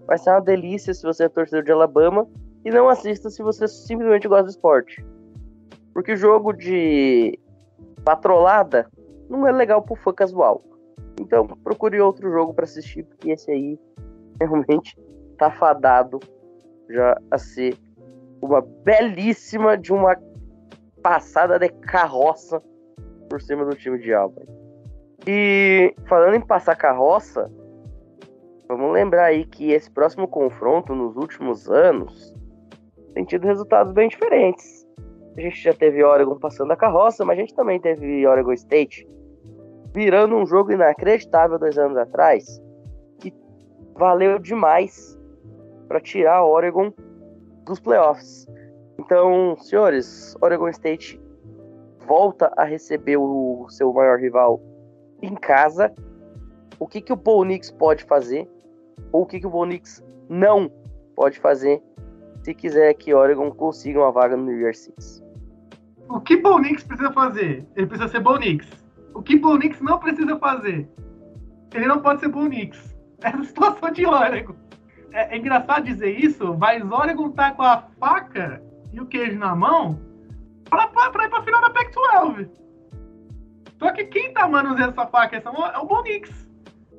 Vai 0.06 0.18
ser 0.18 0.30
uma 0.30 0.40
delícia 0.40 0.94
se 0.94 1.02
você 1.02 1.24
é 1.24 1.28
torcedor 1.28 1.64
de 1.64 1.72
Alabama. 1.72 2.26
E 2.64 2.70
não 2.70 2.88
assista 2.88 3.30
se 3.30 3.42
você 3.42 3.66
simplesmente 3.66 4.28
gosta 4.28 4.44
do 4.44 4.50
esporte. 4.50 5.04
Porque 5.92 6.14
jogo 6.14 6.52
de 6.52 7.38
patrolada 8.04 8.88
não 9.28 9.46
é 9.46 9.52
legal 9.52 9.82
pro 9.82 9.96
fã 9.96 10.12
casual. 10.12 10.62
Então 11.20 11.46
procure 11.46 12.00
outro 12.00 12.30
jogo 12.30 12.54
para 12.54 12.64
assistir, 12.64 13.04
porque 13.04 13.30
esse 13.30 13.50
aí 13.50 13.78
realmente 14.40 14.98
tá 15.36 15.50
fadado 15.50 16.18
já 16.88 17.16
a 17.30 17.38
ser 17.38 17.76
uma 18.42 18.62
belíssima 18.62 19.76
de 19.76 19.92
uma 19.92 20.16
passada 21.02 21.58
de 21.58 21.68
carroça 21.68 22.60
por 23.28 23.40
cima 23.40 23.64
do 23.64 23.76
time 23.76 23.98
de 23.98 24.12
Alba. 24.12 24.42
E 25.26 25.94
falando 26.08 26.34
em 26.34 26.40
passar 26.40 26.74
carroça, 26.74 27.50
vamos 28.66 28.92
lembrar 28.92 29.26
aí 29.26 29.44
que 29.44 29.72
esse 29.72 29.90
próximo 29.90 30.26
confronto 30.26 30.94
nos 30.94 31.14
últimos 31.16 31.68
anos 31.68 32.34
tem 33.12 33.24
tido 33.24 33.46
resultados 33.46 33.92
bem 33.92 34.08
diferentes. 34.08 34.86
A 35.36 35.40
gente 35.42 35.62
já 35.62 35.74
teve 35.74 36.02
Oregon 36.02 36.38
passando 36.38 36.72
a 36.72 36.76
carroça, 36.76 37.24
mas 37.24 37.38
a 37.38 37.40
gente 37.40 37.54
também 37.54 37.78
teve 37.78 38.26
Oregon 38.26 38.52
State 38.52 39.06
virando 39.92 40.36
um 40.36 40.46
jogo 40.46 40.72
inacreditável 40.72 41.58
dois 41.58 41.78
anos 41.78 41.96
atrás, 41.96 42.62
que 43.18 43.32
valeu 43.94 44.38
demais 44.38 45.18
para 45.88 46.00
tirar 46.00 46.44
Oregon 46.44 46.92
dos 47.64 47.80
playoffs. 47.80 48.46
Então, 48.98 49.56
senhores, 49.58 50.36
Oregon 50.40 50.68
State 50.68 51.20
volta 52.06 52.52
a 52.56 52.64
receber 52.64 53.16
o 53.16 53.66
seu 53.68 53.92
maior 53.92 54.18
rival 54.18 54.60
em 55.22 55.34
casa. 55.34 55.92
O 56.78 56.86
que, 56.86 57.00
que 57.00 57.12
o 57.12 57.16
Bo 57.16 57.44
Nix 57.44 57.70
pode 57.70 58.04
fazer? 58.04 58.48
Ou 59.12 59.22
o 59.22 59.26
que, 59.26 59.40
que 59.40 59.46
o 59.46 59.50
Bo 59.50 59.64
Nix 59.64 60.04
não 60.28 60.70
pode 61.14 61.38
fazer 61.38 61.82
se 62.42 62.54
quiser 62.54 62.94
que 62.94 63.12
Oregon 63.12 63.50
consiga 63.50 63.98
uma 63.98 64.12
vaga 64.12 64.36
no 64.36 64.44
New 64.44 64.58
Year 64.58 64.74
Six? 64.74 65.22
O 66.08 66.20
que 66.20 66.36
Bo 66.36 66.58
Nix 66.58 66.82
precisa 66.82 67.12
fazer? 67.12 67.66
Ele 67.76 67.86
precisa 67.86 68.08
ser 68.08 68.20
Bo 68.20 68.36
Nix. 68.36 68.66
O 69.14 69.22
que 69.22 69.36
Bo 69.36 69.56
Nix 69.56 69.80
não 69.80 69.98
precisa 69.98 70.38
fazer? 70.38 70.88
Ele 71.74 71.86
não 71.86 72.00
pode 72.00 72.20
ser 72.20 72.28
Bo 72.28 72.46
Nix. 72.46 72.96
essa 73.22 73.42
situação 73.44 73.90
de 73.90 74.06
Oregon. 74.06 74.54
É, 75.12 75.34
é 75.34 75.38
engraçado 75.38 75.84
dizer 75.84 76.10
isso, 76.18 76.56
mas 76.58 76.88
Oregon 76.90 77.30
tá 77.32 77.52
com 77.52 77.62
a 77.62 77.82
faca 77.98 78.62
e 78.92 79.00
o 79.00 79.06
queijo 79.06 79.38
na 79.38 79.54
mão 79.54 80.00
pra, 80.68 80.86
pra, 80.88 81.10
pra 81.10 81.24
ir 81.24 81.30
pra 81.30 81.42
final 81.42 81.60
da 81.60 81.70
Pac-12. 81.70 82.48
Só 83.78 83.92
que 83.92 84.04
quem 84.04 84.32
tá 84.32 84.46
manuseando 84.48 84.92
essa 84.92 85.06
faca 85.06 85.36
essa 85.36 85.50
mão 85.50 85.66
é 85.66 85.78
o 85.78 85.86
Bonix. 85.86 86.48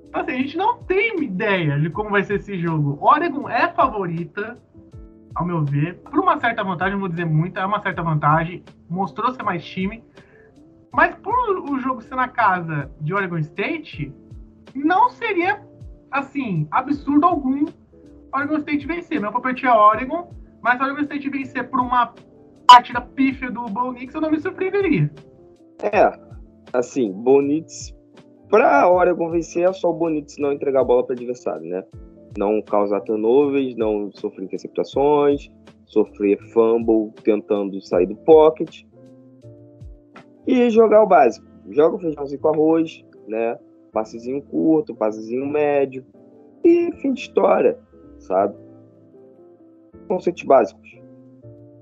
Então, 0.08 0.22
assim, 0.22 0.32
a 0.32 0.38
gente 0.38 0.58
não 0.58 0.84
tem 0.84 1.24
ideia 1.24 1.80
de 1.80 1.90
como 1.90 2.10
vai 2.10 2.24
ser 2.24 2.36
esse 2.36 2.60
jogo. 2.60 2.98
Oregon 3.00 3.48
é 3.48 3.72
favorita, 3.72 4.58
ao 5.34 5.46
meu 5.46 5.64
ver, 5.64 6.00
por 6.00 6.20
uma 6.20 6.38
certa 6.40 6.64
vantagem, 6.64 6.94
não 6.94 7.00
vou 7.00 7.08
dizer 7.08 7.26
muita, 7.26 7.62
é 7.62 7.66
uma 7.66 7.82
certa 7.82 8.02
vantagem. 8.02 8.64
Mostrou 8.90 9.32
ser 9.32 9.44
mais 9.44 9.64
time. 9.64 10.04
Mas 10.92 11.16
por 11.16 11.70
o 11.70 11.80
jogo 11.80 12.02
ser 12.02 12.16
na 12.16 12.28
casa 12.28 12.92
de 13.00 13.14
Oregon 13.14 13.38
State, 13.38 14.14
não 14.76 15.10
seria, 15.10 15.66
assim, 16.12 16.68
absurdo 16.72 17.26
algum 17.26 17.66
Oregon 18.34 18.58
State 18.58 18.86
vencer. 18.86 19.20
Meu 19.20 19.32
palpite 19.32 19.66
é 19.66 19.72
Oregon, 19.72 20.30
mas 20.62 20.80
Oregon 20.82 21.02
State 21.02 21.30
vencer 21.30 21.70
por 21.70 21.80
uma 21.80 22.14
partida 22.68 23.02
pífia 23.02 23.50
do 23.50 23.66
Bo 23.66 23.92
Nix, 23.92 24.14
eu 24.14 24.22
não 24.22 24.32
me 24.32 24.40
surpreenderia. 24.40 25.12
É, 25.82 26.12
assim, 26.74 27.12
Bonix 27.12 27.94
para 28.52 28.90
Oregon 28.92 29.32
vencer 29.32 29.64
é 29.64 29.72
só 29.72 29.90
o 29.90 29.94
Bonitz 29.94 30.38
não 30.38 30.52
entregar 30.52 30.82
a 30.82 30.84
bola 30.84 31.06
para 31.06 31.16
adversário, 31.16 31.66
né? 31.68 31.84
Não 32.38 32.62
causar 32.62 33.00
turnovers, 33.02 33.76
não 33.78 34.12
sofrer 34.12 34.44
interceptações, 34.44 35.50
sofrer 35.86 36.38
fumble 36.52 37.14
tentando 37.24 37.82
sair 37.82 38.08
do 38.08 38.16
pocket 38.18 38.84
e 40.52 40.70
jogar 40.70 41.02
o 41.02 41.08
básico. 41.08 41.48
Joga 41.70 41.96
o 41.96 42.00
feijãozinho 42.00 42.42
com 42.42 42.50
arroz, 42.50 43.06
né? 43.28 43.58
Passezinho 43.94 44.42
curto, 44.42 44.94
passezinho 44.94 45.46
médio 45.46 46.04
e 46.64 46.92
fim 46.98 47.14
de 47.14 47.22
história, 47.22 47.78
sabe? 48.20 48.56
Conceitos 50.08 50.44
básicos. 50.44 51.00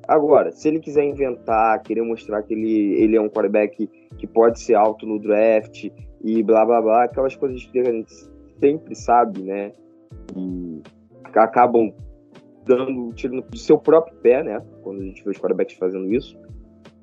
Agora, 0.08 0.52
se 0.52 0.68
ele 0.68 0.80
quiser 0.80 1.04
inventar, 1.04 1.82
querer 1.82 2.02
mostrar 2.02 2.44
que 2.44 2.54
ele, 2.54 2.94
ele 3.02 3.16
é 3.16 3.22
um 3.22 3.30
quarterback 3.30 3.88
que 4.18 4.28
pode 4.28 4.60
ser 4.60 4.76
alto 4.76 5.06
no 5.06 5.20
draft 5.20 5.90
e 6.24 6.44
blá 6.44 6.66
blá 6.66 6.82
blá, 6.82 7.04
aquelas 7.06 7.36
coisas 7.36 7.64
que 7.66 7.80
a 7.80 7.92
gente 7.92 8.14
sempre 8.60 8.96
sabe, 8.96 9.42
né? 9.42 9.72
E 10.36 10.82
acabam 11.36 11.94
dando 12.66 13.14
tiro 13.14 13.42
do 13.42 13.58
seu 13.58 13.78
próprio 13.78 14.16
pé, 14.18 14.44
né? 14.44 14.62
Quando 14.84 15.02
a 15.02 15.04
gente 15.04 15.24
vê 15.24 15.30
os 15.32 15.38
quarterbacks 15.38 15.76
fazendo 15.76 16.12
isso, 16.12 16.38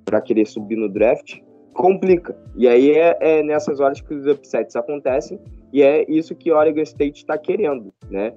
para 0.04 0.20
querer 0.20 0.46
subir 0.46 0.76
no 0.76 0.88
draft, 0.88 1.40
complica. 1.76 2.36
E 2.56 2.66
aí 2.66 2.90
é, 2.90 3.16
é, 3.20 3.42
nessas 3.42 3.78
horas 3.80 4.00
que 4.00 4.14
os 4.14 4.26
upsets 4.26 4.74
acontecem, 4.74 5.38
e 5.72 5.82
é 5.82 6.04
isso 6.10 6.34
que 6.34 6.50
Oregon 6.50 6.82
State 6.82 7.18
está 7.18 7.38
querendo, 7.38 7.92
né? 8.10 8.32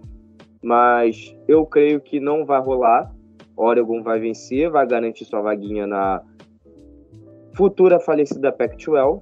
Mas 0.61 1.35
eu 1.47 1.65
creio 1.65 2.01
que 2.01 2.19
não 2.19 2.45
vai 2.45 2.61
rolar. 2.61 3.11
Oregon 3.55 4.03
vai 4.03 4.19
vencer, 4.19 4.69
vai 4.69 4.85
garantir 4.85 5.25
sua 5.25 5.41
vaguinha 5.41 5.87
na 5.87 6.21
futura 7.53 7.99
falecida 7.99 8.51
Pac-12. 8.51 9.21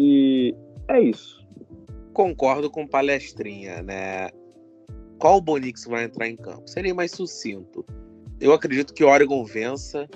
E 0.00 0.54
é 0.88 1.00
isso. 1.00 1.46
Concordo 2.12 2.70
com 2.70 2.86
palestrinha, 2.86 3.82
né? 3.82 4.28
Qual 5.18 5.40
Bonix 5.40 5.84
vai 5.84 6.04
entrar 6.04 6.28
em 6.28 6.36
campo? 6.36 6.68
Seria 6.68 6.94
mais 6.94 7.12
sucinto. 7.12 7.84
Eu 8.40 8.52
acredito 8.52 8.92
que 8.92 9.04
Oregon 9.04 9.44
vença, 9.44 10.08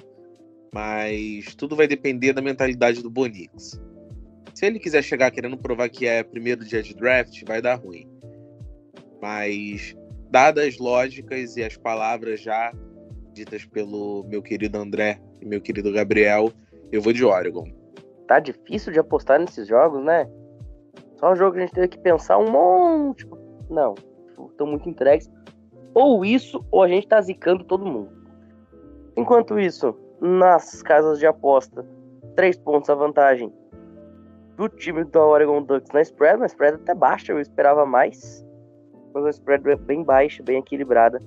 mas 0.77 1.55
tudo 1.55 1.75
vai 1.75 1.89
depender 1.89 2.35
da 2.35 2.43
mentalidade 2.43 3.03
do 3.03 3.09
Bonix. 3.09 3.81
Se 4.53 4.67
ele 4.67 4.79
quiser 4.79 5.03
chegar 5.03 5.31
querendo 5.31 5.57
provar 5.57 5.89
que 5.89 6.07
é 6.07 6.23
primeiro 6.23 6.67
dia 6.67 6.83
de 6.83 6.95
draft, 6.95 7.43
vai 7.47 7.63
dar 7.63 7.77
ruim. 7.77 8.07
Mas, 9.23 9.97
dadas 10.31 10.67
as 10.67 10.79
lógicas 10.79 11.57
e 11.57 11.65
as 11.65 11.79
palavras 11.79 12.43
já 12.43 12.75
ditas 13.33 13.65
pelo 13.65 14.27
meu 14.29 14.43
querido 14.43 14.77
André 14.77 15.19
e 15.41 15.47
meu 15.47 15.63
querido 15.63 15.91
Gabriel, 15.91 16.53
eu 16.93 17.01
vou 17.01 17.15
de 17.15 17.25
Oregon. 17.25 17.65
Tá 18.29 18.39
difícil 18.39 18.93
de 18.93 18.99
apostar 18.99 19.41
nesses 19.41 19.67
jogos, 19.67 20.05
né? 20.05 20.29
Só 21.19 21.33
um 21.33 21.37
jogo 21.37 21.53
que 21.53 21.59
a 21.61 21.63
gente 21.63 21.75
teve 21.75 21.89
que 21.89 21.99
pensar 21.99 22.37
um 22.37 22.51
monte. 22.51 23.27
Não, 23.71 23.95
estão 24.51 24.67
muito 24.67 24.91
entregues. 24.91 25.31
Ou 25.95 26.23
isso, 26.23 26.63
ou 26.71 26.83
a 26.83 26.89
gente 26.89 27.09
tá 27.09 27.19
zicando 27.23 27.65
todo 27.65 27.87
mundo. 27.87 28.11
Enquanto 29.17 29.59
isso, 29.59 29.97
nas 30.21 30.83
casas 30.83 31.19
de 31.19 31.27
aposta, 31.27 31.87
três 32.35 32.57
pontos 32.57 32.91
a 32.91 32.95
vantagem 32.95 33.53
do 34.57 34.69
time 34.69 35.05
do 35.05 35.19
Oregon 35.21 35.63
Ducks 35.63 35.91
na 35.93 36.01
spread. 36.01 36.41
Na 36.41 36.47
spread 36.47 36.77
até 36.77 36.95
baixa, 36.95 37.33
eu 37.33 37.41
esperava 37.41 37.85
mais. 37.85 38.45
Mas 39.15 39.25
a 39.27 39.31
spread 39.31 39.69
é 39.71 39.77
bem 39.77 40.03
baixa, 40.03 40.43
bem 40.43 40.59
equilibrada. 40.59 41.21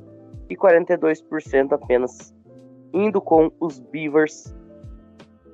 E 0.49 0.55
42% 0.55 1.73
apenas 1.73 2.33
indo 2.93 3.21
com 3.21 3.51
os 3.59 3.79
Beavers 3.79 4.55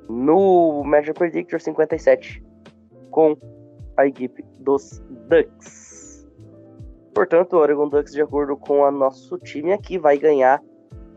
no 0.07 0.83
Magic 0.85 1.17
Predictor 1.17 1.59
57 1.59 2.41
com 3.11 3.35
a 3.97 4.05
equipe 4.05 4.43
dos 4.59 5.03
Ducks. 5.29 6.27
Portanto, 7.13 7.53
o 7.53 7.59
Oregon 7.59 7.89
Ducks, 7.89 8.13
de 8.13 8.21
acordo 8.21 8.57
com 8.57 8.81
o 8.81 8.91
nosso 8.91 9.37
time 9.39 9.73
aqui, 9.73 9.97
vai 9.97 10.17
ganhar 10.17 10.61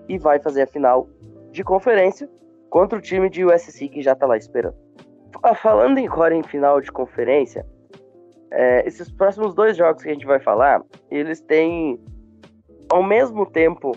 e 0.08 0.18
vai 0.18 0.40
fazer 0.40 0.62
a 0.62 0.66
final 0.66 1.08
de 1.50 1.64
conferência 1.64 2.28
contra 2.70 2.98
o 2.98 3.02
time 3.02 3.30
de 3.30 3.44
USC 3.44 3.88
que 3.88 4.02
já 4.02 4.12
está 4.12 4.26
lá 4.26 4.36
esperando. 4.36 4.76
Falando 5.56 5.98
agora 5.98 6.34
em 6.34 6.42
final 6.42 6.80
de 6.80 6.90
conferência, 6.90 7.66
é, 8.50 8.86
esses 8.86 9.10
próximos 9.10 9.54
dois 9.54 9.76
jogos 9.76 10.02
que 10.02 10.08
a 10.08 10.12
gente 10.12 10.26
vai 10.26 10.40
falar, 10.40 10.82
eles 11.10 11.40
têm 11.40 12.00
ao 12.90 13.02
mesmo 13.02 13.46
tempo 13.46 13.92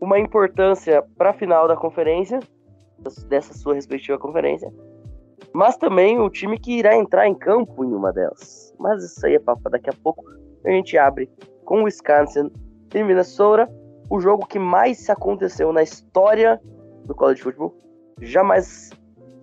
uma 0.00 0.18
importância 0.18 1.02
para 1.16 1.30
a 1.30 1.32
final 1.32 1.66
da 1.66 1.76
conferência, 1.76 2.38
dessa 3.28 3.54
sua 3.54 3.74
respectiva 3.74 4.18
conferência, 4.18 4.72
mas 5.52 5.76
também 5.76 6.18
o 6.20 6.28
time 6.28 6.58
que 6.58 6.78
irá 6.78 6.96
entrar 6.96 7.26
em 7.26 7.34
campo 7.34 7.84
em 7.84 7.92
uma 7.92 8.12
delas. 8.12 8.74
Mas 8.78 9.02
isso 9.02 9.24
aí 9.24 9.34
é 9.34 9.38
papo 9.38 9.70
daqui 9.70 9.88
a 9.88 9.94
pouco. 10.02 10.24
A 10.64 10.70
gente 10.70 10.98
abre 10.98 11.30
com 11.64 11.84
Wisconsin 11.84 12.50
e 12.94 13.02
Minnesota, 13.02 13.70
o 14.08 14.20
jogo 14.20 14.46
que 14.46 14.58
mais 14.58 14.98
se 14.98 15.10
aconteceu 15.10 15.72
na 15.72 15.82
história 15.82 16.60
do 17.06 17.14
college 17.14 17.42
football. 17.42 17.74
Jamais 18.20 18.90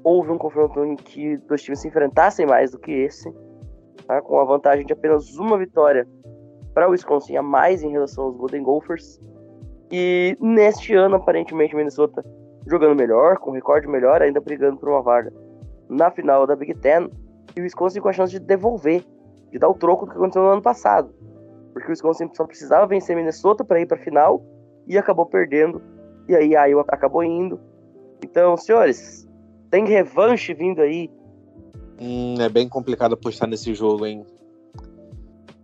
houve 0.03 0.31
um 0.31 0.37
confronto 0.37 0.83
em 0.83 0.95
que 0.95 1.37
dois 1.47 1.61
times 1.63 1.79
se 1.79 1.87
enfrentassem 1.87 2.45
mais 2.45 2.71
do 2.71 2.79
que 2.79 2.91
esse, 2.91 3.33
tá? 4.05 4.21
com 4.21 4.39
a 4.39 4.45
vantagem 4.45 4.85
de 4.85 4.93
apenas 4.93 5.37
uma 5.37 5.57
vitória 5.57 6.07
para 6.73 6.87
o 6.87 6.91
Wisconsin 6.91 7.37
a 7.37 7.41
mais 7.41 7.83
em 7.83 7.91
relação 7.91 8.25
aos 8.25 8.35
Golden 8.35 8.63
Gophers. 8.63 9.19
E 9.91 10.35
neste 10.41 10.93
ano, 10.93 11.15
aparentemente, 11.15 11.75
Minnesota 11.75 12.23
jogando 12.67 12.95
melhor, 12.95 13.37
com 13.37 13.51
recorde 13.51 13.87
melhor, 13.87 14.21
ainda 14.21 14.39
brigando 14.39 14.77
por 14.77 14.89
uma 14.89 15.01
vaga 15.01 15.31
na 15.89 16.09
final 16.09 16.47
da 16.47 16.55
Big 16.55 16.73
Ten 16.75 17.09
e 17.55 17.59
o 17.59 17.63
Wisconsin 17.63 17.99
com 17.99 18.09
a 18.09 18.13
chance 18.13 18.31
de 18.31 18.39
devolver, 18.39 19.03
de 19.51 19.59
dar 19.59 19.69
o 19.69 19.73
troco 19.73 20.05
do 20.05 20.11
que 20.11 20.17
aconteceu 20.17 20.41
no 20.41 20.49
ano 20.49 20.61
passado. 20.61 21.13
Porque 21.73 21.87
o 21.87 21.91
Wisconsin 21.91 22.29
só 22.33 22.45
precisava 22.45 22.87
vencer 22.87 23.15
Minnesota 23.15 23.63
para 23.63 23.79
ir 23.79 23.85
para 23.85 23.97
a 23.97 24.03
final 24.03 24.41
e 24.87 24.97
acabou 24.97 25.25
perdendo. 25.25 25.81
E 26.27 26.35
aí 26.35 26.55
a 26.55 26.65
Iowa 26.65 26.85
acabou 26.87 27.23
indo. 27.23 27.59
Então, 28.23 28.55
senhores, 28.55 29.27
tem 29.69 29.85
revanche 29.85 30.53
vindo 30.53 30.81
aí. 30.81 31.09
Hum, 31.99 32.35
é 32.39 32.49
bem 32.49 32.67
complicado 32.67 33.13
apostar 33.13 33.47
nesse 33.47 33.73
jogo, 33.73 34.05
hein? 34.05 34.25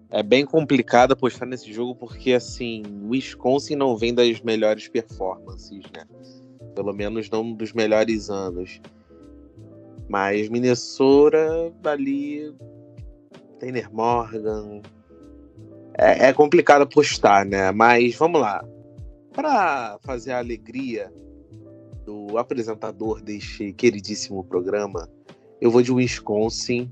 É 0.10 0.24
bem 0.24 0.46
complicado 0.46 1.12
apostar 1.12 1.48
nesse 1.48 1.72
jogo 1.72 1.96
porque, 1.96 2.34
assim, 2.34 2.84
Wisconsin 3.10 3.76
não 3.76 3.96
vem 3.96 4.14
das 4.14 4.42
melhores 4.42 4.88
performances, 4.88 5.84
né? 5.96 6.04
Pelo 6.76 6.94
menos 6.94 7.30
não 7.30 7.54
dos 7.54 7.74
melhores 7.74 8.30
anos. 8.30 8.82
Mas 10.08 10.50
Minnesota, 10.50 11.72
dali, 11.82 12.52
Tanner 13.60 13.94
Morgan. 13.94 14.82
É, 15.96 16.30
é 16.30 16.34
complicado 16.34 16.82
apostar, 16.82 17.46
né? 17.46 17.72
Mas 17.72 18.16
vamos 18.16 18.42
lá. 18.42 18.66
Para 19.42 19.98
fazer 20.02 20.32
a 20.32 20.40
alegria 20.40 21.14
do 22.06 22.38
apresentador 22.38 23.22
deste 23.22 23.72
queridíssimo 23.74 24.44
programa, 24.44 25.08
eu 25.62 25.72
vou 25.72 25.82
de 25.82 25.92
Wisconsin. 25.92 26.92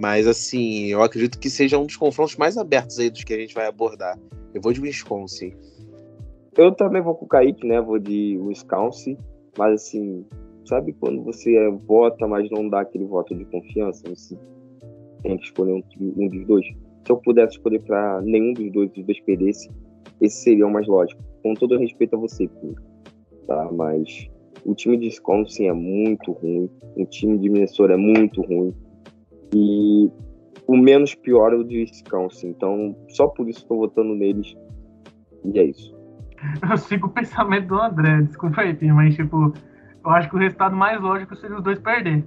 Mas 0.00 0.26
assim, 0.26 0.86
eu 0.86 1.02
acredito 1.02 1.38
que 1.38 1.50
seja 1.50 1.78
um 1.78 1.86
dos 1.86 1.96
confrontos 1.96 2.36
mais 2.36 2.56
abertos 2.56 2.98
aí 2.98 3.10
dos 3.10 3.24
que 3.24 3.32
a 3.32 3.38
gente 3.38 3.54
vai 3.54 3.66
abordar. 3.66 4.18
Eu 4.54 4.60
vou 4.60 4.72
de 4.72 4.80
Wisconsin. 4.80 5.54
Eu 6.56 6.72
também 6.72 7.02
vou 7.02 7.14
com 7.14 7.24
o 7.24 7.28
Kaique, 7.28 7.66
né? 7.66 7.80
Vou 7.80 7.98
de 7.98 8.38
Wisconsin. 8.38 9.18
Mas 9.58 9.82
assim, 9.82 10.24
Sabe 10.66 10.92
quando 10.94 11.22
você 11.22 11.56
é, 11.56 11.70
vota, 11.70 12.26
mas 12.26 12.50
não 12.50 12.68
dá 12.68 12.80
aquele 12.80 13.04
voto 13.04 13.34
de 13.36 13.44
confiança? 13.44 14.02
Você 14.08 14.36
tem 15.22 15.38
que 15.38 15.44
escolher 15.44 15.72
um, 15.72 15.82
um 16.00 16.28
dos 16.28 16.44
dois. 16.44 16.66
Se 17.04 17.12
eu 17.12 17.16
pudesse 17.18 17.56
escolher 17.56 17.80
para 17.82 18.20
nenhum 18.22 18.52
dos 18.52 18.72
dois, 18.72 18.90
os 18.96 19.06
dois 19.06 19.20
perdesse, 19.20 19.70
esse 20.20 20.42
seria 20.42 20.66
o 20.66 20.70
mais 20.70 20.88
lógico. 20.88 21.22
Com 21.46 21.54
todo 21.54 21.78
respeito 21.78 22.16
a 22.16 22.18
você. 22.18 22.50
Tá? 23.46 23.70
Mas 23.72 24.28
o 24.64 24.74
time 24.74 24.96
de 24.96 25.06
Wisconsin 25.06 25.68
é 25.68 25.72
muito 25.72 26.32
ruim. 26.32 26.68
O 26.96 27.06
time 27.06 27.38
de 27.38 27.48
Minnesota 27.48 27.92
é 27.92 27.96
muito 27.96 28.42
ruim. 28.42 28.74
E 29.54 30.10
o 30.66 30.76
menos 30.76 31.14
pior 31.14 31.52
é 31.52 31.56
o 31.56 31.62
de 31.62 31.78
Wisconsin. 31.78 32.48
Então, 32.48 32.96
só 33.10 33.28
por 33.28 33.48
isso 33.48 33.60
estou 33.60 33.78
votando 33.78 34.12
neles. 34.16 34.56
E 35.44 35.56
é 35.60 35.64
isso. 35.66 35.96
Eu 36.68 36.76
sigo 36.76 37.06
o 37.06 37.10
pensamento 37.10 37.68
do 37.68 37.80
André, 37.80 38.22
desculpa 38.22 38.62
aí, 38.62 38.76
mas 38.92 39.14
tipo, 39.14 39.52
eu 40.04 40.10
acho 40.10 40.28
que 40.28 40.36
o 40.36 40.38
resultado 40.38 40.76
mais 40.76 41.00
lógico 41.00 41.36
seria 41.36 41.56
os 41.56 41.62
dois 41.62 41.78
perder. 41.78 42.24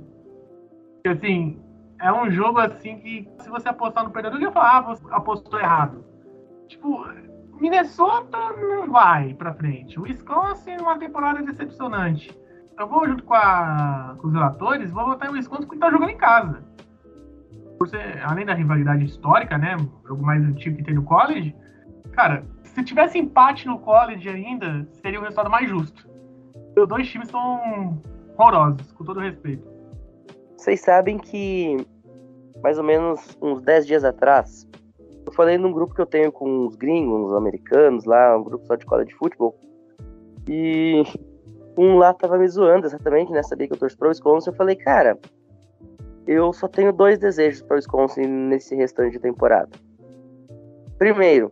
Porque 0.96 1.10
assim, 1.10 1.60
é 2.02 2.12
um 2.12 2.32
jogo 2.32 2.60
assim 2.60 2.98
que 3.00 3.30
se 3.42 3.50
você 3.50 3.68
apostar 3.68 4.06
no 4.06 4.12
perdedor, 4.12 4.40
já 4.40 4.52
falar, 4.52 4.78
ah, 4.78 4.82
você 4.82 5.04
apostou 5.12 5.60
errado. 5.60 6.04
Tipo, 6.68 7.06
Minnesota 7.60 8.38
não 8.54 8.90
vai 8.90 9.34
pra 9.34 9.54
frente. 9.54 10.00
O 10.00 10.04
Wisconsin 10.04 10.78
uma 10.78 10.98
temporada 10.98 11.42
decepcionante. 11.42 12.38
Eu 12.78 12.88
vou 12.88 13.06
junto 13.06 13.24
com, 13.24 13.34
a, 13.34 14.16
com 14.18 14.28
os 14.28 14.34
relatores, 14.34 14.92
vou 14.92 15.06
votar 15.06 15.30
em 15.30 15.34
Wisconsin 15.34 15.66
porque 15.66 15.80
tá 15.80 15.92
jogando 15.92 16.12
em 16.12 16.18
casa. 16.18 16.64
Ser, 17.88 18.22
além 18.24 18.46
da 18.46 18.54
rivalidade 18.54 19.06
histórica, 19.06 19.58
né? 19.58 19.78
Jogo 20.06 20.26
mais 20.26 20.44
antigo 20.44 20.78
que 20.78 20.84
tem 20.84 20.96
no 20.96 21.04
college. 21.04 21.56
Cara, 22.12 22.44
se 22.64 22.84
tivesse 22.84 23.18
empate 23.18 23.68
no 23.68 23.80
college 23.80 24.28
ainda, 24.28 24.88
seria 25.02 25.20
o 25.20 25.24
resultado 25.24 25.50
mais 25.50 25.70
justo. 25.70 26.08
Os 26.78 26.88
dois 26.88 27.08
times 27.10 27.30
são 27.30 28.02
horrorosos, 28.38 28.92
com 28.94 29.04
todo 29.04 29.20
respeito. 29.20 29.68
Vocês 30.58 30.82
sabem 30.82 31.18
que 31.18 31.78
mais 32.62 32.78
ou 32.78 32.84
menos 32.84 33.38
uns 33.42 33.62
10 33.62 33.88
dias 33.88 34.04
atrás, 34.04 34.68
eu 35.30 35.32
falei 35.32 35.60
num 35.60 35.72
grupo 35.72 35.94
que 35.94 36.02
eu 36.02 36.08
tenho 36.08 36.32
com 36.32 36.66
uns 36.66 36.76
gringos, 36.76 37.30
uns 37.30 37.34
americanos 37.36 38.04
lá, 38.04 38.36
um 38.36 38.44
grupo 38.44 38.66
só 38.66 38.76
de 38.76 38.84
cola 38.84 39.06
de 39.06 39.14
futebol. 39.14 39.56
E 40.50 41.04
um 41.78 41.98
lá 41.98 42.16
tava 42.16 42.36
me 42.40 42.48
zoando 42.48 42.88
exatamente, 42.88 43.32
né? 43.32 43.44
Sabia 43.44 43.68
que 43.68 43.74
eu 43.74 43.78
torço 43.78 43.96
pro 43.96 44.10
Wisconsin. 44.10 44.50
Eu 44.50 44.56
falei, 44.56 44.76
cara, 44.76 45.20
eu 46.26 46.52
só 46.52 46.68
tenho 46.68 46.92
dois 46.92 47.20
desejos 47.20 47.62
para 47.62 47.76
Wisconsin 47.76 48.26
nesse 48.26 48.76
restante 48.76 49.12
de 49.12 49.20
temporada. 49.20 49.70
Primeiro, 50.98 51.52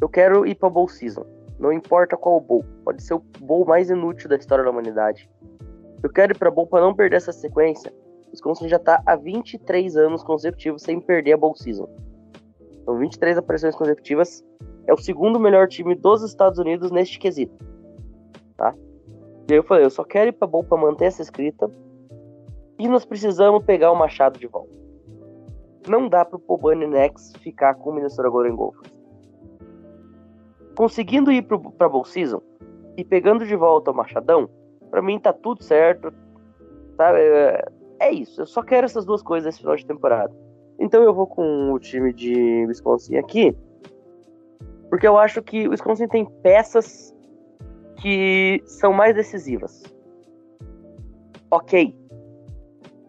eu 0.00 0.08
quero 0.08 0.44
ir 0.44 0.56
para 0.56 0.68
Bowl 0.68 0.88
Season. 0.88 1.24
Não 1.60 1.72
importa 1.72 2.16
qual 2.16 2.40
bowl. 2.40 2.64
Pode 2.84 3.04
ser 3.04 3.14
o 3.14 3.22
bowl 3.38 3.64
mais 3.64 3.88
inútil 3.88 4.28
da 4.28 4.34
história 4.34 4.64
da 4.64 4.70
humanidade. 4.70 5.30
Eu 6.02 6.10
quero 6.10 6.32
ir 6.32 6.38
para 6.38 6.50
bowl 6.50 6.66
para 6.66 6.80
não 6.80 6.92
perder 6.92 7.18
essa 7.18 7.32
sequência. 7.32 7.92
O 8.26 8.30
Wisconsin 8.32 8.68
já 8.68 8.80
tá 8.80 9.00
há 9.06 9.14
23 9.14 9.96
anos 9.96 10.24
consecutivos 10.24 10.82
sem 10.82 11.00
perder 11.00 11.34
a 11.34 11.36
Bowl 11.36 11.54
Season. 11.54 11.88
São 12.84 12.98
23 12.98 13.38
aparições 13.38 13.74
consecutivas. 13.74 14.44
É 14.86 14.92
o 14.92 14.96
segundo 14.96 15.38
melhor 15.38 15.68
time 15.68 15.94
dos 15.94 16.22
Estados 16.22 16.58
Unidos 16.58 16.90
neste 16.90 17.18
quesito. 17.18 17.54
Tá? 18.56 18.74
E 19.48 19.52
aí 19.52 19.58
eu 19.58 19.64
falei, 19.64 19.84
eu 19.84 19.90
só 19.90 20.04
quero 20.04 20.30
ir 20.30 20.32
para 20.32 20.48
bowl 20.48 20.64
para 20.64 20.80
manter 20.80 21.06
essa 21.06 21.22
escrita. 21.22 21.70
E 22.78 22.88
nós 22.88 23.04
precisamos 23.04 23.64
pegar 23.64 23.92
o 23.92 23.96
Machado 23.96 24.38
de 24.38 24.46
volta. 24.46 24.70
Não 25.88 26.08
dá 26.08 26.24
pro 26.24 26.38
Pobani 26.38 26.86
Nex 26.86 27.32
ficar 27.40 27.74
com 27.74 27.90
o 27.90 27.94
Minnesota 27.94 28.28
Golden 28.28 28.56
Gophers 28.56 29.00
conseguindo 30.80 31.30
ir 31.30 31.42
para 31.42 31.90
Bowl 31.90 32.06
Season 32.06 32.40
e 32.96 33.04
pegando 33.04 33.46
de 33.46 33.54
volta 33.54 33.90
o 33.90 33.94
Machadão, 33.94 34.48
para 34.90 35.02
mim 35.02 35.18
tá 35.18 35.30
tudo 35.30 35.62
certo. 35.62 36.10
Sabe? 36.96 37.18
É, 37.18 37.64
é 38.00 38.10
isso. 38.10 38.40
Eu 38.40 38.46
só 38.46 38.62
quero 38.62 38.86
essas 38.86 39.04
duas 39.04 39.22
coisas 39.22 39.44
nesse 39.44 39.60
final 39.60 39.76
de 39.76 39.84
temporada. 39.84 40.34
Então 40.80 41.02
eu 41.02 41.12
vou 41.12 41.26
com 41.26 41.72
o 41.72 41.78
time 41.78 42.10
de 42.10 42.64
Wisconsin 42.66 43.16
aqui, 43.16 43.54
porque 44.88 45.06
eu 45.06 45.18
acho 45.18 45.42
que 45.42 45.68
o 45.68 45.72
Wisconsin 45.72 46.08
tem 46.08 46.24
peças 46.24 47.14
que 47.96 48.62
são 48.64 48.90
mais 48.90 49.14
decisivas. 49.14 49.82
Ok. 51.50 51.94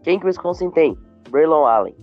Quem 0.03 0.19
que 0.19 0.25
o 0.25 0.27
Wisconsin 0.27 0.69
tem? 0.69 0.97
Braylon 1.29 1.65
Allen. 1.65 1.95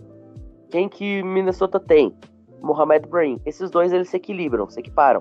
Quem 0.71 0.89
que 0.89 1.23
Minnesota 1.23 1.79
tem? 1.79 2.17
Mohamed 2.63 3.07
Brahim. 3.07 3.39
Esses 3.45 3.71
dois 3.71 3.93
eles 3.93 4.09
se 4.09 4.17
equilibram, 4.17 4.71
se 4.71 4.81
equiparam. 4.81 5.21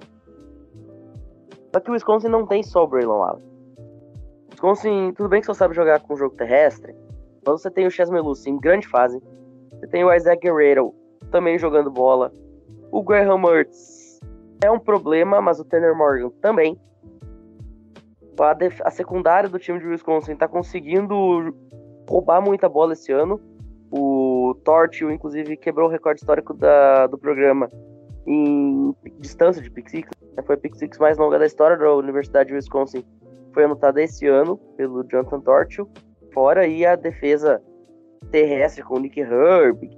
Só 1.73 1.81
que 1.81 1.89
o 1.89 1.93
Wisconsin 1.93 2.29
não 2.29 2.47
tem 2.47 2.63
só 2.63 2.85
o 2.85 2.87
Braylon 2.87 3.21
Allen. 3.21 3.43
O 4.47 4.51
Wisconsin, 4.51 5.11
tudo 5.13 5.27
bem 5.27 5.41
que 5.41 5.47
só 5.47 5.53
sabe 5.53 5.75
jogar 5.75 5.99
com 5.99 6.15
jogo 6.15 6.35
terrestre, 6.35 6.95
mas 7.45 7.61
você 7.61 7.69
tem 7.69 7.85
o 7.85 7.91
Chas 7.91 8.09
Melusi 8.09 8.49
em 8.49 8.57
grande 8.57 8.87
fase. 8.87 9.21
Você 9.79 9.87
tem 9.87 10.03
o 10.03 10.13
Isaac 10.13 10.41
Guerrero 10.41 10.93
também 11.31 11.57
jogando 11.57 11.91
bola. 11.91 12.31
O 12.91 13.03
Graham 13.03 13.37
Mertz 13.37 14.19
é 14.63 14.71
um 14.71 14.79
problema, 14.79 15.41
mas 15.41 15.59
o 15.59 15.65
Tanner 15.65 15.95
Morgan 15.95 16.31
também. 16.41 16.79
A, 18.39 18.87
a 18.87 18.91
secundária 18.91 19.49
do 19.49 19.59
time 19.59 19.79
de 19.79 19.87
Wisconsin 19.87 20.33
está 20.33 20.47
conseguindo 20.47 21.53
roubar 22.09 22.41
muita 22.41 22.67
bola 22.69 22.93
esse 22.93 23.11
ano. 23.11 23.39
O 23.91 24.55
Tortil, 24.63 25.11
inclusive, 25.11 25.57
quebrou 25.57 25.87
o 25.87 25.91
recorde 25.91 26.19
histórico 26.19 26.53
da... 26.53 27.07
do 27.07 27.17
programa 27.17 27.69
em 28.25 28.93
distância 29.19 29.61
de 29.61 29.71
pick 29.71 29.89
six. 29.89 30.09
Foi 30.45 30.55
a 30.55 30.57
pick 30.57 30.75
six 30.75 30.97
mais 30.97 31.17
longa 31.17 31.39
da 31.39 31.45
história 31.45 31.77
da 31.77 31.93
Universidade 31.95 32.49
de 32.49 32.55
Wisconsin. 32.55 33.03
Foi 33.53 33.63
anotada 33.63 34.01
esse 34.01 34.27
ano 34.27 34.57
pelo 34.75 35.03
Jonathan 35.03 35.39
Tortil. 35.39 35.89
Fora 36.33 36.61
aí 36.61 36.85
a 36.85 36.95
defesa 36.95 37.61
terrestre 38.31 38.83
com 38.83 38.95
o 38.95 38.99
Nick 38.99 39.19
Herb 39.19 39.89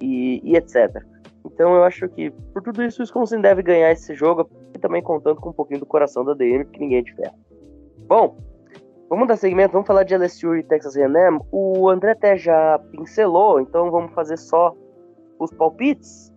e, 0.00 0.40
e, 0.44 0.56
etc. 0.56 1.02
Então 1.44 1.74
eu 1.74 1.84
acho 1.84 2.08
que 2.08 2.30
por 2.52 2.62
tudo 2.62 2.82
isso 2.82 3.00
o 3.00 3.02
Wisconsin 3.02 3.40
deve 3.40 3.62
ganhar 3.62 3.92
esse 3.92 4.14
jogo 4.14 4.48
e 4.74 4.78
também 4.78 5.02
contando 5.02 5.40
com 5.40 5.50
um 5.50 5.54
pouquinho 5.54 5.80
do 5.80 5.86
coração 5.86 6.24
da 6.24 6.34
DM, 6.34 6.64
que 6.66 6.80
ninguém 6.80 7.04
é. 7.24 7.30
Bom, 8.06 8.36
vamos 9.08 9.28
dar 9.28 9.36
segmento, 9.36 9.72
vamos 9.72 9.86
falar 9.86 10.02
de 10.02 10.16
LSU 10.16 10.56
e 10.56 10.62
Texas 10.62 10.96
A&M. 10.96 11.40
O 11.50 11.88
André 11.88 12.12
até 12.12 12.36
já 12.36 12.78
pincelou, 12.90 13.60
então 13.60 13.90
vamos 13.90 14.12
fazer 14.12 14.36
só 14.36 14.74
os 15.38 15.50
palpites. 15.52 16.32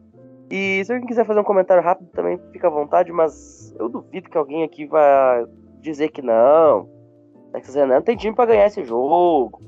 E 0.51 0.83
se 0.83 0.91
alguém 0.91 1.07
quiser 1.07 1.25
fazer 1.25 1.39
um 1.39 1.43
comentário 1.43 1.83
rápido 1.83 2.09
também, 2.11 2.39
fica 2.51 2.67
à 2.67 2.71
vontade, 2.71 3.11
mas 3.11 3.75
eu 3.77 3.87
duvido 3.87 4.29
que 4.29 4.37
alguém 4.37 4.63
aqui 4.63 4.85
vá 4.85 5.45
dizer 5.79 6.09
que 6.09 6.21
não. 6.21 6.89
Texas 7.51 7.77
A&M 7.77 8.01
tem 8.03 8.17
time 8.17 8.35
para 8.35 8.47
ganhar 8.47 8.67
esse 8.67 8.83
jogo. 8.83 9.61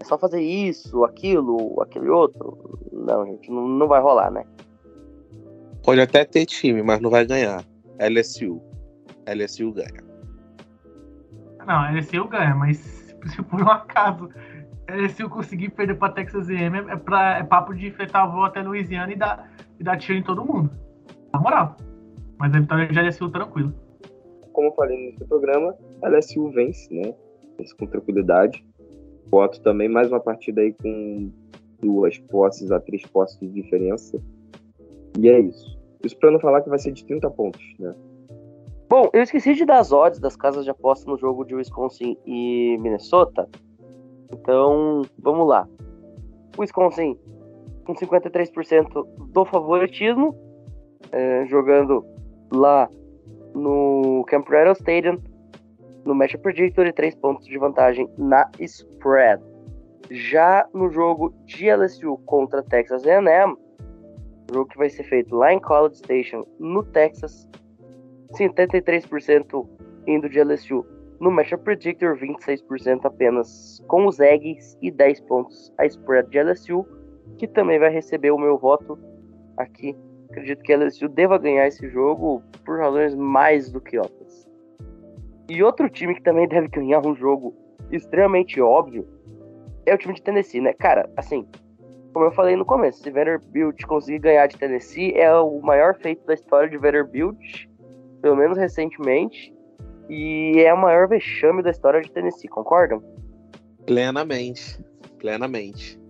É 0.00 0.04
só 0.04 0.18
fazer 0.18 0.40
isso, 0.40 1.04
aquilo, 1.04 1.80
aquele 1.82 2.08
outro. 2.08 2.78
Não, 2.92 3.26
gente, 3.26 3.50
não, 3.50 3.68
não 3.68 3.86
vai 3.86 4.00
rolar, 4.00 4.30
né? 4.30 4.44
Pode 5.84 6.00
até 6.00 6.24
ter 6.24 6.46
time, 6.46 6.82
mas 6.82 7.00
não 7.00 7.10
vai 7.10 7.26
ganhar. 7.26 7.64
LSU. 7.98 8.60
LSU 9.26 9.72
ganha. 9.72 10.02
Não, 11.66 11.94
LSU 11.94 12.28
ganha, 12.28 12.54
mas 12.54 12.78
se 12.78 13.42
por 13.42 13.62
um 13.62 13.70
acaso 13.70 14.30
LSU 14.88 15.28
conseguir 15.28 15.70
perder 15.70 15.96
para 15.96 16.12
Texas 16.12 16.48
A&M 16.48 16.78
é, 16.78 16.96
pra, 16.96 17.38
é 17.38 17.42
papo 17.42 17.74
de 17.74 17.86
enfrentar 17.86 18.20
a 18.20 18.22
avó 18.24 18.44
até 18.44 18.62
Louisiana 18.62 19.12
e 19.12 19.16
dar 19.16 19.50
e 19.78 19.84
dar 19.84 19.96
tiro 19.96 20.18
em 20.18 20.22
todo 20.22 20.44
mundo. 20.44 20.70
Na 21.32 21.40
moral. 21.40 21.76
Mas 22.38 22.54
a 22.54 22.60
vitória 22.60 22.92
já 22.92 23.02
é 23.02 23.06
LSU 23.06 23.30
tranquilo. 23.30 23.72
Como 24.52 24.68
eu 24.68 24.72
falei 24.72 24.96
nesse 24.96 25.24
programa, 25.24 25.74
a 26.02 26.08
LSU 26.08 26.50
vence, 26.50 26.92
né? 26.92 27.14
Vence 27.56 27.74
com 27.76 27.86
tranquilidade. 27.86 28.64
Voto 29.30 29.60
também 29.60 29.88
mais 29.88 30.10
uma 30.10 30.20
partida 30.20 30.60
aí 30.60 30.72
com 30.72 31.30
duas 31.80 32.18
posses 32.18 32.70
a 32.72 32.80
três 32.80 33.06
posses 33.06 33.38
de 33.38 33.48
diferença. 33.48 34.20
E 35.18 35.28
é 35.28 35.38
isso. 35.38 35.78
Isso 36.04 36.16
para 36.18 36.30
não 36.30 36.40
falar 36.40 36.62
que 36.62 36.68
vai 36.68 36.78
ser 36.78 36.92
de 36.92 37.04
30 37.04 37.30
pontos, 37.30 37.62
né? 37.78 37.94
Bom, 38.88 39.08
eu 39.12 39.22
esqueci 39.22 39.54
de 39.54 39.64
dar 39.64 39.78
as 39.78 39.92
odds 39.92 40.18
das 40.18 40.34
casas 40.34 40.64
de 40.64 40.70
aposta 40.70 41.08
no 41.08 41.16
jogo 41.16 41.44
de 41.44 41.54
Wisconsin 41.54 42.16
e 42.26 42.76
Minnesota. 42.80 43.48
Então, 44.32 45.02
vamos 45.16 45.46
lá. 45.46 45.68
Wisconsin 46.58 47.16
com 47.84 47.94
53% 47.94 49.06
do 49.32 49.44
favoritismo, 49.44 50.36
é, 51.12 51.46
jogando 51.46 52.04
lá 52.52 52.88
no 53.54 54.24
Camp 54.26 54.48
Rattle 54.48 54.72
Stadium, 54.72 55.18
no 56.10 56.16
Match 56.16 56.34
Predictor 56.38 56.88
e 56.88 56.92
3 56.92 57.14
pontos 57.14 57.46
de 57.46 57.56
vantagem 57.56 58.08
na 58.18 58.50
spread. 58.58 59.40
Já 60.10 60.66
no 60.74 60.90
jogo 60.90 61.32
de 61.44 61.70
LSU 61.70 62.18
contra 62.26 62.64
Texas 62.64 63.06
A&M, 63.06 63.56
jogo 64.52 64.68
que 64.68 64.76
vai 64.76 64.90
ser 64.90 65.04
feito 65.04 65.36
lá 65.36 65.52
em 65.52 65.60
College 65.60 65.98
Station, 65.98 66.44
no 66.58 66.82
Texas, 66.82 67.48
73% 68.32 69.68
indo 70.08 70.28
de 70.28 70.42
LSU. 70.42 70.84
No 71.20 71.30
Matchup 71.30 71.62
Predictor, 71.62 72.18
26% 72.18 73.04
apenas 73.04 73.80
com 73.86 74.06
os 74.06 74.18
Eggs 74.18 74.76
e 74.82 74.90
10 74.90 75.20
pontos 75.20 75.72
a 75.78 75.86
spread 75.86 76.28
de 76.28 76.42
LSU 76.42 76.84
que 77.38 77.46
também 77.46 77.78
vai 77.78 77.90
receber 77.90 78.32
o 78.32 78.38
meu 78.38 78.58
voto 78.58 78.98
aqui. 79.56 79.96
Acredito 80.28 80.62
que 80.62 80.72
a 80.72 80.76
LSU 80.76 81.08
deva 81.08 81.38
ganhar 81.38 81.68
esse 81.68 81.88
jogo 81.88 82.42
por 82.64 82.80
razões 82.80 83.14
mais 83.14 83.70
do 83.70 83.80
que 83.80 83.96
óbvias. 83.96 84.19
E 85.50 85.64
outro 85.64 85.90
time 85.90 86.14
que 86.14 86.22
também 86.22 86.46
deve 86.46 86.68
ganhar 86.68 87.04
um 87.04 87.12
jogo 87.12 87.52
extremamente 87.90 88.60
óbvio 88.60 89.04
é 89.84 89.92
o 89.92 89.98
time 89.98 90.14
de 90.14 90.22
Tennessee, 90.22 90.60
né? 90.60 90.72
Cara, 90.74 91.10
assim, 91.16 91.44
como 92.12 92.24
eu 92.24 92.30
falei 92.30 92.54
no 92.54 92.64
começo, 92.64 93.02
se 93.02 93.10
Vanderbilt 93.10 93.82
conseguir 93.82 94.20
ganhar 94.20 94.46
de 94.46 94.56
Tennessee 94.56 95.12
é 95.16 95.34
o 95.34 95.60
maior 95.60 95.96
feito 95.96 96.24
da 96.24 96.34
história 96.34 96.70
de 96.70 96.78
Vanderbilt, 96.78 97.66
pelo 98.22 98.36
menos 98.36 98.56
recentemente, 98.56 99.52
e 100.08 100.60
é 100.60 100.72
o 100.72 100.80
maior 100.80 101.08
vexame 101.08 101.64
da 101.64 101.70
história 101.70 102.00
de 102.00 102.12
Tennessee, 102.12 102.48
concordam? 102.48 103.02
Plenamente, 103.84 104.78
plenamente. 105.18 106.00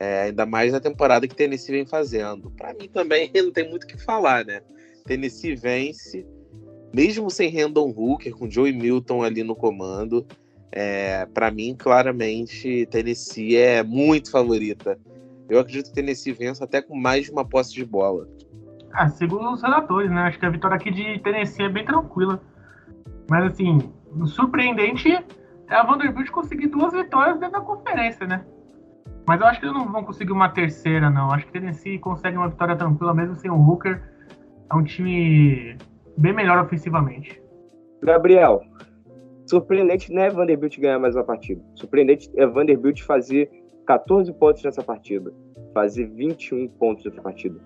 É, 0.00 0.22
ainda 0.22 0.44
mais 0.44 0.72
na 0.72 0.80
temporada 0.80 1.28
que 1.28 1.36
Tennessee 1.36 1.76
vem 1.76 1.86
fazendo. 1.86 2.50
Para 2.50 2.74
mim 2.74 2.88
também 2.88 3.30
não 3.40 3.52
tem 3.52 3.70
muito 3.70 3.84
o 3.84 3.86
que 3.86 3.96
falar, 3.96 4.44
né? 4.44 4.60
Tennessee 5.04 5.54
vence, 5.54 6.26
mesmo 6.94 7.30
sem 7.30 7.50
Randall 7.50 7.88
Hooker, 7.88 8.34
com 8.34 8.50
Joey 8.50 8.72
Milton 8.72 9.22
ali 9.22 9.42
no 9.42 9.56
comando. 9.56 10.26
É, 10.70 11.26
para 11.26 11.50
mim, 11.50 11.74
claramente, 11.78 12.86
Tennessee 12.90 13.56
é 13.56 13.82
muito 13.82 14.30
favorita. 14.30 14.98
Eu 15.48 15.60
acredito 15.60 15.88
que 15.88 15.94
Tennessee 15.94 16.32
vença 16.32 16.64
até 16.64 16.80
com 16.80 16.96
mais 16.96 17.26
de 17.26 17.30
uma 17.30 17.44
posse 17.44 17.74
de 17.74 17.84
bola. 17.84 18.26
Ah, 18.94 19.08
segundo 19.08 19.50
os 19.50 19.62
relatores, 19.62 20.10
né? 20.10 20.22
Acho 20.22 20.38
que 20.38 20.46
a 20.46 20.50
vitória 20.50 20.76
aqui 20.76 20.90
de 20.90 21.18
Tennessee 21.20 21.64
é 21.64 21.68
bem 21.68 21.84
tranquila. 21.84 22.40
Mas, 23.28 23.52
assim, 23.52 23.78
surpreendente 24.26 25.12
é 25.12 25.74
a 25.74 25.82
Vanderbilt 25.82 26.30
conseguir 26.30 26.68
duas 26.68 26.92
vitórias 26.92 27.38
dentro 27.38 27.58
da 27.58 27.60
conferência, 27.60 28.26
né? 28.26 28.44
Mas 29.26 29.40
eu 29.40 29.46
acho 29.46 29.60
que 29.60 29.66
eles 29.66 29.76
não 29.76 29.90
vão 29.90 30.04
conseguir 30.04 30.32
uma 30.32 30.48
terceira, 30.48 31.08
não. 31.08 31.30
Acho 31.30 31.46
que 31.46 31.52
Tennessee 31.52 31.98
consegue 31.98 32.36
uma 32.36 32.48
vitória 32.48 32.76
tranquila, 32.76 33.14
mesmo 33.14 33.36
sem 33.36 33.50
o 33.50 33.56
Hooker. 33.56 34.02
É 34.70 34.74
um 34.74 34.82
time 34.82 35.76
bem 36.16 36.32
melhor 36.32 36.64
ofensivamente. 36.64 37.42
Gabriel, 38.02 38.62
surpreendente 39.46 40.12
não 40.12 40.22
é 40.22 40.30
Vanderbilt 40.30 40.78
ganhar 40.78 40.98
mais 40.98 41.14
uma 41.14 41.24
partida. 41.24 41.62
Surpreendente 41.74 42.30
é 42.36 42.46
Vanderbilt 42.46 43.02
fazer 43.02 43.50
14 43.86 44.32
pontos 44.34 44.62
nessa 44.62 44.82
partida. 44.82 45.32
Fazer 45.72 46.06
21 46.06 46.68
pontos 46.68 47.04
nessa 47.04 47.22
partida. 47.22 47.58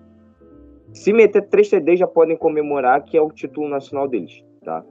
Se 0.93 1.11
meter 1.11 1.47
3 1.49 1.69
TD, 1.69 1.97
já 1.97 2.07
podem 2.07 2.37
comemorar 2.37 3.03
que 3.03 3.17
é 3.17 3.21
o 3.21 3.29
título 3.29 3.67
nacional 3.67 4.07
deles, 4.07 4.43
tá? 4.63 4.83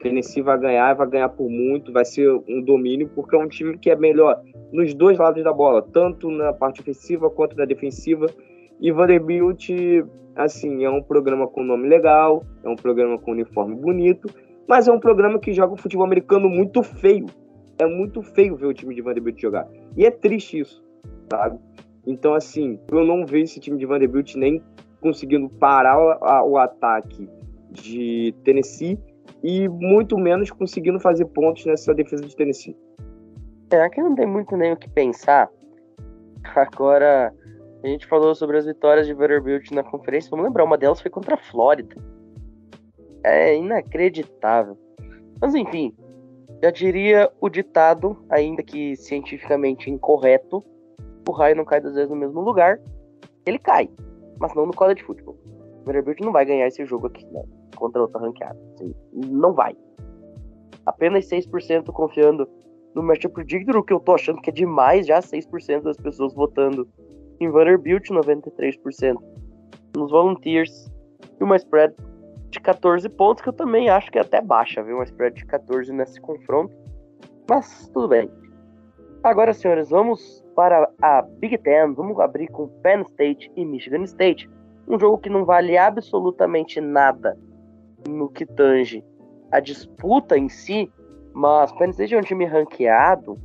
Tennessee 0.00 0.42
vai 0.42 0.58
ganhar, 0.58 0.94
vai 0.94 1.06
ganhar 1.06 1.28
por 1.28 1.48
muito, 1.48 1.92
vai 1.92 2.04
ser 2.04 2.30
um 2.48 2.62
domínio, 2.62 3.08
porque 3.14 3.36
é 3.36 3.38
um 3.38 3.48
time 3.48 3.76
que 3.76 3.90
é 3.90 3.96
melhor 3.96 4.40
nos 4.72 4.94
dois 4.94 5.18
lados 5.18 5.44
da 5.44 5.52
bola, 5.52 5.82
tanto 5.92 6.30
na 6.30 6.52
parte 6.52 6.80
ofensiva 6.80 7.28
quanto 7.30 7.56
na 7.56 7.64
defensiva. 7.64 8.26
E 8.80 8.90
Vanderbilt, 8.90 9.68
assim, 10.34 10.84
é 10.84 10.90
um 10.90 11.02
programa 11.02 11.46
com 11.46 11.62
nome 11.62 11.88
legal, 11.88 12.44
é 12.64 12.68
um 12.68 12.76
programa 12.76 13.18
com 13.18 13.32
uniforme 13.32 13.74
bonito, 13.74 14.28
mas 14.66 14.88
é 14.88 14.92
um 14.92 14.98
programa 14.98 15.38
que 15.38 15.52
joga 15.52 15.76
futebol 15.76 16.06
americano 16.06 16.48
muito 16.48 16.82
feio. 16.82 17.26
É 17.78 17.86
muito 17.86 18.22
feio 18.22 18.56
ver 18.56 18.66
o 18.66 18.74
time 18.74 18.94
de 18.94 19.02
Vanderbilt 19.02 19.40
jogar. 19.40 19.68
E 19.96 20.04
é 20.04 20.10
triste 20.10 20.60
isso, 20.60 20.82
sabe? 21.30 21.58
Então, 22.06 22.34
assim, 22.34 22.78
eu 22.90 23.04
não 23.04 23.26
vejo 23.26 23.44
esse 23.44 23.60
time 23.60 23.78
de 23.78 23.86
Vanderbilt 23.86 24.34
nem 24.34 24.62
conseguindo 25.00 25.48
parar 25.48 25.98
o, 25.98 26.50
o 26.52 26.58
ataque 26.58 27.28
de 27.70 28.34
Tennessee 28.44 28.98
e 29.42 29.68
muito 29.68 30.18
menos 30.18 30.50
conseguindo 30.50 31.00
fazer 31.00 31.24
pontos 31.26 31.64
nessa 31.66 31.94
defesa 31.94 32.22
de 32.24 32.34
Tennessee. 32.36 32.76
É, 33.72 33.82
aqui 33.82 34.00
não 34.00 34.14
tem 34.14 34.26
muito 34.26 34.56
nem 34.56 34.72
o 34.72 34.76
que 34.76 34.88
pensar. 34.90 35.48
Agora, 36.54 37.32
a 37.82 37.86
gente 37.86 38.06
falou 38.06 38.34
sobre 38.34 38.58
as 38.58 38.66
vitórias 38.66 39.06
de 39.06 39.14
Vanderbilt 39.14 39.70
na 39.70 39.82
conferência. 39.82 40.30
Vamos 40.30 40.46
lembrar, 40.46 40.64
uma 40.64 40.78
delas 40.78 41.00
foi 41.00 41.10
contra 41.10 41.34
a 41.34 41.38
Flórida. 41.38 41.96
É 43.24 43.56
inacreditável. 43.56 44.78
Mas 45.40 45.54
enfim, 45.54 45.94
já 46.62 46.70
diria 46.70 47.30
o 47.40 47.48
ditado, 47.48 48.16
ainda 48.28 48.62
que 48.62 48.96
cientificamente 48.96 49.90
incorreto, 49.90 50.64
o 51.28 51.32
raio 51.32 51.56
não 51.56 51.64
cai 51.64 51.80
duas 51.80 51.94
vezes 51.94 52.10
no 52.10 52.16
mesmo 52.16 52.40
lugar. 52.40 52.80
Ele 53.46 53.58
cai, 53.58 53.90
mas 54.38 54.54
não 54.54 54.66
no 54.66 54.74
college 54.74 55.00
de 55.00 55.06
futebol. 55.06 55.36
Vanderbilt 55.84 56.20
não 56.20 56.32
vai 56.32 56.44
ganhar 56.44 56.66
esse 56.66 56.84
jogo 56.84 57.06
aqui, 57.06 57.26
não 57.32 57.60
contra 57.80 58.02
outra 58.02 58.20
ranqueada. 58.20 58.58
Assim, 58.74 58.94
não 59.12 59.54
vai. 59.54 59.74
Apenas 60.84 61.28
6% 61.28 61.86
confiando 61.86 62.48
no 62.94 63.02
Matchup 63.02 63.34
Predictor, 63.34 63.76
o 63.76 63.82
que 63.82 63.92
eu 63.92 64.00
tô 64.00 64.14
achando 64.14 64.40
que 64.40 64.50
é 64.50 64.52
demais, 64.52 65.06
já 65.06 65.20
6% 65.20 65.82
das 65.82 65.96
pessoas 65.96 66.34
votando 66.34 66.86
em 67.40 67.50
Vanderbilt, 67.50 68.08
93% 68.10 69.16
nos 69.96 70.10
Volunteers, 70.10 70.90
e 71.40 71.44
uma 71.44 71.56
spread 71.56 71.94
de 72.50 72.60
14 72.60 73.08
pontos, 73.08 73.42
que 73.42 73.48
eu 73.48 73.52
também 73.52 73.88
acho 73.88 74.10
que 74.10 74.18
é 74.18 74.22
até 74.22 74.40
baixa, 74.40 74.82
viu? 74.82 74.96
Uma 74.96 75.04
spread 75.04 75.36
de 75.36 75.46
14 75.46 75.92
nesse 75.92 76.20
confronto. 76.20 76.74
Mas 77.48 77.88
tudo 77.88 78.08
bem. 78.08 78.30
Agora, 79.22 79.52
senhores, 79.52 79.90
vamos 79.90 80.44
para 80.54 80.90
a 81.00 81.22
Big 81.22 81.58
Ten. 81.58 81.94
Vamos 81.94 82.18
abrir 82.18 82.48
com 82.48 82.68
Penn 82.82 83.02
State 83.02 83.50
e 83.56 83.64
Michigan 83.64 84.02
State. 84.04 84.48
Um 84.88 84.98
jogo 84.98 85.18
que 85.18 85.30
não 85.30 85.44
vale 85.44 85.76
absolutamente 85.76 86.80
nada 86.80 87.38
no 88.08 88.28
que 88.28 88.44
tange 88.44 89.04
a 89.52 89.60
disputa 89.60 90.38
em 90.38 90.48
si, 90.48 90.90
mas 91.32 91.72
Penn 91.72 91.90
State 91.90 92.14
é 92.14 92.18
um 92.18 92.22
time 92.22 92.44
ranqueado 92.44 93.38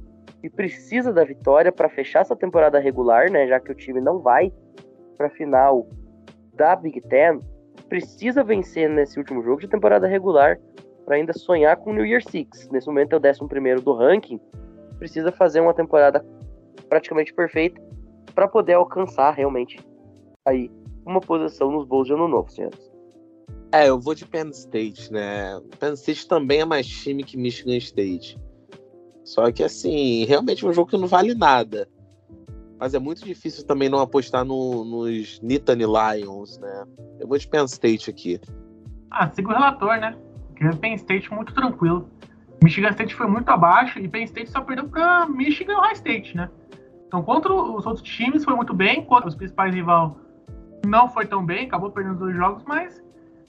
e 0.46 0.50
precisa 0.50 1.12
da 1.12 1.24
vitória 1.24 1.72
para 1.72 1.90
fechar 1.90 2.20
essa 2.20 2.36
temporada 2.36 2.78
regular, 2.78 3.32
né? 3.32 3.48
Já 3.48 3.60
que 3.60 3.72
o 3.72 3.76
time 3.76 4.00
não 4.00 4.20
vai 4.20 4.54
para 5.18 5.26
a 5.26 5.30
final 5.32 5.88
da 6.54 6.76
Big 6.76 7.02
Ten, 7.02 7.40
precisa 7.90 8.44
vencer 8.44 8.88
nesse 8.88 9.18
último 9.18 9.42
jogo 9.42 9.62
de 9.62 9.68
temporada 9.68 10.08
regular 10.08 10.60
para 11.04 11.16
ainda 11.16 11.34
sonhar 11.34 11.78
com 11.78 11.90
o 11.90 11.94
New 11.94 12.06
Year 12.06 12.22
Six. 12.22 12.70
Nesse 12.70 12.86
momento 12.86 13.14
é 13.14 13.18
o 13.18 13.20
11 13.20 13.84
do 13.84 13.94
ranking, 13.96 14.40
precisa 15.00 15.32
fazer 15.32 15.62
uma 15.62 15.74
temporada 15.74 16.24
praticamente 16.90 17.34
perfeita 17.34 17.82
para 18.36 18.48
poder 18.48 18.74
alcançar 18.74 19.32
realmente 19.32 19.80
aí 20.46 20.70
uma 21.08 21.22
posição 21.22 21.72
nos 21.72 21.88
bols 21.88 22.06
de 22.06 22.14
ano 22.14 22.28
novo, 22.28 22.52
senhores. 22.52 22.92
É, 23.72 23.90
eu 23.90 24.00
vou 24.00 24.14
de 24.14 24.28
Penn 24.28 24.52
State, 24.52 25.12
né? 25.12 25.60
Penn 25.80 25.94
State 25.94 26.28
também 26.28 26.62
é 26.62 26.66
mais 26.66 26.88
time 26.88 27.24
que 27.24 27.36
Michigan 27.36 27.78
State. 27.78 28.40
Só 29.26 29.52
que, 29.52 29.64
assim, 29.64 30.24
realmente 30.26 30.64
é 30.64 30.68
um 30.70 30.74
jogo 30.74 30.90
que 30.90 30.98
não 30.98 31.08
vale 31.08 31.34
nada. 31.34 31.90
Mas 32.80 32.94
é 32.94 33.00
muito 33.00 33.26
difícil 33.26 33.66
também 33.66 33.90
não 33.90 34.00
apostar 34.00 34.46
no, 34.46 34.86
nos 34.86 35.42
Nittany 35.42 35.84
Lions, 35.84 36.60
né? 36.60 36.86
Eu 37.20 37.28
vou 37.28 37.38
de 37.38 37.48
Penn 37.48 37.66
State 37.66 38.10
aqui. 38.10 38.40
Ah, 39.10 39.30
siga 39.32 39.50
o 39.50 39.54
relator, 39.54 39.98
né? 39.98 40.16
Penn 40.80 40.94
State 40.94 41.34
muito 41.34 41.54
tranquilo. 41.54 42.08
Michigan 42.64 42.90
State 42.90 43.16
foi 43.16 43.28
muito 43.28 43.50
abaixo 43.50 44.00
e 44.00 44.08
Penn 44.08 44.24
State 44.24 44.52
só 44.52 44.62
perdeu 44.62 44.88
para 44.88 45.26
Michigan 45.26 45.74
e 45.74 45.76
High 45.76 45.94
State, 45.94 46.38
né? 46.38 46.50
Então, 47.08 47.24
contra 47.24 47.54
os 47.54 47.86
outros 47.86 48.04
times 48.04 48.44
foi 48.44 48.56
muito 48.56 48.74
bem, 48.74 49.04
contra 49.06 49.28
os 49.28 49.36
principais 49.36 49.74
rivais 49.74 50.12
não 50.86 51.10
foi 51.10 51.26
tão 51.26 51.46
bem, 51.46 51.66
acabou 51.66 51.92
perdendo 51.92 52.20
dois 52.20 52.36
jogos, 52.36 52.64
mas 52.66 53.04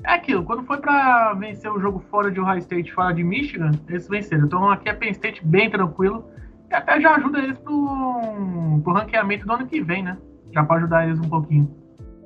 é 0.05 0.13
aquilo, 0.13 0.45
quando 0.45 0.63
foi 0.65 0.79
para 0.79 1.35
vencer 1.35 1.71
o 1.71 1.81
jogo 1.81 1.99
fora 2.11 2.31
de 2.31 2.41
Ohio 2.41 2.59
State, 2.59 2.93
fora 2.93 3.13
de 3.13 3.25
Michigan, 3.25 3.71
eles 3.89 4.09
venceram. 4.09 4.47
Então 4.47 4.71
aqui 4.71 4.89
é 4.89 4.95
Penn 4.95 5.11
State 5.11 5.45
bem 5.45 5.71
tranquilo. 5.71 6.25
E 6.71 6.75
até 6.75 7.01
já 7.01 7.15
ajuda 7.15 7.39
eles 7.39 7.59
pro, 7.59 8.81
pro 8.83 8.93
ranqueamento 8.93 9.47
do 9.47 9.53
ano 9.53 9.67
que 9.67 9.81
vem, 9.81 10.03
né? 10.03 10.19
Já 10.53 10.65
para 10.65 10.79
ajudar 10.79 11.07
eles 11.07 11.19
um 11.19 11.29
pouquinho. 11.29 11.69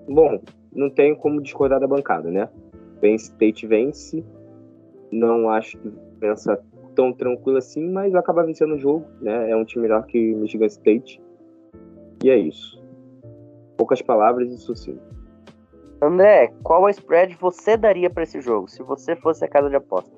Bom, 0.08 0.40
não 0.74 0.90
tenho 0.90 1.16
como 1.16 1.42
discordar 1.42 1.78
da 1.78 1.86
bancada, 1.86 2.30
né? 2.30 2.48
Penn 3.00 3.14
State 3.14 3.66
vence. 3.66 4.24
Não 5.12 5.50
acho 5.50 5.78
que 5.78 5.92
vença 6.20 6.58
tão 6.94 7.12
tranquilo 7.12 7.58
assim, 7.58 7.90
mas 7.90 8.14
acaba 8.14 8.44
vencendo 8.44 8.74
o 8.74 8.78
jogo, 8.78 9.06
né? 9.20 9.50
É 9.50 9.56
um 9.56 9.64
time 9.64 9.82
melhor 9.82 10.04
que 10.06 10.34
Michigan 10.34 10.66
State. 10.66 11.20
E 12.22 12.30
é 12.30 12.36
isso. 12.36 12.82
Poucas 13.76 14.02
palavras 14.02 14.50
e 14.52 14.58
sucinto. 14.58 15.19
André, 16.02 16.52
qual 16.62 16.86
a 16.86 16.90
spread 16.90 17.36
você 17.38 17.76
daria 17.76 18.08
para 18.08 18.22
esse 18.22 18.40
jogo, 18.40 18.68
se 18.68 18.82
você 18.82 19.14
fosse 19.16 19.44
a 19.44 19.48
casa 19.48 19.68
de 19.68 19.76
aposta? 19.76 20.10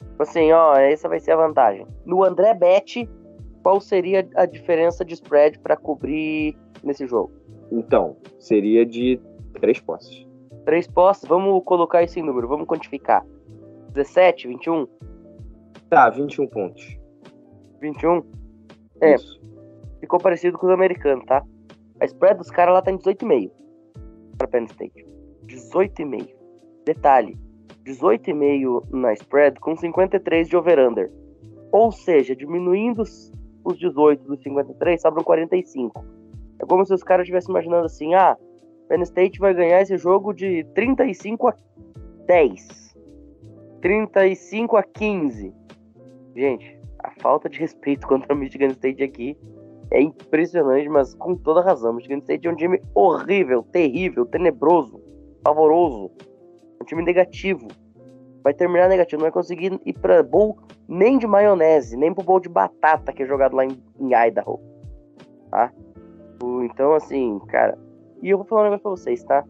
Tipo 0.00 0.22
assim, 0.22 0.50
ó, 0.52 0.74
essa 0.76 1.08
vai 1.08 1.20
ser 1.20 1.32
a 1.32 1.36
vantagem. 1.36 1.86
No 2.06 2.24
André 2.24 2.54
Bet, 2.54 3.08
qual 3.62 3.80
seria 3.80 4.26
a 4.34 4.46
diferença 4.46 5.04
de 5.04 5.14
spread 5.14 5.58
para 5.58 5.76
cobrir 5.76 6.56
nesse 6.82 7.06
jogo? 7.06 7.30
Então, 7.70 8.16
seria 8.38 8.86
de 8.86 9.20
três 9.60 9.78
posses. 9.80 10.26
Três 10.64 10.86
posses, 10.86 11.28
vamos 11.28 11.62
colocar 11.64 12.02
esse 12.02 12.22
número, 12.22 12.48
vamos 12.48 12.66
quantificar. 12.66 13.24
17, 13.92 14.48
21? 14.48 14.86
Tá, 15.90 16.08
21 16.08 16.46
pontos. 16.46 16.98
21? 17.80 18.22
É. 19.02 19.14
Isso. 19.14 19.40
Ficou 20.00 20.18
parecido 20.18 20.58
com 20.58 20.66
os 20.66 20.72
americanos, 20.72 21.24
tá? 21.26 21.44
A 22.00 22.04
spread 22.06 22.38
dos 22.38 22.50
caras 22.50 22.74
lá 22.74 22.82
tá 22.82 22.90
em 22.90 22.98
18,5 22.98 23.50
para 24.38 24.48
Penn 24.48 24.64
State. 24.64 25.17
18,5. 25.48 26.28
Detalhe, 26.84 27.36
18,5 27.84 28.84
na 28.92 29.12
spread 29.14 29.58
com 29.60 29.76
53 29.76 30.48
de 30.48 30.56
over-under. 30.56 31.10
Ou 31.72 31.90
seja, 31.90 32.36
diminuindo 32.36 33.02
os 33.64 33.78
18 33.78 34.24
dos 34.24 34.42
53, 34.42 35.00
sobram 35.00 35.24
45. 35.24 36.04
É 36.60 36.66
como 36.66 36.84
se 36.84 36.94
os 36.94 37.02
caras 37.02 37.24
estivessem 37.24 37.50
imaginando 37.50 37.86
assim: 37.86 38.14
ah, 38.14 38.36
Penn 38.88 39.02
State 39.02 39.38
vai 39.38 39.54
ganhar 39.54 39.80
esse 39.80 39.96
jogo 39.96 40.32
de 40.32 40.64
35 40.74 41.48
a 41.48 41.54
10. 42.26 42.96
35 43.80 44.76
a 44.76 44.82
15. 44.82 45.54
Gente, 46.34 46.80
a 47.00 47.10
falta 47.20 47.48
de 47.48 47.58
respeito 47.58 48.06
contra 48.08 48.34
o 48.34 48.36
Michigan 48.36 48.68
State 48.68 49.02
aqui 49.02 49.36
é 49.90 50.00
impressionante, 50.00 50.88
mas 50.88 51.14
com 51.14 51.34
toda 51.34 51.62
razão. 51.62 51.92
Michigan 51.92 52.18
State 52.18 52.46
é 52.46 52.50
um 52.50 52.56
time 52.56 52.80
horrível, 52.94 53.62
terrível, 53.62 54.26
tenebroso 54.26 55.07
pavoroso. 55.42 56.10
Um 56.80 56.84
time 56.84 57.02
negativo. 57.02 57.68
Vai 58.42 58.54
terminar 58.54 58.88
negativo. 58.88 59.20
Não 59.20 59.26
vai 59.26 59.32
conseguir 59.32 59.80
ir 59.84 59.92
pra 59.94 60.22
bowl 60.22 60.58
nem 60.88 61.18
de 61.18 61.26
maionese, 61.26 61.96
nem 61.96 62.14
pro 62.14 62.24
bowl 62.24 62.40
de 62.40 62.48
batata 62.48 63.12
que 63.12 63.22
é 63.22 63.26
jogado 63.26 63.54
lá 63.56 63.64
em, 63.64 63.82
em 63.98 64.14
Idaho. 64.14 64.60
Tá? 65.50 65.72
Então, 66.64 66.94
assim, 66.94 67.38
cara. 67.48 67.78
E 68.22 68.30
eu 68.30 68.38
vou 68.38 68.46
falar 68.46 68.62
um 68.62 68.64
negócio 68.64 68.82
pra 68.82 68.90
vocês, 68.90 69.22
tá? 69.24 69.44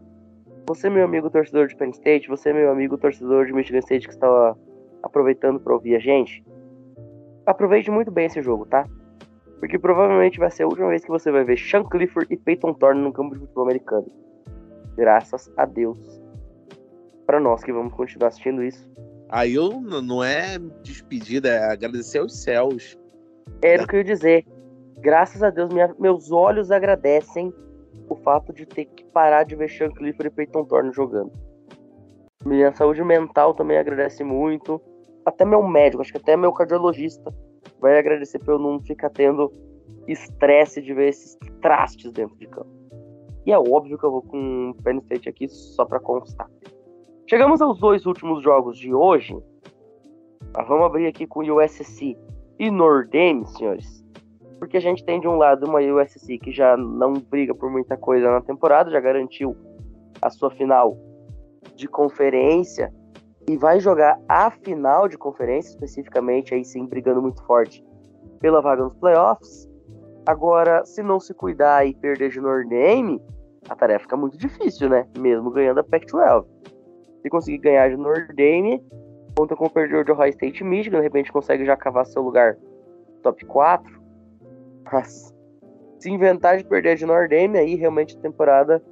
Você, 0.67 0.89
meu 0.89 1.03
amigo 1.03 1.29
torcedor 1.29 1.67
de 1.67 1.75
Penn 1.75 1.89
State, 1.89 2.27
você, 2.27 2.53
meu 2.53 2.71
amigo 2.71 2.97
torcedor 2.97 3.45
de 3.45 3.53
Michigan 3.53 3.79
State 3.79 4.07
que 4.07 4.13
está 4.13 4.55
aproveitando 5.01 5.59
para 5.59 5.73
ouvir 5.73 5.95
a 5.95 5.99
gente, 5.99 6.43
aproveite 7.45 7.89
muito 7.89 8.11
bem 8.11 8.27
esse 8.27 8.41
jogo, 8.41 8.65
tá? 8.67 8.85
Porque 9.59 9.79
provavelmente 9.79 10.39
vai 10.39 10.51
ser 10.51 10.63
a 10.63 10.67
última 10.67 10.89
vez 10.89 11.03
que 11.03 11.09
você 11.09 11.31
vai 11.31 11.43
ver 11.43 11.57
Sean 11.57 11.83
Clifford 11.83 12.31
e 12.31 12.37
Peyton 12.37 12.73
Thorne 12.73 13.01
no 13.01 13.11
campo 13.11 13.33
de 13.33 13.41
futebol 13.41 13.63
americano. 13.63 14.05
Graças 14.99 15.49
a 15.55 15.65
Deus. 15.65 15.97
Para 17.25 17.39
nós 17.39 17.63
que 17.63 17.71
vamos 17.71 17.93
continuar 17.93 18.27
assistindo 18.27 18.61
isso. 18.61 18.85
Aí 19.29 19.55
eu 19.55 19.79
não 19.79 20.21
é 20.21 20.59
despedida, 20.83 21.47
é 21.47 21.71
agradecer 21.71 22.17
aos 22.17 22.43
céus. 22.43 22.97
Era 23.61 23.83
o 23.83 23.87
que 23.87 23.95
eu 23.95 23.99
ia 23.99 24.03
dizer. 24.03 24.45
Graças 24.97 25.41
a 25.41 25.49
Deus, 25.49 25.71
minha, 25.73 25.95
meus 25.97 26.33
olhos 26.33 26.69
agradecem 26.69 27.53
o 28.09 28.15
fato 28.17 28.51
de 28.51 28.65
ter 28.65 28.85
que 28.85 29.05
parar 29.05 29.43
de 29.43 29.55
ver 29.55 29.69
Sean 29.69 29.89
Clifford 29.91 30.27
e 30.27 30.31
Peyton 30.31 30.65
Thorne 30.65 30.91
jogando. 30.91 31.31
Minha 32.45 32.75
saúde 32.75 33.01
mental 33.01 33.53
também 33.53 33.77
agradece 33.77 34.21
muito. 34.21 34.81
Até 35.25 35.45
meu 35.45 35.65
médico, 35.65 36.01
acho 36.01 36.11
que 36.11 36.17
até 36.17 36.35
meu 36.35 36.51
cardiologista 36.51 37.33
vai 37.79 37.97
agradecer 37.97 38.39
por 38.39 38.55
eu 38.55 38.59
não 38.59 38.81
ficar 38.81 39.11
tendo 39.11 39.49
estresse 40.07 40.81
de 40.81 40.93
ver 40.93 41.09
esses 41.09 41.37
trastes 41.61 42.11
dentro 42.11 42.35
de 42.35 42.47
campo. 42.47 42.78
E 43.49 43.51
é 43.51 43.57
óbvio 43.57 43.97
que 43.97 44.03
eu 44.03 44.11
vou 44.11 44.21
com 44.21 44.75
Penn 44.83 44.99
State 44.99 45.27
aqui 45.27 45.49
só 45.49 45.83
para 45.83 45.99
constar. 45.99 46.47
Chegamos 47.27 47.59
aos 47.63 47.79
dois 47.79 48.05
últimos 48.05 48.43
jogos 48.43 48.77
de 48.77 48.93
hoje. 48.93 49.35
Ah, 50.53 50.61
vamos 50.61 50.85
abrir 50.85 51.07
aqui 51.07 51.25
com 51.25 51.39
USC 51.39 52.15
e 52.59 52.69
Nordame, 52.69 53.47
senhores. 53.47 54.05
Porque 54.59 54.77
a 54.77 54.79
gente 54.79 55.03
tem 55.03 55.19
de 55.19 55.27
um 55.27 55.35
lado 55.35 55.65
uma 55.65 55.79
USC 55.79 56.37
que 56.37 56.51
já 56.51 56.77
não 56.77 57.13
briga 57.13 57.55
por 57.55 57.71
muita 57.71 57.97
coisa 57.97 58.29
na 58.29 58.39
temporada, 58.39 58.91
já 58.91 58.99
garantiu 58.99 59.57
a 60.21 60.29
sua 60.29 60.51
final 60.51 60.95
de 61.75 61.87
conferência 61.87 62.93
e 63.49 63.57
vai 63.57 63.79
jogar 63.79 64.21
a 64.29 64.51
final 64.51 65.07
de 65.07 65.17
conferência, 65.17 65.69
especificamente, 65.71 66.53
aí 66.53 66.63
sim, 66.63 66.85
brigando 66.85 67.19
muito 67.19 67.43
forte 67.45 67.83
pela 68.39 68.61
vaga 68.61 68.83
nos 68.83 68.95
playoffs. 68.97 69.67
Agora, 70.27 70.85
se 70.85 71.01
não 71.01 71.19
se 71.19 71.33
cuidar 71.33 71.87
e 71.87 71.95
perder 71.95 72.29
de 72.29 72.39
Nordame, 72.39 73.19
a 73.69 73.75
tarefa 73.75 74.03
fica 74.03 74.17
muito 74.17 74.37
difícil, 74.37 74.89
né? 74.89 75.07
Mesmo 75.17 75.51
ganhando 75.51 75.79
a 75.79 75.83
Pac-12. 75.83 76.45
Se 77.21 77.29
conseguir 77.29 77.59
ganhar 77.59 77.89
de 77.89 77.97
Nordame, 77.97 78.83
conta 79.37 79.55
com 79.55 79.65
o 79.65 79.69
perdedor 79.69 80.03
de 80.03 80.11
Ohio 80.11 80.29
State 80.29 80.63
Michigan, 80.63 80.97
de 80.97 81.03
repente 81.03 81.31
consegue 81.31 81.65
já 81.65 81.77
cavar 81.77 82.05
seu 82.05 82.21
lugar 82.21 82.57
top 83.21 83.45
4. 83.45 84.01
Mas 84.91 85.35
se 85.99 86.09
inventar 86.09 86.57
de 86.57 86.63
perder 86.63 86.95
de 86.95 87.05
Nordame, 87.05 87.57
aí 87.57 87.75
realmente 87.75 88.17
a 88.17 88.21
temporada 88.21 88.83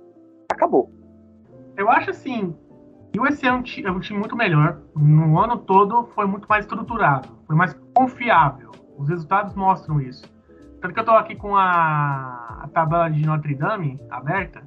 acabou. 0.52 0.92
Eu 1.76 1.90
acho 1.90 2.12
assim, 2.12 2.56
o 3.18 3.24
USC 3.24 3.46
é 3.46 3.52
um, 3.52 3.64
é 3.86 3.92
um 3.92 4.00
time 4.00 4.20
muito 4.20 4.36
melhor. 4.36 4.82
No 4.96 5.40
ano 5.40 5.58
todo 5.58 6.08
foi 6.14 6.26
muito 6.26 6.48
mais 6.48 6.66
estruturado, 6.66 7.30
foi 7.48 7.56
mais 7.56 7.74
confiável. 7.96 8.72
Os 8.98 9.10
resultados 9.10 9.56
mostram 9.56 10.02
isso. 10.02 10.24
Tanto 10.88 10.94
que 10.94 11.00
eu 11.02 11.06
tô 11.06 11.12
aqui 11.12 11.36
com 11.36 11.54
a, 11.54 12.62
a 12.64 12.68
tabela 12.70 13.10
de 13.10 13.26
Notre 13.26 13.54
Dame 13.56 14.00
aberta. 14.10 14.64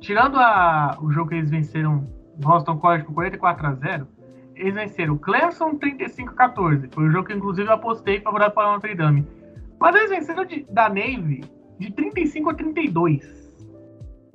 Tirando 0.00 0.38
a, 0.38 0.98
o 1.00 1.10
jogo 1.10 1.30
que 1.30 1.36
eles 1.36 1.48
venceram 1.48 2.06
Boston 2.36 2.76
College 2.76 3.04
por 3.04 3.14
44 3.14 3.66
a 3.66 3.72
0 3.72 4.08
eles 4.54 4.74
venceram 4.74 5.16
Clemson 5.16 5.76
35 5.76 6.32
a 6.32 6.34
14. 6.34 6.88
Foi 6.92 7.04
o 7.04 7.10
jogo 7.10 7.28
que 7.28 7.32
inclusive 7.32 7.68
eu 7.68 7.72
apostei 7.72 8.20
favorável 8.20 8.54
para 8.54 8.72
Notre 8.72 8.94
Dame. 8.94 9.26
Mas 9.80 9.96
eles 9.96 10.10
venceram 10.10 10.44
de, 10.44 10.66
da 10.70 10.90
Navy 10.90 11.42
de 11.78 11.90
35 11.90 12.50
a 12.50 12.54
32. 12.54 13.56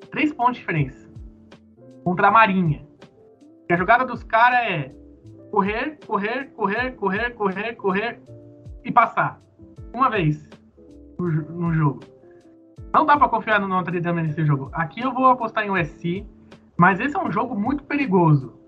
Três 0.10 0.34
pontos 0.34 0.56
de 0.56 0.60
diferença. 0.62 1.08
Contra 2.04 2.30
a 2.30 2.32
Marinha. 2.32 2.84
E 3.70 3.74
a 3.74 3.78
jogada 3.78 4.06
dos 4.06 4.24
caras 4.24 4.60
é 4.60 4.92
correr, 5.52 6.00
correr, 6.04 6.52
correr, 6.56 6.92
correr, 6.96 7.30
correr, 7.36 7.76
correr 7.76 8.22
e 8.84 8.92
passar. 8.92 9.40
Uma 9.94 10.10
vez 10.10 10.50
no, 11.22 11.74
jogo. 11.74 12.00
Não 12.94 13.06
dá 13.06 13.18
para 13.18 13.30
confiar 13.30 13.60
no 13.60 13.68
Notre 13.68 14.00
Dame 14.00 14.24
nesse 14.24 14.46
jogo. 14.46 14.70
Aqui 14.74 15.02
eu 15.02 15.14
vou 15.14 15.28
apostar 15.28 15.66
em 15.66 15.70
USC, 15.70 16.26
mas 16.78 17.00
esse 17.00 17.16
é 17.16 17.20
um 17.20 17.32
jogo 17.32 17.56
muito 17.56 17.84
perigoso 17.84 18.60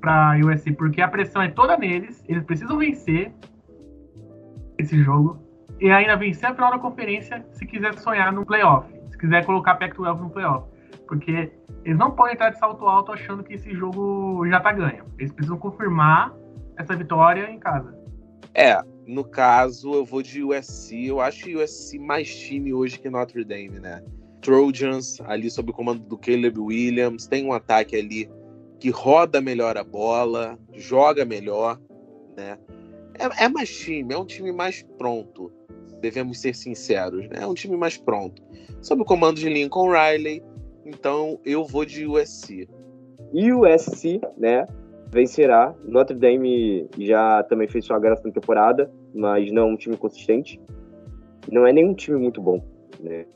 para 0.00 0.36
USC, 0.44 0.72
porque 0.72 1.00
a 1.00 1.08
pressão 1.08 1.42
é 1.42 1.48
toda 1.48 1.76
neles, 1.76 2.24
eles 2.28 2.44
precisam 2.44 2.78
vencer 2.78 3.32
esse 4.78 5.02
jogo 5.02 5.40
e 5.80 5.90
ainda 5.90 6.16
vencer 6.16 6.50
a 6.50 6.54
final 6.54 6.70
da 6.70 6.78
conferência 6.78 7.44
se 7.52 7.64
quiser 7.66 7.94
sonhar 7.98 8.32
no 8.32 8.44
playoff, 8.44 8.92
se 9.10 9.18
quiser 9.18 9.44
colocar 9.44 9.76
Pac-12 9.76 10.20
no 10.20 10.30
playoff, 10.30 10.68
porque 11.06 11.52
eles 11.84 11.98
não 11.98 12.10
podem 12.10 12.34
entrar 12.34 12.50
de 12.50 12.58
salto 12.58 12.86
alto 12.86 13.12
achando 13.12 13.42
que 13.42 13.54
esse 13.54 13.74
jogo 13.74 14.46
já 14.48 14.60
tá 14.60 14.72
ganho. 14.72 15.04
Eles 15.18 15.32
precisam 15.32 15.58
confirmar 15.58 16.32
essa 16.76 16.94
vitória 16.94 17.50
em 17.50 17.58
casa. 17.58 17.96
É, 18.54 18.80
no 19.06 19.24
caso, 19.24 19.94
eu 19.94 20.04
vou 20.04 20.22
de 20.22 20.42
USC. 20.42 21.06
Eu 21.06 21.20
acho 21.20 21.58
USC 21.58 21.98
mais 21.98 22.34
time 22.34 22.72
hoje 22.72 22.98
que 22.98 23.10
Notre 23.10 23.44
Dame, 23.44 23.80
né? 23.80 24.02
Trojans, 24.40 25.20
ali 25.22 25.50
sob 25.50 25.70
o 25.70 25.74
comando 25.74 26.02
do 26.04 26.18
Caleb 26.18 26.58
Williams, 26.58 27.26
tem 27.26 27.44
um 27.46 27.52
ataque 27.52 27.96
ali 27.96 28.28
que 28.80 28.90
roda 28.90 29.40
melhor 29.40 29.76
a 29.76 29.84
bola, 29.84 30.58
joga 30.74 31.24
melhor, 31.24 31.80
né? 32.36 32.58
É, 33.18 33.44
é 33.44 33.48
mais 33.48 33.70
time, 33.70 34.14
é 34.14 34.18
um 34.18 34.24
time 34.24 34.50
mais 34.50 34.82
pronto 34.98 35.52
devemos 36.02 36.40
ser 36.40 36.54
sinceros, 36.54 37.28
né? 37.28 37.38
É 37.40 37.46
um 37.46 37.54
time 37.54 37.76
mais 37.76 37.96
pronto. 37.96 38.42
Sob 38.82 39.00
o 39.00 39.04
comando 39.04 39.38
de 39.38 39.48
Lincoln 39.48 39.90
Riley, 39.90 40.42
então 40.84 41.38
eu 41.44 41.64
vou 41.64 41.84
de 41.86 42.04
USC. 42.04 42.68
O 43.32 43.62
USC, 43.62 44.20
né, 44.36 44.66
vencerá. 45.12 45.74
Notre 45.84 46.16
Dame 46.16 46.88
já 46.98 47.42
também 47.44 47.68
fez 47.68 47.84
sua 47.84 47.98
graça 47.98 48.22
na 48.24 48.32
temporada, 48.32 48.90
mas 49.14 49.52
não 49.52 49.62
é 49.62 49.66
um 49.66 49.76
time 49.76 49.96
consistente. 49.96 50.60
Não 51.50 51.66
é 51.66 51.72
nenhum 51.72 51.94
time 51.94 52.18
muito 52.18 52.40
bom, 52.40 52.64
né? 52.98 53.26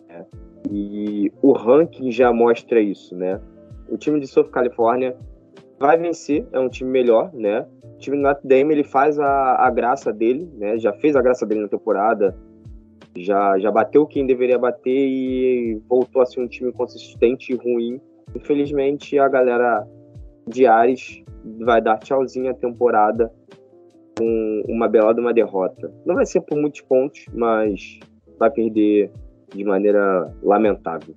E 0.71 1.31
o 1.43 1.53
ranking 1.53 2.11
já 2.11 2.33
mostra 2.33 2.81
isso, 2.81 3.15
né? 3.15 3.41
O 3.89 3.97
time 3.97 4.19
de 4.19 4.27
South 4.27 4.49
California 4.49 5.17
vai 5.79 5.97
vencer, 5.99 6.47
é 6.51 6.59
um 6.59 6.69
time 6.69 6.91
melhor, 6.91 7.33
né? 7.35 7.67
O 7.95 7.99
time 7.99 8.17
do 8.17 8.23
Notre 8.23 8.49
Dame 8.49 8.75
ele 8.75 8.85
faz 8.85 9.19
a, 9.19 9.67
a 9.67 9.71
graça 9.71 10.13
dele, 10.13 10.51
né? 10.57 10.79
Já 10.79 10.93
fez 10.95 11.15
a 11.15 11.23
graça 11.23 11.45
dele 11.45 11.61
na 11.61 11.69
temporada, 11.69 12.37
já, 13.17 13.59
já 13.59 13.71
bateu 13.71 14.07
quem 14.07 14.27
deveria 14.27 14.59
bater 14.59 14.91
e 14.91 15.81
voltou 15.89 16.23
a 16.23 16.27
ser 16.27 16.41
um 16.41 16.49
time 16.49 16.73
consistente 16.73 17.53
e 17.53 17.57
ruim. 17.57 18.01
Infelizmente, 18.35 19.19
a 19.19 19.29
galera 19.29 19.87
de 20.47 20.67
Ares 20.67 21.23
vai 21.65 21.81
dar 21.81 21.99
tchauzinho 21.99 22.51
à 22.51 22.55
temporada 22.55 23.33
com 24.19 24.63
uma 24.69 24.89
bela 24.89 25.15
de 25.15 25.21
uma 25.21 25.33
derrota. 25.33 25.93
Não 26.05 26.15
vai 26.15 26.25
ser 26.25 26.41
por 26.41 26.57
muitos 26.59 26.81
pontos, 26.83 27.27
mas 27.33 28.01
vai 28.39 28.51
perder 28.51 29.11
de 29.55 29.65
maneira 29.65 30.33
lamentável. 30.43 31.15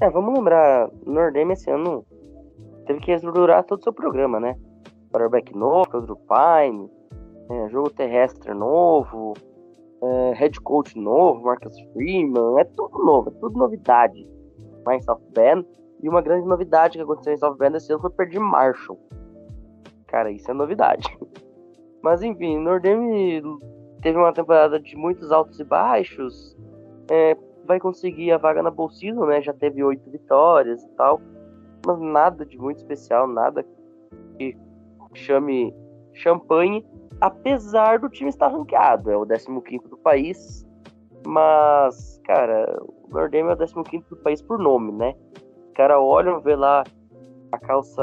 É, 0.00 0.08
vamos 0.08 0.34
lembrar, 0.34 0.90
Nordem 1.06 1.50
esse 1.52 1.70
ano 1.70 2.04
teve 2.86 3.00
que 3.00 3.10
reestruturar 3.10 3.64
todo 3.64 3.80
o 3.80 3.82
seu 3.82 3.92
programa, 3.92 4.40
né? 4.40 4.56
Quarterback 5.12 5.54
novo, 5.54 5.90
Pedro 5.90 6.16
Pine, 6.16 6.90
é, 7.50 7.68
jogo 7.68 7.90
terrestre 7.90 8.54
novo, 8.54 9.34
é, 10.02 10.32
head 10.34 10.58
coach 10.62 10.98
novo, 10.98 11.42
Marcus 11.42 11.78
Freeman, 11.92 12.58
é 12.58 12.64
tudo 12.64 13.04
novo, 13.04 13.28
é 13.28 13.32
tudo 13.40 13.58
novidade 13.58 14.26
em 14.90 15.02
South 15.02 15.20
Bend. 15.34 15.66
E 16.02 16.08
uma 16.08 16.22
grande 16.22 16.46
novidade 16.46 16.98
que 16.98 17.02
aconteceu 17.02 17.32
em 17.32 17.36
South 17.36 17.56
Bend 17.56 17.76
esse 17.76 17.92
ano 17.92 18.00
foi 18.00 18.10
perder 18.10 18.38
Marshall. 18.38 18.98
Cara, 20.06 20.30
isso 20.30 20.50
é 20.50 20.54
novidade. 20.54 21.06
Mas 22.02 22.22
enfim, 22.22 22.58
Nordame 22.58 23.42
teve 24.00 24.16
uma 24.18 24.32
temporada 24.32 24.80
de 24.80 24.96
muitos 24.96 25.30
altos 25.30 25.60
e 25.60 25.64
baixos. 25.64 26.56
É, 27.10 27.36
vai 27.66 27.78
conseguir 27.78 28.32
a 28.32 28.38
vaga 28.38 28.62
na 28.62 28.70
Bowl 28.70 28.90
Season, 28.90 29.26
né? 29.26 29.42
Já 29.42 29.52
teve 29.52 29.84
oito 29.84 30.10
vitórias 30.10 30.82
e 30.82 30.88
tal. 30.90 31.20
Mas 31.86 32.00
nada 32.00 32.46
de 32.46 32.58
muito 32.58 32.78
especial, 32.78 33.26
nada 33.26 33.64
que 34.38 34.56
chame 35.14 35.74
champanhe 36.12 36.84
apesar 37.20 37.98
do 37.98 38.08
time 38.08 38.30
estar 38.30 38.48
ranqueado, 38.48 39.10
é 39.10 39.16
o 39.16 39.26
15 39.26 39.88
do 39.88 39.96
país, 39.98 40.66
mas, 41.26 42.18
cara, 42.24 42.82
o 42.82 43.08
Nordame 43.10 43.50
é 43.50 43.52
o 43.52 43.82
15 43.82 44.08
do 44.08 44.16
país 44.16 44.40
por 44.40 44.58
nome, 44.58 44.92
né? 44.92 45.14
O 45.70 45.74
cara 45.74 46.00
olha, 46.00 46.38
vê 46.40 46.56
lá 46.56 46.84
a 47.52 47.58
calça 47.58 48.02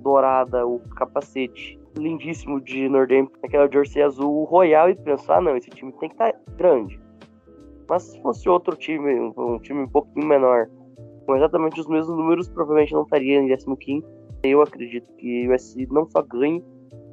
dourada, 0.00 0.66
o 0.66 0.80
capacete 0.96 1.78
lindíssimo 1.96 2.60
de 2.60 2.88
Nordame, 2.88 3.30
aquela 3.42 3.70
jersey 3.70 4.02
azul 4.02 4.44
royal 4.44 4.90
e 4.90 4.94
pensa, 4.94 5.34
ah, 5.34 5.40
não, 5.40 5.56
esse 5.56 5.70
time 5.70 5.92
tem 5.92 6.08
que 6.08 6.14
estar 6.14 6.32
tá 6.32 6.38
grande. 6.56 7.00
Mas 7.88 8.02
se 8.02 8.20
fosse 8.20 8.48
outro 8.48 8.76
time, 8.76 9.32
um 9.36 9.58
time 9.60 9.82
um 9.82 9.88
pouquinho 9.88 10.26
menor, 10.26 10.68
com 11.24 11.36
exatamente 11.36 11.80
os 11.80 11.88
mesmos 11.88 12.16
números, 12.16 12.48
provavelmente 12.48 12.92
não 12.92 13.02
estaria 13.02 13.40
em 13.40 13.48
15. 13.48 14.04
Eu 14.42 14.62
acredito 14.62 15.10
que 15.14 15.48
o 15.48 15.54
USC 15.54 15.86
não 15.90 16.08
só 16.10 16.22
ganhe, 16.22 16.62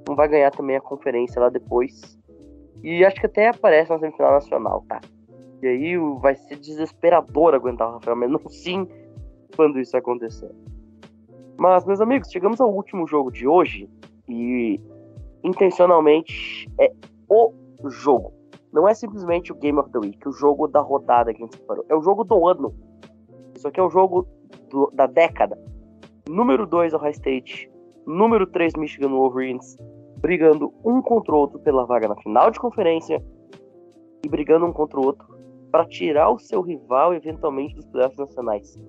não 0.07 0.15
vai 0.15 0.27
ganhar 0.27 0.51
também 0.51 0.75
a 0.75 0.81
conferência 0.81 1.41
lá 1.41 1.49
depois. 1.49 2.19
E 2.83 3.05
acho 3.05 3.19
que 3.19 3.25
até 3.25 3.49
aparece 3.49 3.89
na 3.91 3.99
semifinal 3.99 4.33
nacional, 4.33 4.83
tá? 4.87 4.99
E 5.61 5.67
aí 5.67 5.97
vai 6.19 6.35
ser 6.35 6.57
desesperador 6.57 7.53
aguentar 7.53 7.87
o 7.87 7.93
Rafael 7.93 8.17
Melo 8.17 8.41
sim 8.49 8.87
quando 9.55 9.79
isso 9.79 9.95
acontecer. 9.95 10.51
Mas, 11.57 11.85
meus 11.85 12.01
amigos, 12.01 12.29
chegamos 12.29 12.59
ao 12.59 12.73
último 12.73 13.07
jogo 13.07 13.31
de 13.31 13.47
hoje 13.47 13.89
e 14.27 14.79
intencionalmente 15.43 16.69
é 16.79 16.91
o 17.29 17.53
jogo. 17.89 18.33
Não 18.71 18.87
é 18.87 18.93
simplesmente 18.93 19.51
o 19.51 19.55
Game 19.55 19.77
of 19.77 19.91
the 19.91 19.99
Week, 19.99 20.27
o 20.27 20.31
jogo 20.31 20.67
da 20.67 20.81
rodada 20.81 21.33
que 21.33 21.43
a 21.43 21.45
gente 21.45 21.57
separou. 21.57 21.85
É 21.89 21.95
o 21.95 22.01
jogo 22.01 22.23
do 22.23 22.47
ano. 22.47 22.73
Isso 23.55 23.67
aqui 23.67 23.79
é 23.79 23.83
o 23.83 23.89
jogo 23.89 24.27
do, 24.69 24.89
da 24.91 25.05
década. 25.05 25.57
Número 26.27 26.65
2, 26.65 26.93
Ohio 26.93 27.11
State. 27.11 27.69
Número 28.07 28.47
3, 28.47 28.73
Michigan 28.75 29.09
Wolverines. 29.09 29.77
Brigando 30.17 30.73
um 30.83 31.01
contra 31.01 31.35
o 31.35 31.37
outro 31.37 31.59
pela 31.59 31.85
vaga 31.85 32.07
na 32.07 32.15
final 32.15 32.49
de 32.49 32.59
conferência. 32.59 33.23
E 34.25 34.29
brigando 34.29 34.65
um 34.65 34.73
contra 34.73 34.99
o 34.99 35.05
outro 35.05 35.27
para 35.71 35.85
tirar 35.85 36.29
o 36.29 36.39
seu 36.39 36.61
rival 36.61 37.13
eventualmente 37.13 37.75
dos 37.75 37.85
playoffs 37.85 38.17
nacionais. 38.17 38.79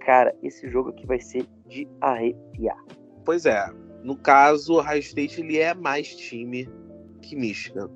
Cara, 0.00 0.34
esse 0.42 0.68
jogo 0.68 0.90
aqui 0.90 1.06
vai 1.06 1.20
ser 1.20 1.46
de 1.68 1.88
arrepiar. 2.00 2.82
Pois 3.24 3.46
é. 3.46 3.66
No 4.02 4.16
caso, 4.16 4.74
o 4.74 4.78
Ohio 4.78 5.00
State 5.00 5.40
ele 5.40 5.58
é 5.58 5.74
mais 5.74 6.14
time 6.14 6.68
que 7.20 7.36
Michigan. 7.36 7.90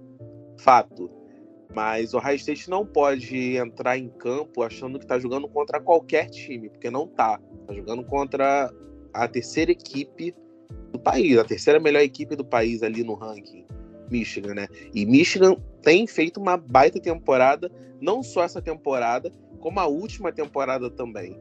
Fato. 0.59 1.11
Mas 1.75 2.15
o 2.15 2.19
Ohio 2.19 2.37
State 2.37 2.71
não 2.71 2.87
pode 2.87 3.57
entrar 3.57 3.99
em 3.99 4.09
campo 4.09 4.63
achando 4.63 4.99
que 4.99 5.05
está 5.05 5.19
jogando 5.19 5.49
contra 5.49 5.81
qualquer 5.81 6.29
time, 6.29 6.69
porque 6.69 6.91
não 6.91 7.09
tá. 7.09 7.41
Tá 7.67 7.75
jogando 7.75 8.05
contra 8.05 8.73
a 9.13 9.27
terceira 9.27 9.73
equipe 9.73 10.35
do 10.93 10.99
país, 10.99 11.37
a 11.39 11.45
terceira 11.45 11.81
melhor 11.81 12.03
equipe 12.03 12.37
do 12.37 12.45
país 12.45 12.83
ali 12.83 13.03
no 13.03 13.15
ranking, 13.15 13.67
Michigan, 14.11 14.55
né? 14.55 14.69
E 14.95 15.05
Michigan 15.05 15.57
tem 15.83 16.07
feito 16.07 16.39
uma 16.39 16.57
baita 16.57 17.01
temporada, 17.01 17.71
não 18.01 18.23
só 18.23 18.45
essa 18.45 18.63
temporada, 18.63 19.33
como 19.59 19.81
a 19.81 19.87
última 19.87 20.31
temporada 20.31 20.89
também. 20.91 21.37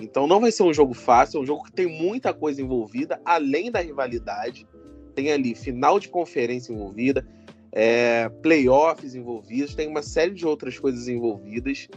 Então 0.00 0.26
não 0.26 0.40
vai 0.40 0.52
ser 0.52 0.62
um 0.62 0.72
jogo 0.72 0.94
fácil, 0.94 1.38
é 1.38 1.42
um 1.42 1.46
jogo 1.46 1.64
que 1.64 1.72
tem 1.72 1.86
muita 1.86 2.32
coisa 2.32 2.62
envolvida, 2.62 3.20
além 3.24 3.70
da 3.70 3.80
rivalidade. 3.80 4.66
Tem 5.14 5.32
ali 5.32 5.54
final 5.54 5.98
de 5.98 6.08
conferência 6.08 6.72
envolvida, 6.72 7.26
é, 7.72 8.28
playoffs 8.42 9.14
envolvidos, 9.14 9.74
tem 9.74 9.88
uma 9.88 10.02
série 10.02 10.32
de 10.32 10.46
outras 10.46 10.78
coisas 10.78 11.08
envolvidas. 11.08 11.88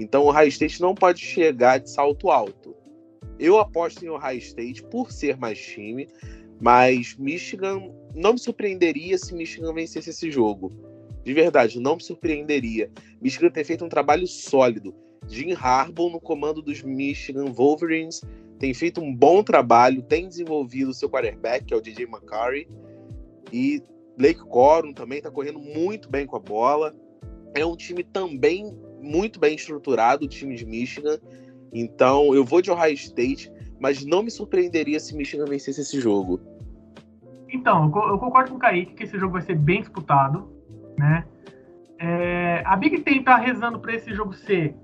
Então 0.00 0.24
o 0.24 0.28
Ohio 0.28 0.48
State 0.48 0.80
não 0.80 0.94
pode 0.94 1.20
chegar 1.20 1.78
de 1.78 1.90
salto 1.90 2.30
alto. 2.30 2.74
Eu 3.38 3.58
aposto 3.58 4.04
em 4.04 4.08
Ohio 4.08 4.38
State 4.38 4.82
por 4.84 5.12
ser 5.12 5.36
mais 5.36 5.60
time, 5.60 6.08
mas 6.60 7.16
Michigan 7.18 7.92
não 8.14 8.34
me 8.34 8.38
surpreenderia 8.38 9.18
se 9.18 9.34
Michigan 9.34 9.74
vencesse 9.74 10.10
esse 10.10 10.30
jogo. 10.30 10.72
De 11.24 11.32
verdade, 11.32 11.78
não 11.78 11.96
me 11.96 12.02
surpreenderia. 12.02 12.90
Michigan 13.20 13.50
tem 13.50 13.64
feito 13.64 13.84
um 13.84 13.88
trabalho 13.88 14.26
sólido. 14.26 14.94
Jim 15.28 15.52
Harbaugh 15.52 16.10
no 16.10 16.20
comando 16.20 16.60
dos 16.60 16.82
Michigan 16.82 17.46
Wolverines 17.46 18.22
tem 18.58 18.72
feito 18.72 19.00
um 19.00 19.14
bom 19.14 19.42
trabalho, 19.42 20.02
tem 20.02 20.28
desenvolvido 20.28 20.90
o 20.90 20.94
seu 20.94 21.10
quarterback, 21.10 21.64
que 21.64 21.74
é 21.74 21.76
o 21.76 21.80
DJ 21.80 22.04
McCurry, 22.04 22.68
e 23.52 23.82
Blake 24.16 24.40
Corum 24.40 24.92
também 24.92 25.18
está 25.18 25.30
correndo 25.30 25.58
muito 25.58 26.08
bem 26.08 26.26
com 26.26 26.36
a 26.36 26.40
bola. 26.40 26.94
É 27.54 27.66
um 27.66 27.76
time 27.76 28.04
também 28.04 28.72
muito 29.00 29.40
bem 29.40 29.56
estruturado, 29.56 30.26
o 30.26 30.28
time 30.28 30.54
de 30.54 30.64
Michigan. 30.64 31.18
Então 31.72 32.34
eu 32.34 32.44
vou 32.44 32.62
de 32.62 32.70
Ohio 32.70 32.94
State, 32.94 33.52
mas 33.80 34.04
não 34.04 34.22
me 34.22 34.30
surpreenderia 34.30 35.00
se 35.00 35.16
Michigan 35.16 35.44
vencesse 35.46 35.80
esse 35.80 36.00
jogo. 36.00 36.40
Então, 37.52 37.84
eu 37.84 38.18
concordo 38.18 38.50
com 38.50 38.56
o 38.56 38.60
Kaique 38.60 38.94
que 38.94 39.04
esse 39.04 39.18
jogo 39.18 39.34
vai 39.34 39.42
ser 39.42 39.56
bem 39.56 39.80
disputado, 39.80 40.50
né? 40.96 41.26
É, 41.98 42.62
a 42.64 42.74
Big 42.76 43.00
Ten 43.00 43.22
tá 43.22 43.36
rezando 43.36 43.78
para 43.78 43.94
esse 43.94 44.14
jogo 44.14 44.32
ser 44.32 44.74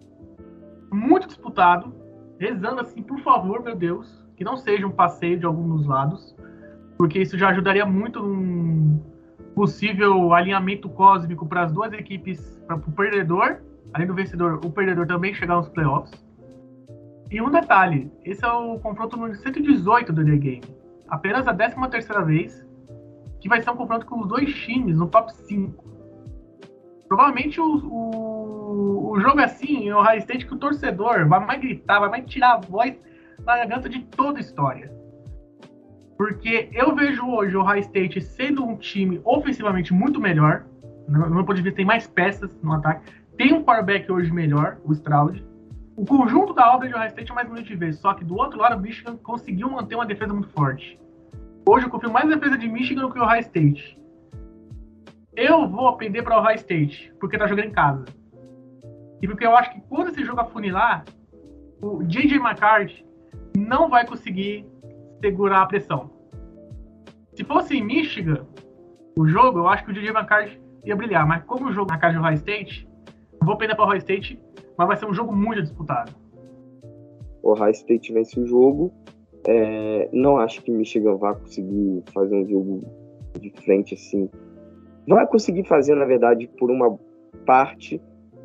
muito 0.91 1.27
disputado, 1.27 1.95
rezando 2.39 2.81
assim, 2.81 3.03
por 3.03 3.19
favor, 3.21 3.63
meu 3.63 3.75
Deus, 3.75 4.25
que 4.37 4.45
não 4.45 4.57
seja 4.57 4.87
um 4.87 4.91
passeio 4.91 5.39
de 5.39 5.47
algum 5.47 5.77
dos 5.77 5.87
lados, 5.87 6.35
porque 6.97 7.21
isso 7.21 7.37
já 7.37 7.49
ajudaria 7.49 7.85
muito 7.85 8.23
num 8.23 9.01
possível 9.55 10.33
alinhamento 10.33 10.89
cósmico 10.89 11.47
para 11.47 11.65
as 11.65 11.73
duas 11.73 11.93
equipes, 11.93 12.61
para 12.67 12.77
o 12.77 12.93
perdedor, 12.93 13.59
além 13.93 14.07
do 14.07 14.15
vencedor, 14.15 14.61
o 14.65 14.71
perdedor 14.71 15.07
também 15.07 15.35
chegar 15.35 15.57
nos 15.57 15.69
playoffs. 15.69 16.13
E 17.31 17.43
um 17.43 17.51
detalhe, 17.51 18.11
esse 18.25 18.45
é 18.45 18.51
o 18.51 18.79
confronto 18.79 19.17
número 19.17 19.37
118 19.37 20.13
do 20.13 20.25
The 20.25 20.37
Game. 20.37 20.63
Apenas 21.09 21.47
a 21.47 21.55
13 21.55 21.77
terceira 21.91 22.25
vez 22.25 22.67
que 23.41 23.49
vai 23.49 23.61
ser 23.61 23.71
um 23.71 23.77
confronto 23.77 24.07
com 24.07 24.21
os 24.21 24.29
dois 24.29 24.53
times 24.55 24.97
no 24.97 25.07
top 25.09 25.33
5. 25.33 25.85
Provavelmente 27.09 27.61
o, 27.61 27.65
o, 27.65 29.13
o 29.13 29.21
jogo 29.21 29.41
é 29.41 29.45
assim, 29.45 29.91
o 29.91 30.01
High 30.01 30.19
State, 30.19 30.47
que 30.47 30.55
o 30.55 30.59
torcedor 30.59 31.27
vai 31.27 31.45
mais 31.45 31.61
gritar, 31.61 32.01
vai 32.01 32.11
mais 32.11 32.27
tirar 32.27 32.53
a 32.53 32.61
voz 32.61 32.95
da 33.45 33.57
garganta 33.57 33.89
de 33.89 34.01
toda 34.01 34.39
a 34.39 34.41
história. 34.41 34.93
Porque 36.19 36.69
eu 36.73 36.95
vejo 36.95 37.27
hoje 37.27 37.57
o 37.57 37.63
High 37.63 37.81
State 37.81 38.21
sendo 38.21 38.65
um 38.65 38.77
time 38.77 39.21
ofensivamente 39.25 39.95
muito 39.95 40.21
melhor. 40.21 40.67
No 41.09 41.31
meu 41.31 41.45
ponto 41.45 41.55
de 41.55 41.63
vista, 41.63 41.77
tem 41.77 41.87
mais 41.87 42.07
peças 42.07 42.55
no 42.63 42.73
ataque. 42.73 43.11
Tem 43.37 43.55
um 43.55 43.63
quarterback 43.63 44.11
hoje 44.11 44.31
melhor, 44.33 44.79
o 44.85 44.93
Stroud. 44.93 45.47
O 45.97 46.05
conjunto 46.05 46.53
da 46.53 46.75
obra 46.75 46.89
de 46.89 46.95
Ohio 46.95 47.09
State 47.09 47.31
é 47.31 47.35
mais 47.35 47.49
bonito 47.49 47.67
de 47.67 47.77
ver, 47.77 47.95
só 47.95 48.15
que 48.15 48.25
do 48.25 48.37
outro 48.37 48.59
lado 48.59 48.77
o 48.77 48.81
Michigan 48.81 49.17
conseguiu 49.17 49.71
manter 49.71 49.95
uma 49.95 50.07
defesa 50.07 50.33
muito 50.33 50.49
forte. 50.51 51.01
Hoje 51.67 51.87
eu 51.87 51.91
confio 51.91 52.11
mais 52.11 52.29
na 52.29 52.37
defesa 52.37 52.59
de 52.59 52.69
Michigan 52.69 53.03
do 53.03 53.13
que 53.13 53.19
o 53.19 53.23
Ohio 53.23 53.41
State. 53.41 53.98
Eu 55.41 55.69
vou 55.69 55.87
aprender 55.87 56.23
para 56.23 56.41
Ohio 56.41 56.57
State, 56.57 57.15
porque 57.21 57.39
tá 57.39 57.47
jogando 57.47 57.67
em 57.67 57.71
casa. 57.71 58.05
E 59.23 59.29
porque 59.29 59.47
eu 59.47 59.57
acho 59.57 59.73
que 59.73 59.81
quando 59.83 60.09
esse 60.09 60.25
jogo 60.25 60.41
afunilar, 60.41 61.05
o 61.81 62.03
J.J. 62.03 62.39
McCarthy 62.39 63.07
não 63.57 63.89
vai 63.89 64.05
conseguir 64.05 64.67
segurar 65.21 65.63
a 65.63 65.67
pressão. 65.67 66.11
Se 67.37 67.45
fosse 67.45 67.77
em 67.77 67.85
Michigan, 67.85 68.49
o 69.17 69.29
jogo, 69.29 69.61
eu 69.61 69.69
acho 69.69 69.85
que 69.85 69.93
o 69.93 69.95
J.J. 69.95 70.11
McCarthy 70.11 70.61
ia 70.85 70.97
brilhar. 70.97 71.25
Mas 71.25 71.45
como 71.45 71.69
o 71.69 71.73
jogo 71.73 71.89
na 71.89 71.99
casa 71.99 72.15
de 72.15 72.19
Ohio 72.19 72.35
State, 72.35 72.89
vou 73.41 73.55
aprender 73.55 73.77
para 73.77 73.85
Ohio 73.85 73.99
State, 73.99 74.43
mas 74.77 74.89
vai 74.89 74.97
ser 74.97 75.07
um 75.07 75.15
jogo 75.15 75.33
muito 75.33 75.63
disputado. 75.63 76.13
O 77.45 77.53
Ohio 77.53 77.71
State 77.71 78.13
vence 78.13 78.41
o 78.41 78.45
jogo. 78.45 78.93
É, 79.47 80.09
não 80.13 80.39
acho 80.39 80.61
que 80.65 80.73
Michigan 80.73 81.15
vá 81.15 81.33
conseguir 81.33 82.03
fazer 82.13 82.35
um 82.35 82.49
jogo 82.49 82.83
de 83.41 83.51
frente 83.63 83.95
assim 83.95 84.29
vai 85.15 85.27
conseguir 85.27 85.65
fazer, 85.65 85.95
na 85.95 86.05
verdade, 86.05 86.49
por 86.59 86.71
uma 86.71 86.99
parte, 87.47 88.01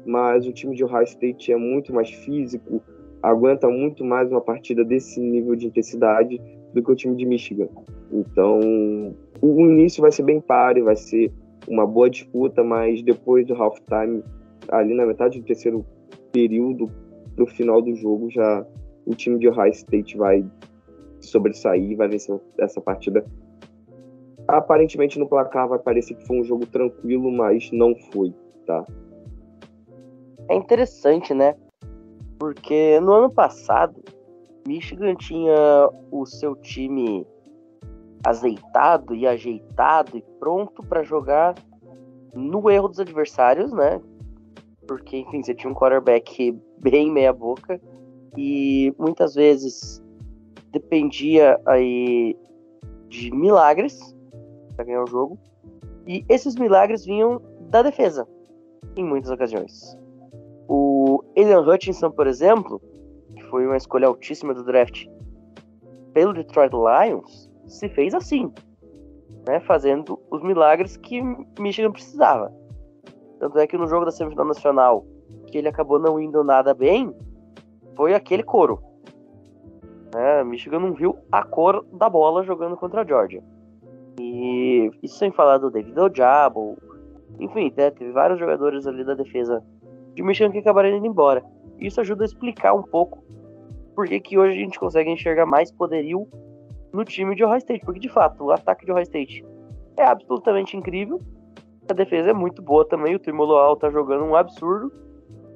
mas 0.05 0.47
o 0.47 0.53
time 0.53 0.76
de 0.76 0.84
Ohio 0.84 1.03
State 1.03 1.51
é 1.51 1.57
muito 1.57 1.93
mais 1.93 2.09
físico, 2.09 2.82
aguenta 3.22 3.68
muito 3.68 4.03
mais 4.03 4.30
uma 4.32 4.41
partida 4.41 4.84
desse 4.84 5.20
nível 5.20 5.55
de 5.55 5.68
intensidade 5.68 6.41
do 6.74 6.82
que 6.82 6.91
o 6.91 6.95
time 6.95 7.16
de 7.16 7.26
Michigan. 7.26 7.68
Então, 8.11 8.59
o 9.41 9.61
início 9.61 10.01
vai 10.01 10.11
ser 10.11 10.24
bem 10.24 10.39
páreo, 10.39 10.86
vai 10.86 10.95
ser 10.95 11.32
uma 11.68 11.86
boa 11.86 12.09
disputa, 12.09 12.64
mas 12.64 13.01
depois 13.01 13.45
do 13.45 13.53
halftime, 13.55 14.24
ali 14.70 14.93
na 14.93 15.05
metade 15.05 15.39
do 15.39 15.45
terceiro 15.45 15.86
período, 16.32 16.89
no 17.38 17.45
final 17.45 17.82
do 17.82 17.93
jogo, 17.95 18.30
já 18.30 18.66
o 19.05 19.14
time 19.16 19.38
de 19.38 19.47
Ohio 19.49 19.72
State 19.72 20.18
vai 20.18 20.45
sobressair, 21.20 21.95
vai 21.97 22.07
vencer 22.07 22.39
essa 22.57 22.80
partida 22.80 23.26
Aparentemente 24.48 25.18
no 25.18 25.28
placar 25.28 25.68
vai 25.68 25.80
parecer 25.80 26.16
que 26.16 26.28
foi 26.28 26.39
um 26.39 26.44
jogo 26.44 26.66
tranquilo, 26.66 27.32
mas 27.32 27.72
não 27.72 27.96
foi, 28.12 28.34
tá? 28.66 28.86
É 30.50 30.56
interessante, 30.56 31.34
né? 31.34 31.56
Porque 32.38 33.00
no 33.00 33.14
ano 33.14 33.30
passado, 33.30 34.02
Michigan 34.68 35.16
tinha 35.16 35.89
o 36.12 36.26
seu 36.26 36.56
time 36.56 37.26
azeitado 38.26 39.14
e 39.16 39.28
ajeitado 39.28 40.18
e 40.18 40.22
pronto 40.39 40.84
para 40.84 41.04
jogar 41.04 41.56
no 42.34 42.70
erro 42.70 42.88
dos 42.88 43.00
adversários, 43.00 43.72
né? 43.72 44.02
Porque, 44.88 45.18
enfim, 45.18 45.41
você 45.41 45.54
tinha 45.54 45.72
um 45.72 45.76
quarterback 45.76 46.58
bem 46.80 47.12
meia-boca 47.12 47.80
e 48.38 48.94
muitas 48.98 49.36
vezes 49.36 50.04
dependia 50.72 51.60
aí 51.66 52.36
de 53.08 53.32
milagres 53.32 54.12
para 54.84 54.86
ganhar 54.86 55.03
o 55.03 55.07
jogo. 55.07 55.39
E 56.05 56.25
esses 56.27 56.55
milagres 56.55 57.05
vinham 57.05 57.41
da 57.69 57.81
defesa, 57.81 58.27
em 58.95 59.03
muitas 59.03 59.31
ocasiões. 59.31 59.97
O 60.67 61.23
Elian 61.36 61.61
Hutchinson, 61.61 62.11
por 62.11 62.27
exemplo, 62.27 62.81
que 63.36 63.43
foi 63.45 63.65
uma 63.65 63.77
escolha 63.77 64.07
altíssima 64.07 64.53
do 64.53 64.63
draft 64.63 65.07
pelo 66.13 66.34
Detroit 66.34 66.71
Lions, 66.73 67.49
se 67.65 67.89
fez 67.89 68.13
assim, 68.13 68.51
né, 69.47 69.59
fazendo 69.61 70.19
os 70.29 70.43
milagres 70.43 70.97
que 70.97 71.21
Michigan 71.59 71.91
precisava. 71.91 72.53
Tanto 73.39 73.57
é 73.57 73.65
que 73.65 73.77
no 73.77 73.88
jogo 73.88 74.05
da 74.05 74.11
semifinal 74.11 74.45
nacional, 74.45 75.05
que 75.47 75.57
ele 75.57 75.67
acabou 75.67 75.99
não 75.99 76.19
indo 76.19 76.43
nada 76.43 76.73
bem, 76.73 77.13
foi 77.95 78.13
aquele 78.13 78.43
coro. 78.43 78.81
Né, 80.13 80.43
Michigan 80.43 80.79
não 80.79 80.93
viu 80.93 81.17
a 81.31 81.43
cor 81.43 81.84
da 81.93 82.09
bola 82.09 82.43
jogando 82.43 82.77
contra 82.77 83.01
a 83.01 83.05
Georgia. 83.05 83.43
E 84.20 84.91
isso 85.01 85.18
sem 85.18 85.32
falar 85.32 85.57
do 85.57 85.72
David 85.72 85.99
Ojabo. 85.99 86.78
Enfim, 87.39 87.74
né, 87.76 87.91
teve 87.91 88.11
vários 88.11 88.39
jogadores 88.39 88.86
ali 88.86 89.03
da 89.03 89.14
defesa 89.14 89.64
de 90.14 90.22
Michigan 90.22 90.51
que 90.51 90.59
acabaram 90.59 90.89
indo 90.89 91.07
embora. 91.07 91.43
Isso 91.80 91.99
ajuda 91.99 92.24
a 92.24 92.26
explicar 92.26 92.74
um 92.74 92.84
pouco 92.84 93.24
por 93.95 94.07
que, 94.07 94.20
que 94.20 94.38
hoje 94.38 94.57
a 94.57 94.61
gente 94.61 94.80
consegue 94.80 95.09
enxergar 95.09 95.45
mais 95.45 95.72
poderio 95.72 96.28
no 96.91 97.03
time 97.03 97.36
de 97.36 97.43
Ohio 97.43 97.57
State. 97.57 97.84
Porque, 97.86 97.99
de 97.99 98.09
fato, 98.09 98.43
o 98.43 98.51
ataque 98.51 98.86
de 98.86 98.91
Ohio 98.91 99.03
State 99.03 99.45
é 99.97 100.03
absolutamente 100.03 100.78
incrível. 100.78 101.20
A 101.89 101.93
defesa 101.93 102.30
é 102.30 102.34
muito 102.34 102.61
boa 102.61 102.88
também. 102.88 103.16
O 103.16 103.20
Trimoloal 103.20 103.76
tá 103.76 103.89
jogando 103.89 104.24
um 104.24 104.36
absurdo. 104.36 104.91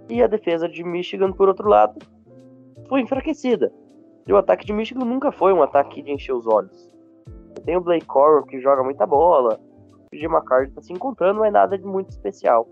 E 0.09 0.21
a 0.21 0.27
defesa 0.27 0.67
de 0.67 0.83
Michigan, 0.83 1.31
por 1.31 1.47
outro 1.47 1.67
lado, 1.67 1.97
foi 2.87 3.01
enfraquecida. 3.01 3.71
E 4.27 4.33
o 4.33 4.37
ataque 4.37 4.65
de 4.65 4.73
Michigan 4.73 5.05
nunca 5.05 5.31
foi 5.31 5.53
um 5.53 5.61
ataque 5.61 6.01
de 6.01 6.11
encher 6.11 6.33
os 6.33 6.47
olhos. 6.47 6.91
Tem 7.67 7.75
o 7.75 7.81
Blake 7.81 8.05
Coral 8.05 8.45
que 8.45 8.61
joga 8.61 8.81
muita 8.81 9.05
bola. 9.05 9.59
O 10.13 10.15
Jim 10.15 10.27
McCarthy 10.27 10.71
tá 10.71 10.81
se 10.81 10.93
encontrando, 10.93 11.41
mas 11.41 11.51
nada 11.51 11.77
de 11.77 11.85
muito 11.85 12.09
especial. 12.11 12.65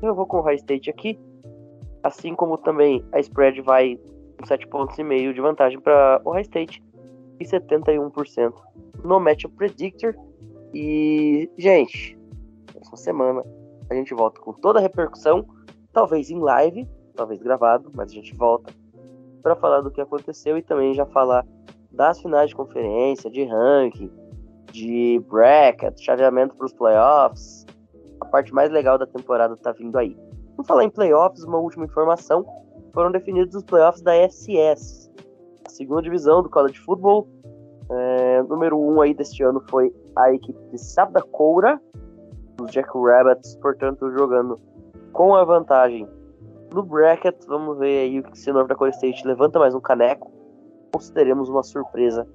Eu 0.00 0.14
vou 0.14 0.26
com 0.26 0.38
o 0.38 0.40
High 0.40 0.54
State 0.54 0.88
aqui. 0.88 1.20
Assim 2.02 2.34
como 2.34 2.56
também 2.56 3.04
a 3.12 3.20
spread 3.20 3.60
vai 3.60 3.98
com 4.38 4.46
7 4.46 4.66
pontos 4.68 4.98
e 4.98 5.04
meio 5.04 5.34
de 5.34 5.42
vantagem 5.42 5.78
para 5.78 6.22
o 6.24 6.30
High 6.30 6.40
State 6.40 6.82
e 7.38 7.44
71% 7.44 8.54
no 9.04 9.20
Matchup 9.20 9.54
Predictor. 9.56 10.14
E, 10.72 11.50
gente, 11.58 12.18
essa 12.80 12.96
semana 12.96 13.44
a 13.90 13.94
gente 13.94 14.14
volta 14.14 14.40
com 14.40 14.54
toda 14.54 14.78
a 14.78 14.82
repercussão, 14.82 15.46
talvez 15.92 16.30
em 16.30 16.38
live, 16.38 16.88
talvez 17.14 17.42
gravado, 17.42 17.90
mas 17.94 18.10
a 18.10 18.14
gente 18.14 18.34
volta 18.34 18.72
para 19.42 19.54
falar 19.54 19.82
do 19.82 19.90
que 19.90 20.00
aconteceu 20.00 20.56
e 20.56 20.62
também 20.62 20.94
já 20.94 21.04
falar 21.04 21.46
das 21.92 22.22
finais 22.22 22.48
de 22.48 22.56
conferência, 22.56 23.30
de 23.30 23.44
ranking, 23.44 24.10
de 24.72 25.22
bracket, 25.28 25.98
chaveamento 26.00 26.54
para 26.56 26.66
os 26.66 26.72
playoffs. 26.72 27.66
A 28.20 28.24
parte 28.24 28.52
mais 28.52 28.70
legal 28.70 28.98
da 28.98 29.06
temporada 29.06 29.56
tá 29.56 29.72
vindo 29.72 29.96
aí. 29.96 30.16
Vamos 30.50 30.66
falar 30.66 30.84
em 30.84 30.90
playoffs, 30.90 31.42
uma 31.44 31.58
última 31.58 31.84
informação. 31.84 32.44
Foram 32.92 33.10
definidos 33.10 33.54
os 33.54 33.62
playoffs 33.62 34.02
da 34.02 34.14
FCS, 34.14 35.10
a 35.66 35.70
segunda 35.70 36.02
divisão 36.02 36.42
do 36.42 36.50
college 36.50 36.78
football. 36.80 37.28
É, 37.90 38.42
número 38.42 38.78
um 38.78 39.00
aí 39.00 39.14
deste 39.14 39.42
ano 39.42 39.62
foi 39.68 39.92
a 40.16 40.32
equipe 40.32 40.58
de 40.70 40.78
Sabdacoura, 40.78 41.80
os 42.60 42.70
Jack 42.70 42.88
Rabbits, 42.94 43.56
portanto, 43.56 44.10
jogando 44.12 44.60
com 45.12 45.34
a 45.34 45.44
vantagem 45.44 46.08
no 46.72 46.82
bracket. 46.82 47.36
Vamos 47.46 47.78
ver 47.78 47.98
aí 47.98 48.22
se 48.34 48.50
o 48.50 48.54
North 48.54 48.68
Dakota 48.68 48.90
State 48.90 49.26
levanta 49.26 49.58
mais 49.58 49.74
um 49.74 49.80
caneco 49.80 50.30
ou 50.94 51.00
se 51.00 51.12
teremos 51.12 51.48
uma 51.48 51.62
surpresa 51.62 52.26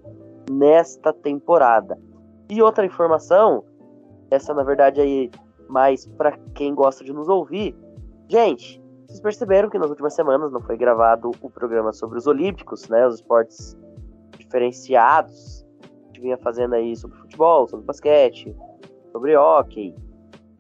nesta 0.49 1.13
temporada. 1.13 1.97
E 2.49 2.61
outra 2.61 2.85
informação, 2.85 3.63
essa 4.29 4.53
na 4.53 4.63
verdade 4.63 5.01
aí 5.01 5.31
mais 5.67 6.05
para 6.05 6.37
quem 6.53 6.73
gosta 6.73 7.03
de 7.03 7.11
nos 7.11 7.27
ouvir. 7.27 7.75
Gente, 8.29 8.81
vocês 9.07 9.19
perceberam 9.19 9.69
que 9.69 9.77
nas 9.77 9.89
últimas 9.89 10.13
semanas 10.13 10.51
não 10.51 10.61
foi 10.61 10.77
gravado 10.77 11.31
o 11.41 11.49
programa 11.49 11.93
sobre 11.93 12.17
os 12.17 12.27
Olímpicos, 12.27 12.87
né? 12.89 13.07
Os 13.07 13.15
esportes 13.15 13.77
diferenciados. 14.37 15.65
A 15.83 16.07
gente 16.07 16.21
vinha 16.21 16.37
fazendo 16.37 16.75
aí 16.75 16.95
sobre 16.95 17.17
futebol, 17.17 17.67
sobre 17.67 17.85
basquete, 17.85 18.55
sobre 19.11 19.35
hockey, 19.35 19.95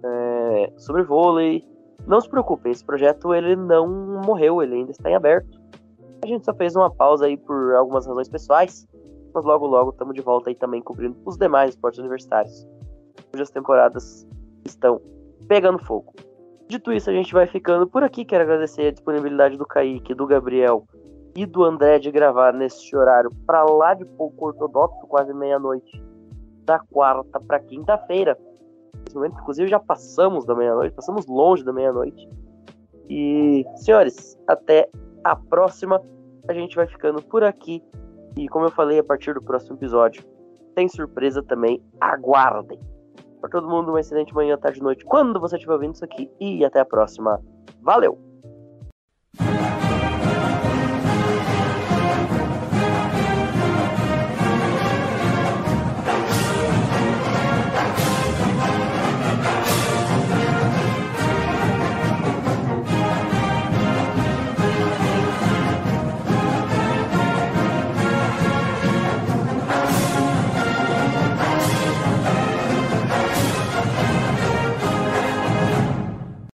é, 0.03 0.73
sobre 0.77 1.03
vôlei. 1.03 1.67
Não 2.07 2.21
se 2.21 2.29
preocupem, 2.29 2.71
esse 2.71 2.85
projeto 2.85 3.33
ele 3.33 3.55
não 3.55 3.87
morreu, 4.23 4.61
ele 4.61 4.75
ainda 4.75 4.91
está 4.91 5.09
em 5.09 5.15
aberto. 5.15 5.59
A 6.23 6.27
gente 6.27 6.45
só 6.45 6.53
fez 6.53 6.75
uma 6.75 6.89
pausa 6.89 7.25
aí 7.25 7.37
por 7.37 7.73
algumas 7.75 8.05
razões 8.05 8.29
pessoais, 8.29 8.87
mas 9.35 9.43
logo 9.43 9.67
logo 9.67 9.91
estamos 9.91 10.15
de 10.15 10.21
volta 10.21 10.49
aí 10.49 10.55
também 10.55 10.81
cobrindo 10.81 11.17
os 11.25 11.37
demais 11.37 11.71
esportes 11.71 11.99
universitários, 11.99 12.65
cujas 13.31 13.49
temporadas 13.51 14.25
estão 14.65 15.01
pegando 15.47 15.77
fogo. 15.79 16.13
Dito 16.67 16.91
isso, 16.91 17.09
a 17.09 17.13
gente 17.13 17.33
vai 17.33 17.45
ficando 17.45 17.85
por 17.85 18.01
aqui. 18.01 18.25
Quero 18.25 18.43
agradecer 18.43 18.87
a 18.87 18.91
disponibilidade 18.91 19.57
do 19.57 19.65
Kaique, 19.65 20.15
do 20.15 20.25
Gabriel 20.25 20.85
e 21.35 21.45
do 21.45 21.63
André 21.63 21.99
de 21.99 22.09
gravar 22.09 22.53
nesse 22.53 22.95
horário 22.95 23.29
para 23.45 23.63
lá 23.65 23.93
de 23.93 24.05
pouco 24.05 24.47
ortodoxo, 24.47 25.05
quase 25.05 25.33
meia-noite, 25.33 26.01
da 26.63 26.79
quarta 26.79 27.39
para 27.39 27.59
quinta-feira. 27.59 28.37
Nesse 29.03 29.15
momento, 29.15 29.37
inclusive, 29.39 29.67
já 29.67 29.79
passamos 29.79 30.45
da 30.45 30.55
meia-noite, 30.55 30.95
passamos 30.95 31.27
longe 31.27 31.63
da 31.63 31.73
meia-noite. 31.73 32.27
E, 33.09 33.65
senhores, 33.75 34.37
até 34.47 34.89
a 35.23 35.35
próxima. 35.35 36.01
A 36.47 36.53
gente 36.53 36.75
vai 36.75 36.87
ficando 36.87 37.21
por 37.21 37.43
aqui. 37.43 37.83
E 38.37 38.47
como 38.49 38.65
eu 38.65 38.71
falei, 38.71 38.99
a 38.99 39.03
partir 39.03 39.33
do 39.33 39.41
próximo 39.41 39.77
episódio, 39.77 40.23
tem 40.75 40.87
surpresa 40.87 41.41
também. 41.41 41.81
Aguardem. 42.01 42.79
Para 43.39 43.49
todo 43.49 43.69
mundo, 43.69 43.89
uma 43.89 43.99
excelente 43.99 44.33
manhã, 44.33 44.57
tarde, 44.57 44.81
noite, 44.81 45.05
quando 45.05 45.39
você 45.39 45.55
estiver 45.55 45.73
ouvindo 45.73 45.95
isso 45.95 46.05
aqui. 46.05 46.29
E 46.39 46.65
até 46.65 46.79
a 46.79 46.85
próxima. 46.85 47.41
Valeu! 47.81 48.34